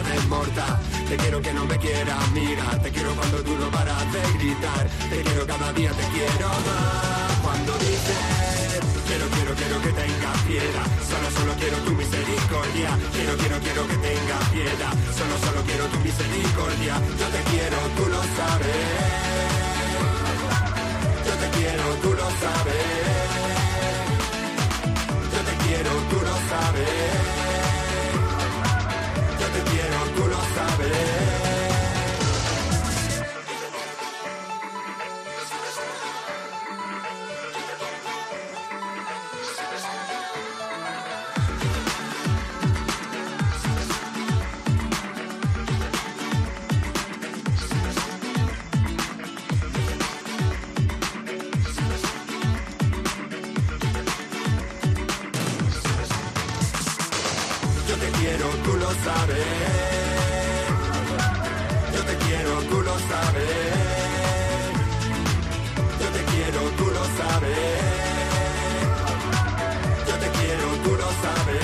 Te 1.11 1.17
quiero 1.17 1.41
que 1.41 1.53
no 1.53 1.65
me 1.65 1.77
quieras 1.77 2.31
mirar, 2.31 2.81
te 2.81 2.89
quiero 2.89 3.13
cuando 3.13 3.43
tú 3.43 3.53
no 3.57 3.69
paras 3.69 4.13
de 4.13 4.21
gritar, 4.39 4.87
te 5.09 5.21
quiero 5.21 5.45
cada 5.45 5.73
día, 5.73 5.91
te 5.91 6.03
quiero 6.07 6.47
más. 6.47 7.37
Cuando 7.43 7.73
dices 7.79 8.81
quiero, 9.07 9.27
quiero, 9.27 9.53
quiero 9.55 9.81
que 9.81 9.91
tengas 9.91 10.37
piedad, 10.47 10.87
solo, 11.11 11.27
solo 11.37 11.53
quiero 11.59 11.77
tu 11.79 11.91
misericordia, 11.91 12.97
quiero, 13.11 13.37
quiero, 13.37 13.59
quiero 13.59 13.87
que 13.89 13.97
tengas 13.97 14.43
piedad, 14.55 14.93
solo, 15.19 15.35
solo 15.45 15.61
quiero 15.67 15.85
tu 15.87 15.99
misericordia, 15.99 16.93
yo 17.19 17.27
te 17.27 17.41
quiero, 17.51 17.77
tú 17.97 18.05
lo 18.07 18.21
sabes. 18.37 19.31
Yo 21.27 21.33
te 21.41 21.47
quiero, 21.57 21.83
tú 22.01 22.09
lo 22.13 22.27
sabes. 22.39 22.87
Yo 25.33 25.39
te 25.43 25.55
quiero, 25.65 25.91
tú 26.09 26.17
lo 26.23 26.35
sabes. 26.49 27.40
Tú 30.21 30.27
lo 30.27 30.35
sabes. 30.35 31.20
Yo 65.99 66.07
te 66.09 66.23
quiero, 66.31 66.59
tú 66.77 66.85
lo 66.85 67.03
sabes. 67.17 67.57
Yo 70.07 70.15
te 70.15 70.29
quiero, 70.29 70.67
tú 70.83 70.91
lo 70.91 71.09
sabes. 71.23 71.61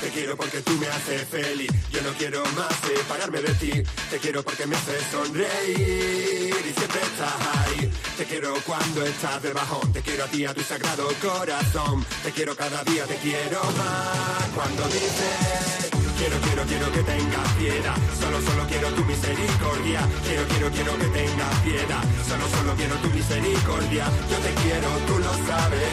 Te 0.00 0.08
quiero 0.10 0.36
porque 0.36 0.60
tú 0.60 0.72
me 0.72 0.86
haces 0.88 1.26
feliz. 1.28 1.70
Yo 1.90 2.02
no 2.02 2.10
quiero 2.18 2.44
más 2.56 2.74
separarme 2.86 3.40
de 3.40 3.54
ti. 3.54 3.72
Te 4.10 4.18
quiero 4.18 4.42
porque 4.42 4.66
me 4.66 4.76
haces 4.76 5.02
sonreír 5.10 6.54
y 6.54 6.72
siempre 6.78 7.00
estás 7.02 7.34
ahí. 7.56 7.90
Te 8.18 8.24
quiero 8.24 8.54
cuando 8.66 9.04
estás 9.06 9.42
de 9.42 9.52
bajón. 9.52 9.92
Te 9.92 10.02
quiero 10.02 10.24
a 10.24 10.28
ti, 10.28 10.44
a 10.44 10.52
tu 10.52 10.60
sagrado 10.62 11.08
corazón. 11.22 12.04
Te 12.22 12.30
quiero 12.30 12.54
cada 12.54 12.84
día, 12.84 13.04
te 13.06 13.16
quiero 13.16 13.62
más. 13.62 14.48
Cuando 14.54 14.84
dices 14.88 15.95
quiero, 16.16 16.36
quiero, 16.40 16.62
quiero 16.64 16.92
que 16.92 17.02
tengas 17.02 17.48
piedad. 17.58 17.96
Solo, 18.20 18.40
solo 18.40 18.66
quiero 18.66 18.88
tu 18.94 19.04
misericordia. 19.04 20.00
Quiero, 20.24 20.44
quiero, 20.48 20.70
quiero 20.70 20.92
que 20.98 21.06
tengas 21.06 21.54
piedad. 21.60 22.02
Solo, 22.28 22.48
solo 22.48 22.74
quiero 22.74 22.94
tu 22.96 23.08
misericordia. 23.10 24.04
Yo 24.30 24.38
te 24.38 24.52
quiero, 24.62 24.88
tú 25.06 25.18
lo 25.18 25.32
sabes. 25.48 25.88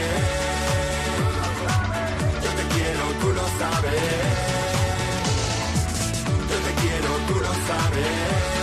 Yo 2.44 2.52
te 2.60 2.64
quiero, 2.74 3.04
tú 3.22 3.28
lo 3.34 3.46
sabes. 3.60 4.02
Yo 6.52 6.58
te 6.66 6.72
quiero, 6.82 7.10
tú 7.28 7.36
lo 7.40 7.54
sabes. 7.68 8.63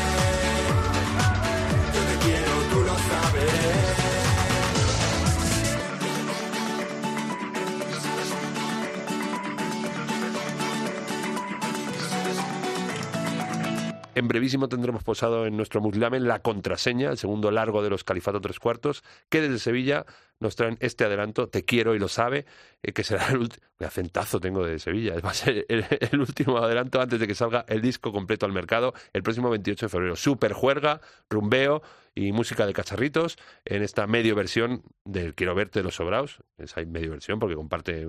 En 14.16 14.26
brevísimo 14.26 14.68
tendremos 14.68 15.04
posado 15.04 15.46
en 15.46 15.56
nuestro 15.56 15.80
Muslamen 15.80 16.26
la 16.26 16.40
contraseña, 16.40 17.10
el 17.10 17.18
segundo 17.18 17.52
largo 17.52 17.80
de 17.82 17.90
los 17.90 18.02
Califato 18.02 18.40
Tres 18.40 18.58
Cuartos, 18.58 19.04
que 19.28 19.40
desde 19.40 19.60
Sevilla 19.60 20.04
nos 20.40 20.56
traen 20.56 20.78
este 20.80 21.04
adelanto, 21.04 21.48
Te 21.48 21.64
quiero 21.64 21.94
y 21.94 21.98
lo 21.98 22.08
sabe, 22.08 22.44
eh, 22.82 22.92
que 22.92 23.04
será 23.04 23.28
el 23.28 23.38
último... 23.38 23.66
acentazo 23.78 24.40
tengo 24.40 24.64
de 24.64 24.78
Sevilla, 24.78 25.14
va 25.24 25.30
a 25.30 25.34
ser 25.34 25.64
el, 25.68 26.20
último 26.20 26.58
adelanto 26.58 27.00
antes 27.00 27.20
de 27.20 27.26
que 27.28 27.34
salga 27.34 27.64
el 27.68 27.82
disco 27.82 28.12
completo 28.12 28.46
al 28.46 28.52
mercado 28.52 28.94
el 29.12 29.22
próximo 29.22 29.48
28 29.48 29.86
de 29.86 29.90
febrero. 29.90 30.16
Super 30.16 30.54
juerga, 30.54 31.00
rumbeo 31.28 31.82
y 32.14 32.32
música 32.32 32.66
de 32.66 32.72
cacharritos 32.72 33.38
en 33.64 33.82
esta 33.82 34.06
medio 34.06 34.34
versión 34.34 34.82
del 35.04 35.34
Quiero 35.34 35.54
verte 35.54 35.80
de 35.80 35.84
los 35.84 35.94
sobraos. 35.94 36.42
Esa 36.58 36.82
medio 36.84 37.10
versión 37.10 37.38
porque 37.38 37.54
comparte 37.54 38.08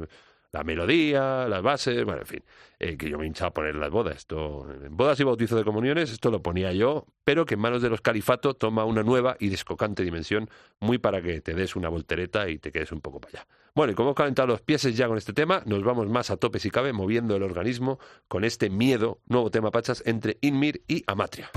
la 0.52 0.64
melodía, 0.64 1.48
las 1.48 1.62
bases, 1.62 2.04
bueno, 2.04 2.22
en 2.22 2.28
fin, 2.28 2.44
eh, 2.80 2.98
que 2.98 3.10
yo 3.10 3.18
me 3.18 3.26
hinchaba 3.26 3.50
a 3.50 3.54
poner 3.54 3.76
las 3.76 3.90
bodas. 3.90 4.18
Esto, 4.18 4.68
en 4.70 4.96
bodas 4.96 5.20
y 5.20 5.24
bautizos 5.24 5.58
de 5.58 5.64
comuniones, 5.64 6.12
esto 6.12 6.30
lo 6.30 6.42
ponía 6.42 6.74
yo, 6.74 7.06
pero 7.24 7.46
que 7.46 7.54
en 7.54 7.62
manos 7.62 7.82
de 7.82 7.90
los 7.90 8.02
califato 8.02 8.54
toma 8.54 8.86
una 8.86 9.04
nueva 9.04 9.38
y 9.40 9.50
descocante 9.50 10.04
dimensión, 10.04 10.50
muy 10.80 10.98
para 10.98 11.22
que 11.22 11.42
te 11.42 11.54
des 11.54 11.76
una 11.76 11.90
voltereta 11.90 12.50
y 12.50 12.58
te 12.58 12.72
quedes 12.72 12.92
un 12.92 13.02
poco 13.02 13.22
para 13.22 13.40
allá. 13.40 13.48
Bueno, 13.74 13.94
y 13.94 13.96
como 13.96 14.10
hemos 14.10 14.18
calentado 14.18 14.50
los 14.50 14.62
pies 14.62 14.82
ya 14.96 15.08
con 15.08 15.18
este 15.18 15.32
tema, 15.32 15.64
nos 15.66 15.82
vamos 15.84 16.08
más 16.08 16.30
a 16.30 16.38
tope 16.38 16.60
si 16.60 16.70
cabe, 16.70 16.92
moviendo 16.92 17.36
el 17.36 17.44
organismo 17.44 18.00
con 18.28 18.44
este 18.44 18.70
miedo, 18.70 19.20
nuevo 19.28 19.50
tema 19.50 19.72
pachas, 19.72 20.04
entre 20.06 20.38
Inmir 20.42 20.84
y 20.88 21.04
Amatria. 21.08 21.50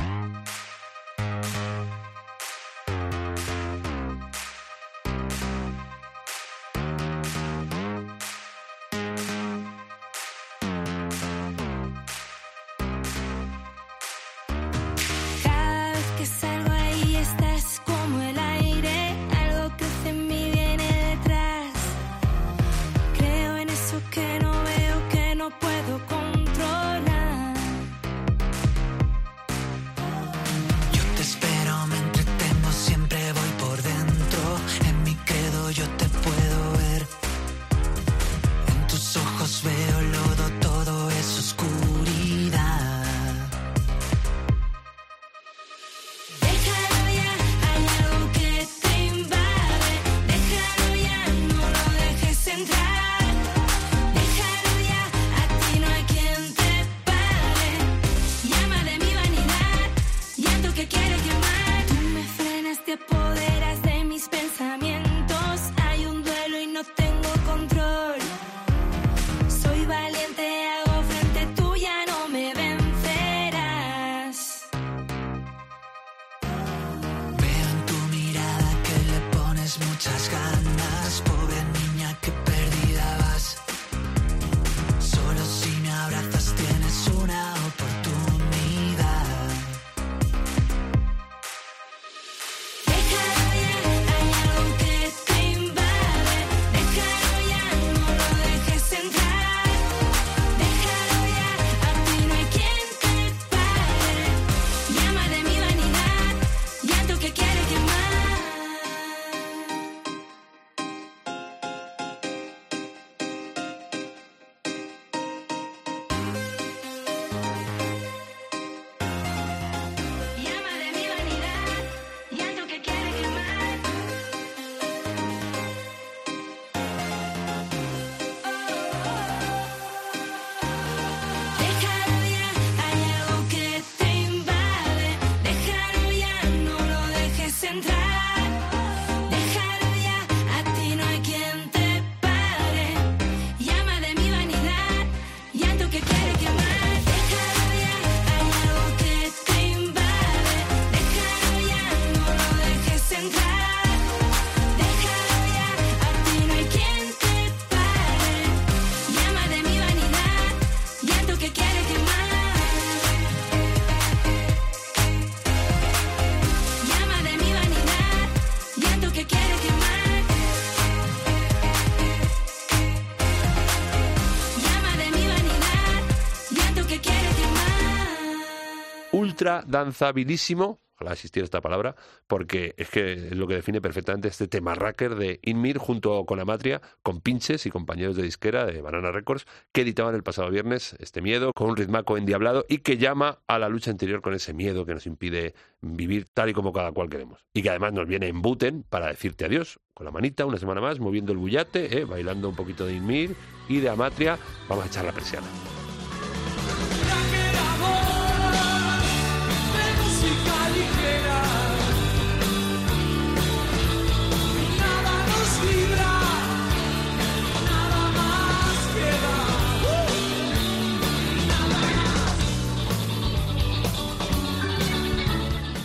Ultra 179.15 179.63
danzabilísimo, 179.67 180.81
ojalá 180.97 181.13
existiera 181.13 181.45
esta 181.45 181.61
palabra, 181.61 181.95
porque 182.27 182.75
es 182.77 182.89
que 182.89 183.13
es 183.13 183.37
lo 183.37 183.47
que 183.47 183.55
define 183.55 183.81
perfectamente 183.81 184.29
este 184.29 184.49
tema 184.49 184.75
racker 184.75 185.15
de 185.15 185.39
Inmir 185.43 185.79
junto 185.79 186.25
con 186.25 186.41
Amatria, 186.41 186.81
con 187.03 187.21
pinches 187.21 187.65
y 187.67 187.71
compañeros 187.71 188.17
de 188.17 188.25
disquera 188.25 188.67
de 188.67 188.83
Banana 188.83 189.13
Records, 189.13 189.47
que 189.73 189.83
editaban 189.83 190.17
el 190.17 190.25
pasado 190.25 190.51
viernes 190.51 190.97
este 190.99 191.21
miedo 191.21 191.53
con 191.55 191.71
un 191.71 191.77
ritmaco 191.77 192.17
endiablado 192.17 192.65
y 192.69 192.79
que 192.79 192.99
llama 192.99 193.39
a 193.47 193.59
la 193.59 193.69
lucha 193.69 193.93
interior 193.93 194.21
con 194.21 194.35
ese 194.35 194.53
miedo 194.53 194.85
que 194.85 194.95
nos 194.95 195.07
impide 195.07 195.55
vivir 195.81 196.27
tal 196.33 196.49
y 196.49 196.53
como 196.53 196.73
cada 196.73 196.91
cual 196.91 197.09
queremos. 197.09 197.45
Y 197.55 197.63
que 197.63 197.71
además 197.71 197.93
nos 197.93 198.09
viene 198.09 198.27
en 198.27 198.43
Buten 198.43 198.83
para 198.83 199.07
decirte 199.07 199.45
adiós, 199.45 199.79
con 199.95 200.07
la 200.07 200.11
manita, 200.11 200.45
una 200.45 200.59
semana 200.59 200.81
más, 200.81 200.99
moviendo 200.99 201.31
el 201.31 201.39
bullate, 201.39 202.01
¿eh? 202.01 202.05
bailando 202.05 202.49
un 202.49 202.57
poquito 202.57 202.85
de 202.85 202.95
Inmir 202.95 203.37
y 203.69 203.79
de 203.79 203.91
Amatria, 203.91 204.39
vamos 204.69 204.85
a 204.85 204.89
echar 204.89 205.05
la 205.05 205.13
persiana. 205.13 205.47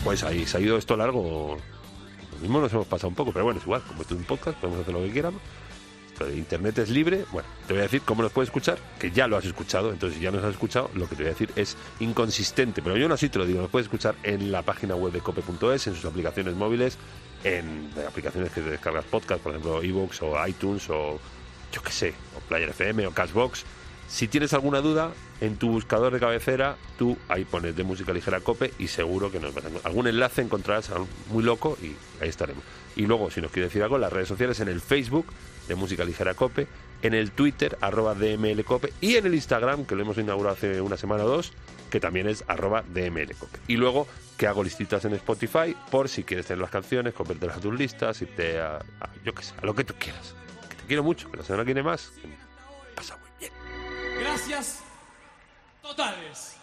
Pues 0.10 0.24
ahí 0.24 0.44
se 0.48 0.58
ha 0.58 0.60
ido 0.60 0.76
esto 0.76 0.98
largo. 0.98 1.56
Lo 2.32 2.40
mismo 2.40 2.60
nos 2.60 2.74
hemos 2.74 2.88
pasado 2.88 3.10
un 3.10 3.14
poco, 3.14 3.32
pero 3.32 3.46
bueno, 3.46 3.60
es 3.60 3.64
igual, 3.64 3.84
como 3.84 4.02
esto 4.02 4.16
es 4.16 4.20
un 4.20 4.26
podcast, 4.26 4.58
podemos 4.58 4.82
hacer 4.82 4.92
lo 4.92 5.04
que 5.04 5.12
queramos. 5.14 5.40
Esto 6.08 6.26
de 6.26 6.36
Internet 6.36 6.80
es 6.80 6.90
libre. 6.90 7.26
Bueno, 7.32 7.48
te 7.68 7.74
voy 7.74 7.82
a 7.82 7.84
decir 7.84 8.02
cómo 8.02 8.24
nos 8.24 8.32
puedes 8.32 8.48
escuchar, 8.48 8.80
que 8.98 9.12
ya 9.12 9.28
lo 9.28 9.38
has 9.38 9.46
escuchado. 9.46 9.92
Entonces, 9.92 10.18
si 10.18 10.24
ya 10.24 10.32
nos 10.32 10.44
has 10.44 10.50
escuchado, 10.50 10.90
lo 10.96 11.08
que 11.08 11.16
te 11.16 11.22
voy 11.22 11.28
a 11.28 11.34
decir 11.34 11.52
es 11.56 11.78
inconsistente. 12.00 12.82
Pero 12.82 12.98
yo 12.98 13.08
no 13.08 13.14
así 13.14 13.30
te 13.30 13.38
lo 13.38 13.46
digo, 13.46 13.62
nos 13.62 13.70
puedes 13.70 13.86
escuchar 13.86 14.16
en 14.24 14.52
la 14.52 14.64
página 14.64 14.96
web 14.96 15.14
de 15.14 15.20
cope.es, 15.20 15.86
en 15.86 15.94
sus 15.94 16.06
aplicaciones 16.06 16.56
móviles, 16.56 16.98
en 17.44 17.92
aplicaciones 18.08 18.52
que 18.52 18.62
te 18.62 18.72
descargas 18.72 19.06
podcast, 19.06 19.44
por 19.44 19.52
ejemplo, 19.52 19.84
iVoox 19.84 20.24
o 20.24 20.48
iTunes 20.48 20.90
o 20.90 21.20
yo 21.72 21.84
qué 21.84 21.92
sé, 21.92 22.14
o 22.36 22.40
Player 22.50 22.70
FM 22.70 23.06
o 23.06 23.12
Cashbox. 23.12 23.64
Si 24.10 24.28
tienes 24.28 24.54
alguna 24.54 24.82
duda, 24.82 25.12
en 25.40 25.58
tu 25.58 25.70
buscador 25.70 26.12
de 26.12 26.20
cabecera, 26.20 26.76
tú 26.98 27.16
ahí 27.30 27.46
pones 27.46 27.76
de 27.76 27.84
música 27.84 28.12
ligera 28.12 28.40
cope 28.42 28.74
y 28.80 28.88
seguro 28.88 29.32
que 29.32 29.40
nos 29.40 29.54
vas 29.54 29.66
a. 29.66 29.88
Algún 29.88 30.08
enlace 30.08 30.42
encontrarás 30.42 30.90
muy 31.30 31.44
loco 31.44 31.78
y 31.82 31.94
ahí 32.22 32.28
estaremos. 32.30 32.64
Y 32.96 33.06
luego, 33.06 33.30
si 33.30 33.40
nos 33.40 33.52
quieres 33.52 33.70
decir 33.70 33.84
algo, 33.84 33.98
las 34.00 34.12
redes 34.12 34.28
sociales, 34.28 34.60
en 34.62 34.68
el 34.68 34.82
Facebook 34.82 35.28
de 35.68 35.76
música 35.76 36.04
ligera 36.04 36.34
cope, 36.34 36.68
en 37.04 37.14
el 37.14 37.32
Twitter, 37.32 37.78
arroba 37.82 38.16
DMLcope, 38.16 38.92
y 39.00 39.16
en 39.16 39.28
el 39.28 39.36
Instagram, 39.36 39.86
que 39.86 39.96
lo 39.96 40.02
hemos 40.02 40.18
inaugurado 40.18 40.56
hace 40.56 40.82
una 40.82 40.98
semana 40.98 41.24
o 41.24 41.28
dos, 41.30 41.54
que 41.92 42.00
también 42.00 42.28
es 42.28 42.44
arroba 42.48 42.84
DMLcope. 42.92 43.60
Y 43.68 43.78
luego, 43.78 44.08
que 44.38 44.48
hago 44.48 44.64
listitas 44.64 45.06
en 45.06 45.14
Spotify, 45.14 45.78
por 45.92 46.10
si 46.10 46.24
quieres 46.24 46.48
tener 46.48 46.60
las 46.62 46.72
canciones, 46.72 47.14
convertirlas 47.14 47.58
a 47.58 47.62
tus 47.62 47.78
listas, 47.78 48.20
irte 48.24 48.60
a, 48.60 48.78
a- 48.78 49.10
yo 49.24 49.34
qué 49.36 49.44
sé, 49.44 49.54
a 49.62 49.66
lo 49.66 49.76
que 49.76 49.84
tú 49.84 49.94
quieras. 50.00 50.34
Que 50.68 50.76
te 50.76 50.84
quiero 50.88 51.04
mucho, 51.04 51.30
la 51.38 51.44
semana 51.44 51.64
que 51.64 51.74
viene 51.74 51.84
más. 51.84 52.12
Pasa. 52.96 53.18
Gracias 54.20 54.80
totales. 55.82 56.59